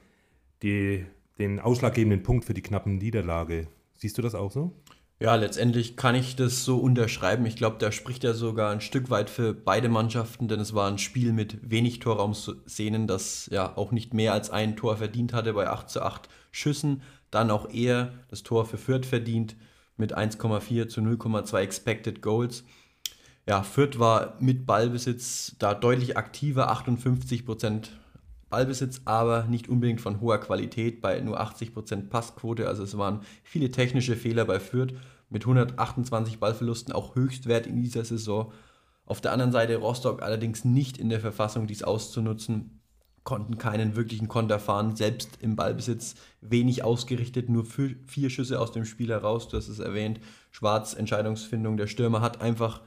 die 0.62 1.06
den 1.38 1.60
ausschlaggebenden 1.60 2.24
Punkt 2.24 2.46
für 2.46 2.54
die 2.54 2.62
knappen 2.62 2.98
Niederlage. 2.98 3.68
Siehst 3.98 4.18
du 4.18 4.22
das 4.22 4.36
auch 4.36 4.52
so? 4.52 4.74
Ja, 5.18 5.36
letztendlich 5.36 5.96
kann 5.96 6.14
ich 6.14 6.36
das 6.36 6.66
so 6.66 6.78
unterschreiben. 6.78 7.46
Ich 7.46 7.56
glaube, 7.56 7.78
da 7.80 7.94
spricht 7.94 8.26
er 8.26 8.34
sogar 8.34 8.72
ein 8.72 8.82
Stück 8.82 9.10
weit 9.10 9.30
für 9.30 9.54
beide 9.54 9.88
Mannschaften, 9.88 10.50
denn 10.50 10.60
es 10.60 10.74
war 10.74 10.90
ein 10.90 10.98
Spiel 10.98 11.32
mit 11.32 11.70
wenig 11.70 12.00
Torraumszenen, 12.00 13.08
das 13.08 13.48
ja 13.50 13.78
auch 13.78 13.94
nicht 13.94 14.14
mehr 14.14 14.34
als 14.34 14.50
ein 14.50 14.76
Tor 14.76 14.98
verdient 14.98 15.32
hatte 15.34 15.54
bei 15.54 15.70
8 15.70 15.90
zu 15.90 16.02
8 16.02 16.28
Schüssen. 16.52 17.02
Dann 17.32 17.50
auch 17.50 17.70
eher 17.70 18.14
das 18.30 18.44
Tor 18.44 18.66
für 18.66 18.78
Fürth 18.78 19.06
verdient 19.06 19.56
mit 19.96 20.18
1,4 20.18 20.90
zu 20.90 21.00
0,2 21.00 21.60
Expected 21.60 22.22
Goals. 22.22 22.66
Ja, 23.48 23.64
Fürth 23.64 24.00
war 24.00 24.36
mit 24.42 24.66
Ballbesitz 24.66 25.56
da 25.60 25.74
deutlich 25.74 26.18
aktiver, 26.18 26.70
58 26.72 27.46
Prozent 27.46 27.92
Ballbesitz, 28.56 29.02
aber 29.04 29.44
nicht 29.50 29.68
unbedingt 29.68 30.00
von 30.00 30.22
hoher 30.22 30.38
Qualität 30.38 31.02
bei 31.02 31.20
nur 31.20 31.42
80% 31.42 32.08
Passquote. 32.08 32.70
Also 32.70 32.84
es 32.84 32.98
waren 32.98 33.20
viele 33.44 33.70
technische 33.70 34.16
Fehler 34.16 34.46
bei 34.46 34.62
Fürth 34.62 34.94
mit 35.30 35.44
128 35.44 36.40
Ballverlusten, 36.40 36.94
auch 36.94 37.16
Höchstwert 37.16 37.68
in 37.68 37.84
dieser 37.84 38.06
Saison. 38.06 38.54
Auf 39.06 39.20
der 39.20 39.34
anderen 39.34 39.52
Seite 39.52 39.76
Rostock 39.76 40.22
allerdings 40.22 40.64
nicht 40.64 40.98
in 40.98 41.10
der 41.10 41.20
Verfassung, 41.20 41.68
dies 41.68 41.84
auszunutzen, 41.84 42.80
konnten 43.26 43.58
keinen 43.58 43.98
wirklichen 43.98 44.30
Konter 44.30 44.58
fahren, 44.58 44.96
selbst 44.96 45.40
im 45.42 45.58
Ballbesitz 45.58 46.16
wenig 46.40 46.82
ausgerichtet, 46.82 47.50
nur 47.50 47.66
vier 47.66 48.30
Schüsse 48.30 48.62
aus 48.62 48.72
dem 48.72 48.86
Spiel 48.86 49.10
heraus, 49.10 49.50
du 49.50 49.58
hast 49.58 49.68
es 49.68 49.80
erwähnt, 49.80 50.22
Schwarz 50.52 50.94
Entscheidungsfindung, 50.94 51.76
der 51.76 51.88
Stürmer 51.88 52.22
hat 52.22 52.40
einfach 52.40 52.84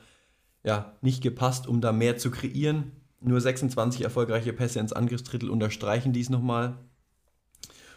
ja, 0.65 0.97
nicht 1.03 1.23
gepasst, 1.23 1.67
um 1.67 1.83
da 1.83 1.93
mehr 1.93 2.17
zu 2.17 2.31
kreieren. 2.31 2.93
Nur 3.21 3.41
26 3.41 4.03
erfolgreiche 4.03 4.53
Pässe 4.53 4.79
ins 4.79 4.93
Angriffsdrittel 4.93 5.51
unterstreichen 5.51 6.13
dies 6.13 6.31
nochmal. 6.31 6.79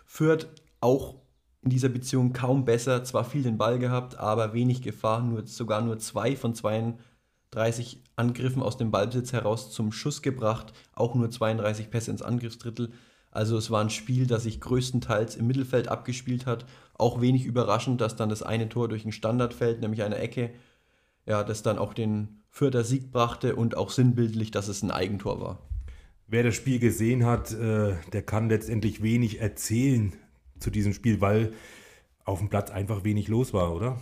Fürth 0.05 0.47
auch 0.81 1.21
in 1.61 1.69
dieser 1.69 1.89
Beziehung 1.89 2.33
kaum 2.33 2.65
besser, 2.65 3.03
zwar 3.03 3.23
viel 3.23 3.43
den 3.43 3.57
Ball 3.57 3.77
gehabt, 3.77 4.17
aber 4.17 4.53
wenig 4.53 4.81
Gefahr, 4.81 5.21
nur, 5.21 5.45
sogar 5.45 5.81
nur 5.81 5.99
zwei 5.99 6.35
von 6.35 6.55
32 6.55 8.03
Angriffen 8.15 8.63
aus 8.63 8.77
dem 8.77 8.89
Ballbesitz 8.89 9.31
heraus 9.31 9.71
zum 9.71 9.91
Schuss 9.91 10.23
gebracht, 10.23 10.73
auch 10.93 11.13
nur 11.13 11.29
32 11.29 11.91
Pässe 11.91 12.09
ins 12.09 12.23
Angriffsdrittel. 12.23 12.91
Also 13.29 13.57
es 13.57 13.69
war 13.69 13.81
ein 13.81 13.91
Spiel, 13.91 14.25
das 14.25 14.43
sich 14.43 14.59
größtenteils 14.59 15.35
im 15.35 15.47
Mittelfeld 15.47 15.87
abgespielt 15.87 16.47
hat. 16.47 16.65
Auch 16.95 17.21
wenig 17.21 17.45
überraschend, 17.45 18.01
dass 18.01 18.15
dann 18.15 18.29
das 18.29 18.43
eine 18.43 18.67
Tor 18.67 18.89
durch 18.89 19.05
ein 19.05 19.11
Standard 19.11 19.53
fällt, 19.53 19.81
nämlich 19.81 20.03
eine 20.03 20.17
Ecke, 20.17 20.51
ja, 21.25 21.43
das 21.43 21.61
dann 21.63 21.77
auch 21.77 21.93
den 21.93 22.40
Fürther 22.51 22.83
Sieg 22.83 23.11
brachte 23.11 23.55
und 23.55 23.75
auch 23.75 23.89
sinnbildlich, 23.89 24.51
dass 24.51 24.67
es 24.67 24.83
ein 24.83 24.91
Eigentor 24.91 25.39
war. 25.39 25.59
Wer 26.27 26.43
das 26.43 26.55
Spiel 26.55 26.79
gesehen 26.79 27.25
hat, 27.25 27.51
äh, 27.53 27.95
der 28.13 28.21
kann 28.21 28.49
letztendlich 28.49 29.01
wenig 29.01 29.39
erzählen 29.39 30.13
zu 30.59 30.69
diesem 30.69 30.93
Spiel, 30.93 31.21
weil 31.21 31.53
auf 32.25 32.39
dem 32.39 32.49
Platz 32.49 32.69
einfach 32.69 33.03
wenig 33.03 33.29
los 33.29 33.53
war, 33.53 33.73
oder? 33.73 33.99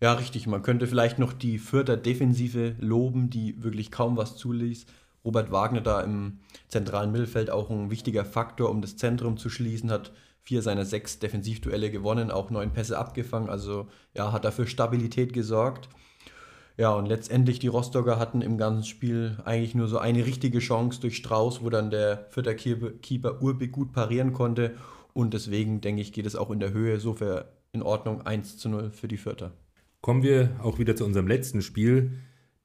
Ja, 0.00 0.14
richtig. 0.14 0.46
Man 0.46 0.62
könnte 0.62 0.86
vielleicht 0.86 1.18
noch 1.18 1.32
die 1.32 1.58
Fürther 1.58 1.96
Defensive 1.96 2.74
loben, 2.80 3.28
die 3.28 3.62
wirklich 3.62 3.90
kaum 3.90 4.16
was 4.16 4.36
zuließ. 4.36 4.86
Robert 5.24 5.52
Wagner 5.52 5.82
da 5.82 6.00
im 6.00 6.40
zentralen 6.68 7.12
Mittelfeld 7.12 7.50
auch 7.50 7.68
ein 7.68 7.90
wichtiger 7.90 8.24
Faktor, 8.24 8.70
um 8.70 8.80
das 8.80 8.96
Zentrum 8.96 9.36
zu 9.36 9.50
schließen, 9.50 9.90
hat 9.90 10.12
vier 10.42 10.62
seiner 10.62 10.86
sechs 10.86 11.18
Defensivduelle 11.18 11.90
gewonnen, 11.90 12.30
auch 12.30 12.50
neun 12.50 12.72
Pässe 12.72 12.98
abgefangen. 12.98 13.50
Also 13.50 13.88
ja, 14.14 14.32
hat 14.32 14.46
dafür 14.46 14.66
Stabilität 14.66 15.34
gesorgt. 15.34 15.90
Ja, 16.80 16.94
und 16.94 17.04
letztendlich 17.04 17.58
die 17.58 17.66
Rostocker 17.66 18.18
hatten 18.18 18.40
im 18.40 18.56
ganzen 18.56 18.84
Spiel 18.84 19.36
eigentlich 19.44 19.74
nur 19.74 19.86
so 19.86 19.98
eine 19.98 20.24
richtige 20.24 20.60
Chance 20.60 20.98
durch 20.98 21.14
Strauß, 21.14 21.62
wo 21.62 21.68
dann 21.68 21.90
der 21.90 22.24
Vierter 22.30 22.54
Keeper 22.54 23.42
Urbig 23.42 23.70
gut 23.70 23.92
parieren 23.92 24.32
konnte. 24.32 24.74
Und 25.12 25.34
deswegen 25.34 25.82
denke 25.82 26.00
ich, 26.00 26.10
geht 26.10 26.24
es 26.24 26.36
auch 26.36 26.50
in 26.50 26.58
der 26.58 26.72
Höhe 26.72 26.98
so 26.98 27.12
für 27.12 27.52
in 27.72 27.82
Ordnung 27.82 28.22
1 28.22 28.56
zu 28.56 28.70
0 28.70 28.92
für 28.92 29.08
die 29.08 29.18
Vierter. 29.18 29.52
Kommen 30.00 30.22
wir 30.22 30.58
auch 30.62 30.78
wieder 30.78 30.96
zu 30.96 31.04
unserem 31.04 31.28
letzten 31.28 31.60
Spiel. 31.60 32.12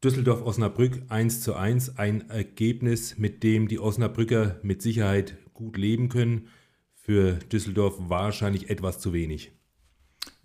Düsseldorf-Osnabrück 0.02 1.02
1 1.10 1.42
zu 1.42 1.54
1. 1.54 1.98
Ein 1.98 2.30
Ergebnis, 2.30 3.18
mit 3.18 3.44
dem 3.44 3.68
die 3.68 3.80
Osnabrücker 3.80 4.62
mit 4.64 4.82
Sicherheit 4.82 5.36
gut 5.54 5.76
leben 5.76 6.08
können. 6.08 6.48
für 6.94 7.34
Düsseldorf 7.34 7.96
wahrscheinlich 8.00 8.70
etwas 8.70 9.00
zu 9.00 9.12
wenig. 9.12 9.52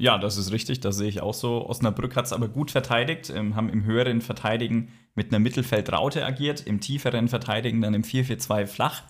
Ja, 0.00 0.16
das 0.16 0.38
ist 0.38 0.50
richtig, 0.50 0.80
das 0.80 0.96
sehe 0.96 1.10
ich 1.10 1.20
auch 1.20 1.34
so. 1.34 1.68
Osnabrück 1.68 2.16
hat 2.16 2.24
es 2.24 2.32
aber 2.32 2.48
gut 2.48 2.70
verteidigt, 2.70 3.28
ähm, 3.28 3.54
haben 3.54 3.68
im 3.68 3.84
höheren 3.84 4.22
Verteidigen 4.22 4.88
mit 5.14 5.28
einer 5.28 5.40
Mittelfeldraute 5.40 6.24
agiert, 6.24 6.66
im 6.66 6.80
tieferen 6.80 7.28
Verteidigen 7.28 7.82
dann 7.82 7.92
im 7.92 8.02
4-4-2 8.02 8.66
flach. 8.66 9.02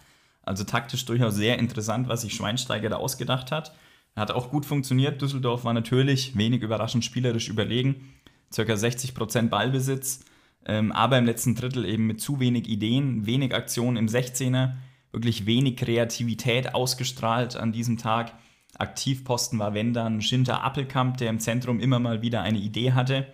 Also 0.42 0.64
taktisch 0.64 1.04
durchaus 1.04 1.36
sehr 1.36 1.60
interessant, 1.60 2.08
was 2.08 2.22
sich 2.22 2.34
Schweinsteiger 2.34 2.88
da 2.88 2.96
ausgedacht 2.96 3.52
hat. 3.52 3.72
Hat 4.16 4.32
auch 4.32 4.50
gut 4.50 4.66
funktioniert. 4.66 5.22
Düsseldorf 5.22 5.62
war 5.62 5.74
natürlich 5.74 6.36
wenig 6.36 6.60
überraschend 6.60 7.04
spielerisch 7.04 7.48
überlegen. 7.48 8.12
Circa 8.52 8.72
60% 8.72 9.48
Ballbesitz, 9.48 10.24
ähm, 10.66 10.90
aber 10.90 11.18
im 11.18 11.24
letzten 11.24 11.54
Drittel 11.54 11.84
eben 11.84 12.08
mit 12.08 12.20
zu 12.20 12.40
wenig 12.40 12.68
Ideen, 12.68 13.26
wenig 13.26 13.54
Aktionen 13.54 13.96
im 13.96 14.08
16er, 14.08 14.72
wirklich 15.12 15.46
wenig 15.46 15.76
Kreativität 15.76 16.74
ausgestrahlt 16.74 17.54
an 17.54 17.70
diesem 17.70 17.96
Tag. 17.96 18.32
Aktivposten 18.78 19.58
war, 19.58 19.74
wenn 19.74 19.92
dann, 19.92 20.22
Schinter 20.22 20.62
Appelkamp, 20.62 21.16
der 21.18 21.30
im 21.30 21.40
Zentrum 21.40 21.80
immer 21.80 21.98
mal 21.98 22.22
wieder 22.22 22.42
eine 22.42 22.58
Idee 22.58 22.92
hatte. 22.92 23.26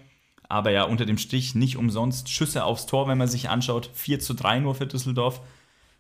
Aber 0.49 0.71
ja, 0.71 0.85
unter 0.85 1.07
dem 1.07 1.19
Strich 1.19 1.55
nicht 1.55 1.77
umsonst 1.77 2.29
Schüsse 2.29 2.65
aufs 2.65 2.87
Tor, 2.87 3.09
wenn 3.09 3.19
man 3.19 3.29
sich 3.29 3.49
anschaut. 3.49 3.91
4 3.95 4.21
zu 4.21 4.35
3 4.35 4.61
nur 4.61 4.75
für 4.75 4.87
Düsseldorf. 4.87 5.41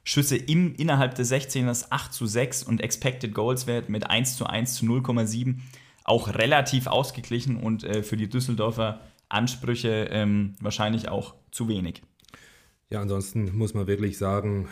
Schüsse 0.05 0.37
im, 0.37 0.75
innerhalb 0.77 1.17
des 1.17 1.33
16ers 1.33 1.87
8 1.91 2.13
zu 2.13 2.27
6 2.27 2.63
und 2.63 2.81
Expected 2.81 3.35
Goals 3.35 3.67
Wert 3.67 3.89
mit 3.89 4.09
1 4.09 4.37
zu 4.37 4.47
1 4.47 4.75
zu 4.77 4.87
0,7 4.87 5.57
auch 6.05 6.29
relativ 6.29 6.87
ausgeglichen 6.87 7.57
und 7.57 7.83
äh, 7.83 8.05
für 8.05 8.17
die 8.17 8.29
Düsseldorfer 8.29 9.01
Ansprüche 9.29 10.09
ähm, 10.13 10.55
wahrscheinlich 10.61 11.09
auch 11.09 11.35
zu 11.51 11.69
wenig. 11.69 12.03
Ja, 12.91 13.01
ansonsten 13.01 13.57
muss 13.59 13.75
man 13.75 13.89
wirklich 13.89 14.17
sagen, 14.17 14.69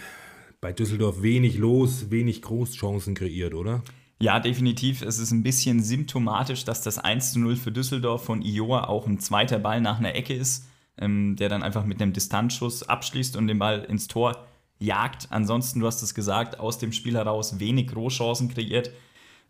bei 0.60 0.72
Düsseldorf 0.72 1.22
wenig 1.22 1.58
los, 1.58 2.10
wenig 2.10 2.40
Großchancen 2.42 3.16
kreiert, 3.16 3.54
oder? 3.54 3.82
Ja, 4.24 4.40
definitiv. 4.40 5.02
Es 5.02 5.18
ist 5.18 5.32
ein 5.32 5.42
bisschen 5.42 5.82
symptomatisch, 5.82 6.64
dass 6.64 6.80
das 6.80 6.98
1 6.98 7.34
zu 7.34 7.40
0 7.40 7.56
für 7.56 7.70
Düsseldorf 7.70 8.24
von 8.24 8.40
Ioa 8.40 8.84
auch 8.84 9.06
ein 9.06 9.18
zweiter 9.18 9.58
Ball 9.58 9.82
nach 9.82 9.98
einer 9.98 10.14
Ecke 10.14 10.32
ist, 10.32 10.66
ähm, 10.96 11.36
der 11.36 11.50
dann 11.50 11.62
einfach 11.62 11.84
mit 11.84 12.00
einem 12.00 12.14
Distanzschuss 12.14 12.84
abschließt 12.84 13.36
und 13.36 13.48
den 13.48 13.58
Ball 13.58 13.84
ins 13.84 14.08
Tor 14.08 14.46
jagt. 14.78 15.28
Ansonsten, 15.28 15.80
du 15.80 15.86
hast 15.86 16.00
es 16.00 16.14
gesagt, 16.14 16.58
aus 16.58 16.78
dem 16.78 16.92
Spiel 16.92 17.16
heraus 17.16 17.60
wenig 17.60 17.88
Großchancen 17.88 18.48
kreiert. 18.48 18.92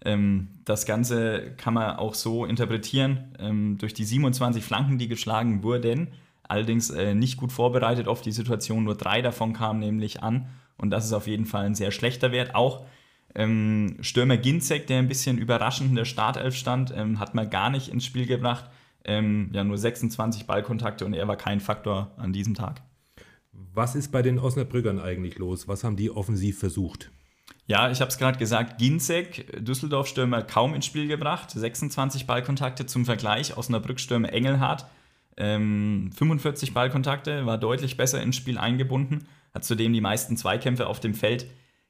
Ähm, 0.05 0.49
das 0.65 0.87
Ganze 0.87 1.53
kann 1.57 1.75
man 1.75 1.95
auch 1.95 2.15
so 2.15 2.45
interpretieren, 2.45 3.33
ähm, 3.39 3.79
durch 3.79 3.95
die 3.95 4.05
27 4.05 4.65
Flanken, 4.65 4.99
die 4.99 5.07
geschlagen 5.07 5.63
wurden, 5.63 6.09
allerdings 6.43 6.91
äh, 6.91 7.15
nicht 7.15 7.37
gut 7.37 7.53
vorbereitet 7.53 8.09
auf 8.09 8.23
die 8.23 8.33
Situation, 8.33 8.83
nur 8.83 8.97
drei 8.97 9.23
davon 9.23 9.53
kamen 9.53 9.79
nämlich 9.79 10.25
an 10.25 10.49
und 10.79 10.91
das 10.91 11.05
ist 11.05 11.13
auf 11.13 11.29
jeden 11.29 11.47
Fall 11.47 11.65
ein 11.65 11.77
sehr 11.77 11.93
schlechter 11.93 12.33
Wert. 12.33 12.57
Auch 12.57 12.85
ähm, 13.35 13.97
Stürmer 14.01 14.37
Ginzek, 14.37 14.87
der 14.87 14.99
ein 14.99 15.09
bisschen 15.09 15.39
überraschend 15.39 15.91
in 15.91 15.97
der 15.97 16.05
Startelf 16.05 16.55
stand, 16.55 16.93
ähm, 16.97 17.19
hat 17.19 17.35
man 17.35 17.51
gar 17.51 17.71
nicht 17.71 17.89
ins 17.89 18.05
Spiel 18.05 18.27
gebracht. 18.27 18.71
Ähm, 19.05 19.51
ja, 19.53 19.65
nur 19.65 19.77
26 19.77 20.47
Ballkontakte 20.47 21.05
und 21.05 21.13
er 21.15 21.29
war 21.29 21.37
kein 21.37 21.61
Faktor 21.61 22.13
an 22.17 22.33
diesem 22.33 22.55
Tag. 22.55 22.81
Was 23.53 23.95
ist 23.95 24.13
bei 24.13 24.23
den 24.23 24.39
Osnabrückern 24.39 25.01
eigentlich 25.01 25.39
los? 25.39 25.69
Was 25.69 25.85
haben 25.85 25.97
die 25.97 26.11
offensiv 26.11 26.59
versucht? 26.59 27.11
Ja, 27.67 27.91
ich 27.91 28.01
habe 28.01 28.11
es 28.11 28.19
gerade 28.19 28.39
gesagt, 28.39 28.79
Ginzek, 28.79 29.65
Düsseldorf-Stürmer 29.65 30.43
kaum 30.43 30.75
ins 30.75 30.87
Spiel 30.87 31.09
gebracht, 31.09 31.51
26 31.51 32.27
Ballkontakte 32.27 32.87
zum 32.87 33.05
Vergleich, 33.05 33.57
Osnabrück-Stürmer 33.57 34.33
Engelhardt, 34.33 34.87
ähm, 35.37 36.11
45 36.15 36.75
Ballkontakte, 36.75 37.47
war 37.47 37.59
deutlich 37.59 37.97
besser 37.97 38.23
ins 38.23 38.37
Spiel 38.37 38.59
eingebunden, 38.59 39.27
hat 39.53 39.65
zudem 39.65 39.93
die 39.93 40.01
meisten 40.01 40.37
Zweikämpfe 40.37 40.87
auf 40.87 41.01
dem 41.01 41.15
Feld 41.15 41.47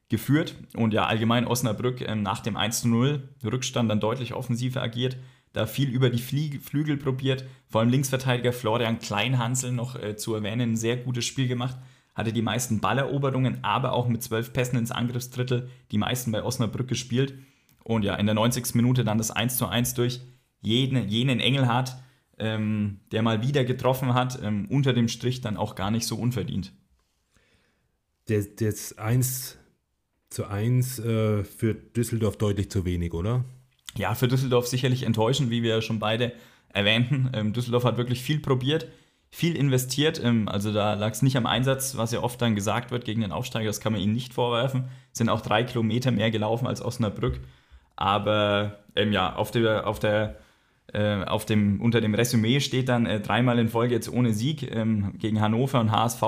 geführt 0.09 0.55
und 0.77 0.93
ja, 0.93 1.07
allgemein 1.07 1.47
Osnabrück 1.47 2.01
ähm, 2.01 2.23
nach 2.23 2.41
dem 2.41 2.57
1-0 2.57 3.21
Rückstand 3.45 3.91
dann 3.91 4.01
deutlich 4.01 4.35
offensiver 4.35 4.83
agiert, 4.83 5.17
da 5.53 5.67
viel 5.67 5.89
über 5.89 6.11
die 6.11 6.21
Flie 6.21 6.59
Flügel 6.59 6.97
probiert, 6.97 7.45
vor 7.69 7.81
allem 7.81 7.91
Linksverteidiger 7.91 8.53
Florian 8.53 8.99
Kleinhansel 8.99 9.73
noch 9.73 10.01
äh, 10.01 10.17
zu 10.17 10.35
erwähnen, 10.35 10.73
ein 10.73 10.77
sehr 10.77 10.97
gutes 10.97 11.25
Spiel 11.25 11.49
gemacht, 11.49 11.77
hatte 12.15 12.33
die 12.33 12.43
meisten 12.43 12.81
Balleroberungen, 12.81 13.65
aber 13.65 13.93
auch 13.93 14.09
mit 14.09 14.23
zwölf 14.23 14.53
Pässen 14.53 14.79
ins 14.79 14.93
Angriffsdrittel 14.93 15.69
die 15.91 15.99
meisten 15.99 16.33
bei 16.33 16.43
Osnabrück 16.43 16.89
gespielt. 16.89 17.35
Und 17.83 18.05
ja, 18.05 18.15
in 18.15 18.27
der 18.27 18.35
90. 18.35 18.75
Minute 18.75 19.05
dann 19.05 19.19
das 19.19 19.31
1 19.31 19.59
zu 19.59 19.67
1 19.67 19.95
durch 19.95 20.21
jeden, 20.61 21.09
jenen 21.09 21.41
Engelhardt, 21.41 21.97
ähm, 22.39 23.01
der 23.13 23.23
mal 23.23 23.43
wieder 23.43 23.65
getroffen 23.65 24.15
hat, 24.15 24.41
ähm, 24.43 24.67
unter 24.71 24.93
dem 24.93 25.09
Strich 25.09 25.41
dann 25.41 25.57
auch 25.57 25.75
gar 25.75 25.91
nicht 25.91 26.07
so 26.07 26.17
unverdient. 26.17 26.73
Das, 28.27 28.55
das 28.57 28.97
1 28.97 29.59
zu 30.35 30.47
1 30.47 30.99
äh, 30.99 31.45
für 31.45 31.75
Düsseldorf 31.75 32.37
deutlich 32.37 32.71
zu 32.71 32.85
wenig, 32.85 33.15
oder? 33.15 33.45
Ja, 33.97 34.15
für 34.15 34.29
Düsseldorf 34.29 34.67
sicherlich 34.67 35.05
enttäuschend, 35.05 35.51
wie 35.51 35.63
wir 35.63 35.81
schon 35.81 36.01
beide 36.01 36.33
erwähnten. 36.73 37.31
Ähm, 37.33 37.53
Düsseldorf 37.53 37.85
hat 37.85 37.97
wirklich 37.97 38.21
viel 38.21 38.41
probiert, 38.41 38.89
viel 39.31 39.57
investiert. 39.57 40.21
Ähm, 40.23 40.49
also 40.49 40.73
da 40.73 40.95
lag 40.95 41.13
es 41.13 41.23
nicht 41.23 41.37
am 41.37 41.47
Einsatz, 41.47 41.97
was 41.97 42.13
ja 42.13 42.21
oft 42.21 42.43
dann 42.43 42.57
gesagt 42.57 42.91
wird 42.91 43.05
gegen 43.05 43.21
den 43.21 43.33
Aufsteiger. 43.33 43.69
Das 43.69 43.81
kann 43.81 43.93
man 43.93 44.03
ihnen 44.03 44.13
nicht 44.13 44.35
vorwerfen. 44.35 44.89
Sind 45.13 45.29
auch 45.29 45.41
drei 45.41 45.63
Kilometer 45.63 46.11
mehr 46.11 46.31
gelaufen 46.31 46.67
als 46.67 46.83
Osnabrück. 46.83 47.41
Aber 47.97 48.81
ähm, 48.97 49.13
ja, 49.13 49.37
auf 49.37 49.53
der, 49.53 49.87
auf 49.87 50.01
der 50.01 50.37
äh, 50.93 51.25
auf 51.25 51.47
dem, 51.47 51.81
unter 51.81 52.01
dem 52.01 52.15
Resümee 52.15 52.61
steht 52.61 52.89
dann 52.89 53.07
äh, 53.07 53.21
dreimal 53.21 53.59
in 53.59 53.69
Folge 53.69 53.95
jetzt 53.95 54.13
ohne 54.13 54.33
Sieg 54.33 54.71
ähm, 54.75 55.15
gegen 55.19 55.41
Hannover 55.41 55.81
und 55.81 55.93
HSV 55.93 56.23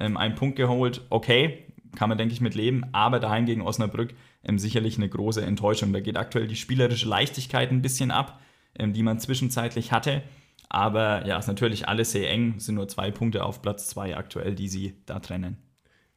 ähm, 0.00 0.16
einen 0.16 0.34
Punkt 0.34 0.56
geholt. 0.56 1.02
Okay, 1.08 1.65
kann 1.96 2.08
man, 2.08 2.18
denke 2.18 2.32
ich, 2.32 2.40
mit 2.40 2.54
leben, 2.54 2.84
aber 2.92 3.18
daheim 3.18 3.46
gegen 3.46 3.62
Osnabrück 3.62 4.14
ähm, 4.44 4.58
sicherlich 4.58 4.96
eine 4.96 5.08
große 5.08 5.44
Enttäuschung. 5.44 5.92
Da 5.92 6.00
geht 6.00 6.16
aktuell 6.16 6.46
die 6.46 6.56
spielerische 6.56 7.08
Leichtigkeit 7.08 7.72
ein 7.72 7.82
bisschen 7.82 8.12
ab, 8.12 8.40
ähm, 8.78 8.92
die 8.92 9.02
man 9.02 9.18
zwischenzeitlich 9.18 9.90
hatte. 9.90 10.22
Aber 10.68 11.26
ja, 11.26 11.38
ist 11.38 11.48
natürlich 11.48 11.88
alles 11.88 12.12
sehr 12.12 12.30
eng. 12.30 12.54
Es 12.58 12.66
sind 12.66 12.76
nur 12.76 12.88
zwei 12.88 13.10
Punkte 13.10 13.44
auf 13.44 13.62
Platz 13.62 13.88
zwei 13.88 14.16
aktuell, 14.16 14.54
die 14.54 14.68
sie 14.68 14.94
da 15.06 15.18
trennen. 15.18 15.56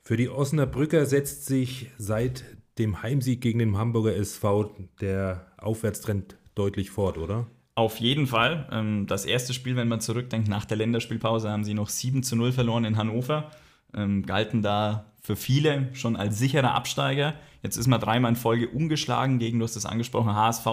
Für 0.01 0.17
die 0.17 0.29
Osnabrücker 0.29 1.05
setzt 1.05 1.45
sich 1.45 1.91
seit 1.97 2.43
dem 2.77 3.03
Heimsieg 3.03 3.41
gegen 3.41 3.59
den 3.59 3.77
Hamburger 3.77 4.15
SV 4.15 4.75
der 5.01 5.51
Aufwärtstrend 5.57 6.37
deutlich 6.55 6.89
fort, 6.89 7.17
oder? 7.17 7.47
Auf 7.75 7.97
jeden 7.97 8.27
Fall. 8.27 8.67
Ähm, 8.71 9.07
das 9.07 9.25
erste 9.25 9.53
Spiel, 9.53 9.75
wenn 9.75 9.87
man 9.87 10.01
zurückdenkt, 10.01 10.47
nach 10.49 10.65
der 10.65 10.77
Länderspielpause 10.77 11.49
haben 11.49 11.63
sie 11.63 11.73
noch 11.73 11.89
7 11.89 12.23
zu 12.23 12.35
0 12.35 12.51
verloren 12.51 12.85
in 12.85 12.97
Hannover. 12.97 13.51
Ähm, 13.93 14.25
galten 14.25 14.61
da 14.61 15.05
für 15.29 15.35
viele 15.35 15.89
schon 15.93 16.15
als 16.15 16.39
sicherer 16.39 16.73
Absteiger. 16.73 17.35
Jetzt 17.61 17.77
ist 17.77 17.85
man 17.85 18.01
dreimal 18.01 18.31
in 18.31 18.35
Folge 18.35 18.67
umgeschlagen 18.67 19.37
gegen, 19.37 19.59
du 19.59 19.65
hast 19.65 19.75
es 19.75 19.85
angesprochen, 19.85 20.33
HSV, 20.33 20.65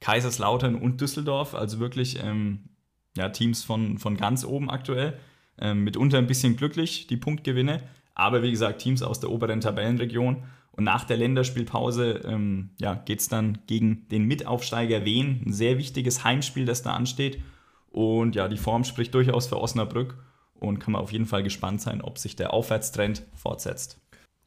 Kaiserslautern 0.00 0.74
und 0.74 1.00
Düsseldorf. 1.00 1.54
Also 1.54 1.78
wirklich 1.78 2.22
ähm, 2.22 2.68
ja, 3.16 3.30
Teams 3.30 3.64
von, 3.64 3.96
von 3.96 4.18
ganz 4.18 4.44
oben 4.44 4.68
aktuell. 4.68 5.18
Ähm, 5.58 5.82
mitunter 5.82 6.18
ein 6.18 6.26
bisschen 6.26 6.56
glücklich, 6.56 7.06
die 7.06 7.16
Punktgewinne. 7.16 7.84
Aber 8.14 8.42
wie 8.42 8.50
gesagt, 8.50 8.82
Teams 8.82 9.02
aus 9.02 9.18
der 9.18 9.30
oberen 9.30 9.62
Tabellenregion. 9.62 10.42
Und 10.72 10.84
nach 10.84 11.04
der 11.04 11.16
Länderspielpause 11.16 12.20
ähm, 12.26 12.68
ja, 12.78 12.96
geht 12.96 13.20
es 13.20 13.30
dann 13.30 13.60
gegen 13.66 14.06
den 14.10 14.24
Mitaufsteiger 14.24 15.06
Wien. 15.06 15.42
Ein 15.46 15.54
sehr 15.54 15.78
wichtiges 15.78 16.22
Heimspiel, 16.22 16.66
das 16.66 16.82
da 16.82 16.92
ansteht. 16.92 17.42
Und 17.88 18.34
ja, 18.34 18.46
die 18.46 18.58
Form 18.58 18.84
spricht 18.84 19.14
durchaus 19.14 19.46
für 19.46 19.58
Osnabrück 19.58 20.18
und 20.60 20.78
kann 20.78 20.92
man 20.92 21.02
auf 21.02 21.12
jeden 21.12 21.26
Fall 21.26 21.42
gespannt 21.42 21.80
sein, 21.80 22.00
ob 22.00 22.18
sich 22.18 22.36
der 22.36 22.52
Aufwärtstrend 22.52 23.22
fortsetzt. 23.34 23.98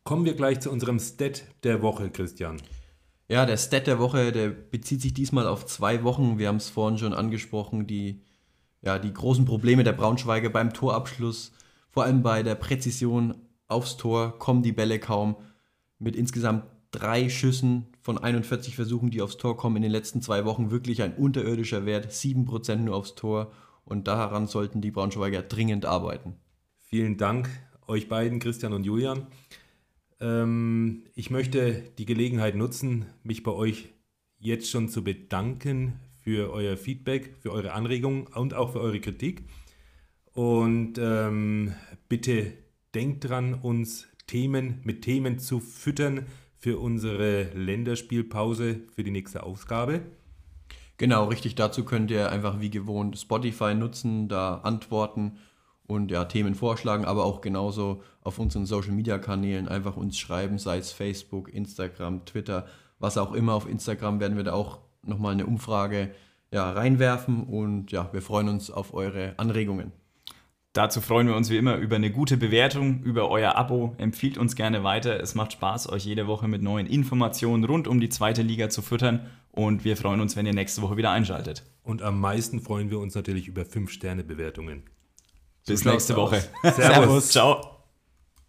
Kommen 0.04 0.26
wir 0.26 0.34
gleich 0.34 0.60
zu 0.60 0.72
unserem 0.72 1.00
Stat 1.00 1.44
der 1.64 1.82
Woche, 1.82 2.10
Christian. 2.10 2.62
Ja, 3.28 3.46
der 3.46 3.58
Stat 3.58 3.86
der 3.86 4.00
Woche, 4.00 4.32
der 4.32 4.50
bezieht 4.50 5.02
sich 5.02 5.14
diesmal 5.14 5.48
auf 5.48 5.66
zwei 5.66 6.04
Wochen. 6.04 6.40
Wir 6.40 6.48
haben 6.48 6.56
es 6.56 6.70
vorhin 6.70 6.98
schon 6.98 7.14
angesprochen, 7.14 7.86
die 7.86 8.22
ja, 8.82 8.98
die 8.98 9.14
großen 9.14 9.46
Probleme 9.46 9.84
der 9.84 9.94
Braunschweiger 9.94 10.50
beim 10.50 10.74
Torabschluss, 10.74 11.52
vor 11.90 12.04
allem 12.04 12.24
bei 12.24 12.44
der 12.44 12.56
Präzision 12.56 13.36
aufs 13.68 13.98
Tor, 13.98 14.40
kommen 14.40 14.64
die 14.64 14.72
Bälle 14.72 15.00
kaum. 15.00 15.36
Mit 16.00 16.16
insgesamt 16.16 16.64
drei 16.92 17.30
Schüssen 17.30 17.88
von 18.02 18.18
41 18.18 18.76
Versuchen, 18.76 19.12
die 19.12 19.22
aufs 19.22 19.38
Tor 19.38 19.58
kommen, 19.58 19.76
in 19.76 19.82
den 19.84 19.92
letzten 19.92 20.22
zwei 20.22 20.46
Wochen 20.46 20.72
wirklich 20.72 21.02
ein 21.02 21.16
unterirdischer 21.16 21.86
Wert, 21.86 22.12
7% 22.12 22.78
nur 22.78 22.96
aufs 22.96 23.16
Tor. 23.16 23.52
Und 23.90 24.08
daran 24.08 24.48
sollten 24.48 24.82
die 24.82 24.92
Braunschweiger 24.92 25.42
dringend 25.42 25.86
arbeiten. 25.86 26.36
Vielen 26.78 27.18
Dank 27.18 27.50
euch 27.88 28.08
beiden, 28.08 28.40
Christian 28.40 28.74
und 28.74 28.86
Julian. 28.86 29.28
Ähm, 30.22 31.06
ich 31.16 31.32
möchte 31.32 31.84
die 31.98 32.06
Gelegenheit 32.06 32.56
nutzen, 32.56 33.08
mich 33.24 33.44
bei 33.44 33.52
euch 33.52 33.90
jetzt 34.38 34.70
schon 34.70 34.90
zu 34.90 35.04
bedanken 35.04 36.00
für 36.22 36.52
euer 36.52 36.78
Feedback, 36.78 37.36
für 37.40 37.52
eure 37.52 37.74
Anregungen 37.74 38.28
und 38.28 38.54
auch 38.54 38.74
für 38.74 38.80
eure 38.80 39.00
Kritik. 39.00 39.44
Und 40.34 41.00
ähm, 41.00 41.74
bitte 42.08 42.54
denkt 42.94 43.28
dran, 43.28 43.56
uns 43.56 44.08
Themen 44.28 44.82
mit 44.84 45.02
Themen 45.02 45.40
zu 45.40 45.60
füttern 45.60 46.28
für 46.56 46.78
unsere 46.78 47.46
Länderspielpause 47.56 48.82
für 48.94 49.04
die 49.04 49.12
nächste 49.12 49.44
Ausgabe. 49.44 50.02
Genau, 51.00 51.26
richtig. 51.26 51.56
Dazu 51.56 51.86
könnt 51.86 52.12
ihr 52.12 52.30
einfach 52.30 52.60
wie 52.60 52.70
gewohnt 52.70 53.18
Spotify 53.18 53.74
nutzen, 53.74 54.28
da 54.28 54.56
antworten 54.64 55.38
und 55.88 56.12
ja, 56.12 56.26
Themen 56.26 56.56
vorschlagen, 56.56 57.06
aber 57.06 57.24
auch 57.24 57.40
genauso 57.40 58.04
auf 58.22 58.38
unseren 58.38 58.66
Social 58.66 58.92
Media 58.92 59.18
Kanälen 59.18 59.70
einfach 59.70 59.96
uns 59.96 60.20
schreiben, 60.20 60.60
sei 60.60 60.78
es 60.78 60.92
Facebook, 60.92 61.54
Instagram, 61.54 62.26
Twitter, 62.26 62.68
was 63.00 63.18
auch 63.18 63.32
immer. 63.32 63.54
Auf 63.54 63.68
Instagram 63.68 64.20
werden 64.20 64.36
wir 64.36 64.44
da 64.44 64.52
auch 64.52 64.80
nochmal 65.02 65.32
eine 65.32 65.46
Umfrage 65.46 66.12
ja, 66.52 66.70
reinwerfen 66.70 67.44
und 67.44 67.94
ja, 67.94 68.10
wir 68.12 68.22
freuen 68.22 68.50
uns 68.50 68.70
auf 68.70 68.94
eure 68.94 69.36
Anregungen. 69.38 69.94
Dazu 70.74 71.00
freuen 71.00 71.28
wir 71.28 71.36
uns 71.38 71.50
wie 71.50 71.58
immer 71.58 71.78
über 71.78 71.96
eine 71.96 72.12
gute 72.12 72.36
Bewertung, 72.36 73.04
über 73.04 73.30
euer 73.30 73.56
Abo. 73.56 73.96
Empfiehlt 73.98 74.38
uns 74.38 74.58
gerne 74.58 74.84
weiter. 74.84 75.18
Es 75.20 75.34
macht 75.34 75.54
Spaß, 75.54 75.90
euch 75.90 76.04
jede 76.04 76.28
Woche 76.28 76.50
mit 76.50 76.62
neuen 76.62 76.88
Informationen 76.88 77.64
rund 77.64 77.88
um 77.88 78.02
die 78.02 78.10
zweite 78.10 78.42
Liga 78.42 78.70
zu 78.70 78.82
füttern. 78.82 79.28
Und 79.52 79.84
wir 79.84 79.98
freuen 79.98 80.22
uns, 80.22 80.36
wenn 80.36 80.46
ihr 80.46 80.54
nächste 80.54 80.82
Woche 80.82 80.98
wieder 80.98 81.12
einschaltet. 81.12 81.64
Und 81.84 82.02
am 82.02 82.20
meisten 82.20 82.62
freuen 82.62 82.92
wir 82.92 83.00
uns 83.00 83.16
natürlich 83.16 83.48
über 83.48 83.64
5-Sterne-Bewertungen. 83.64 84.84
Bis 85.66 85.86
nächste 85.86 86.16
Woche. 86.16 86.44
Servus. 86.64 87.30
Ciao. 87.32 87.79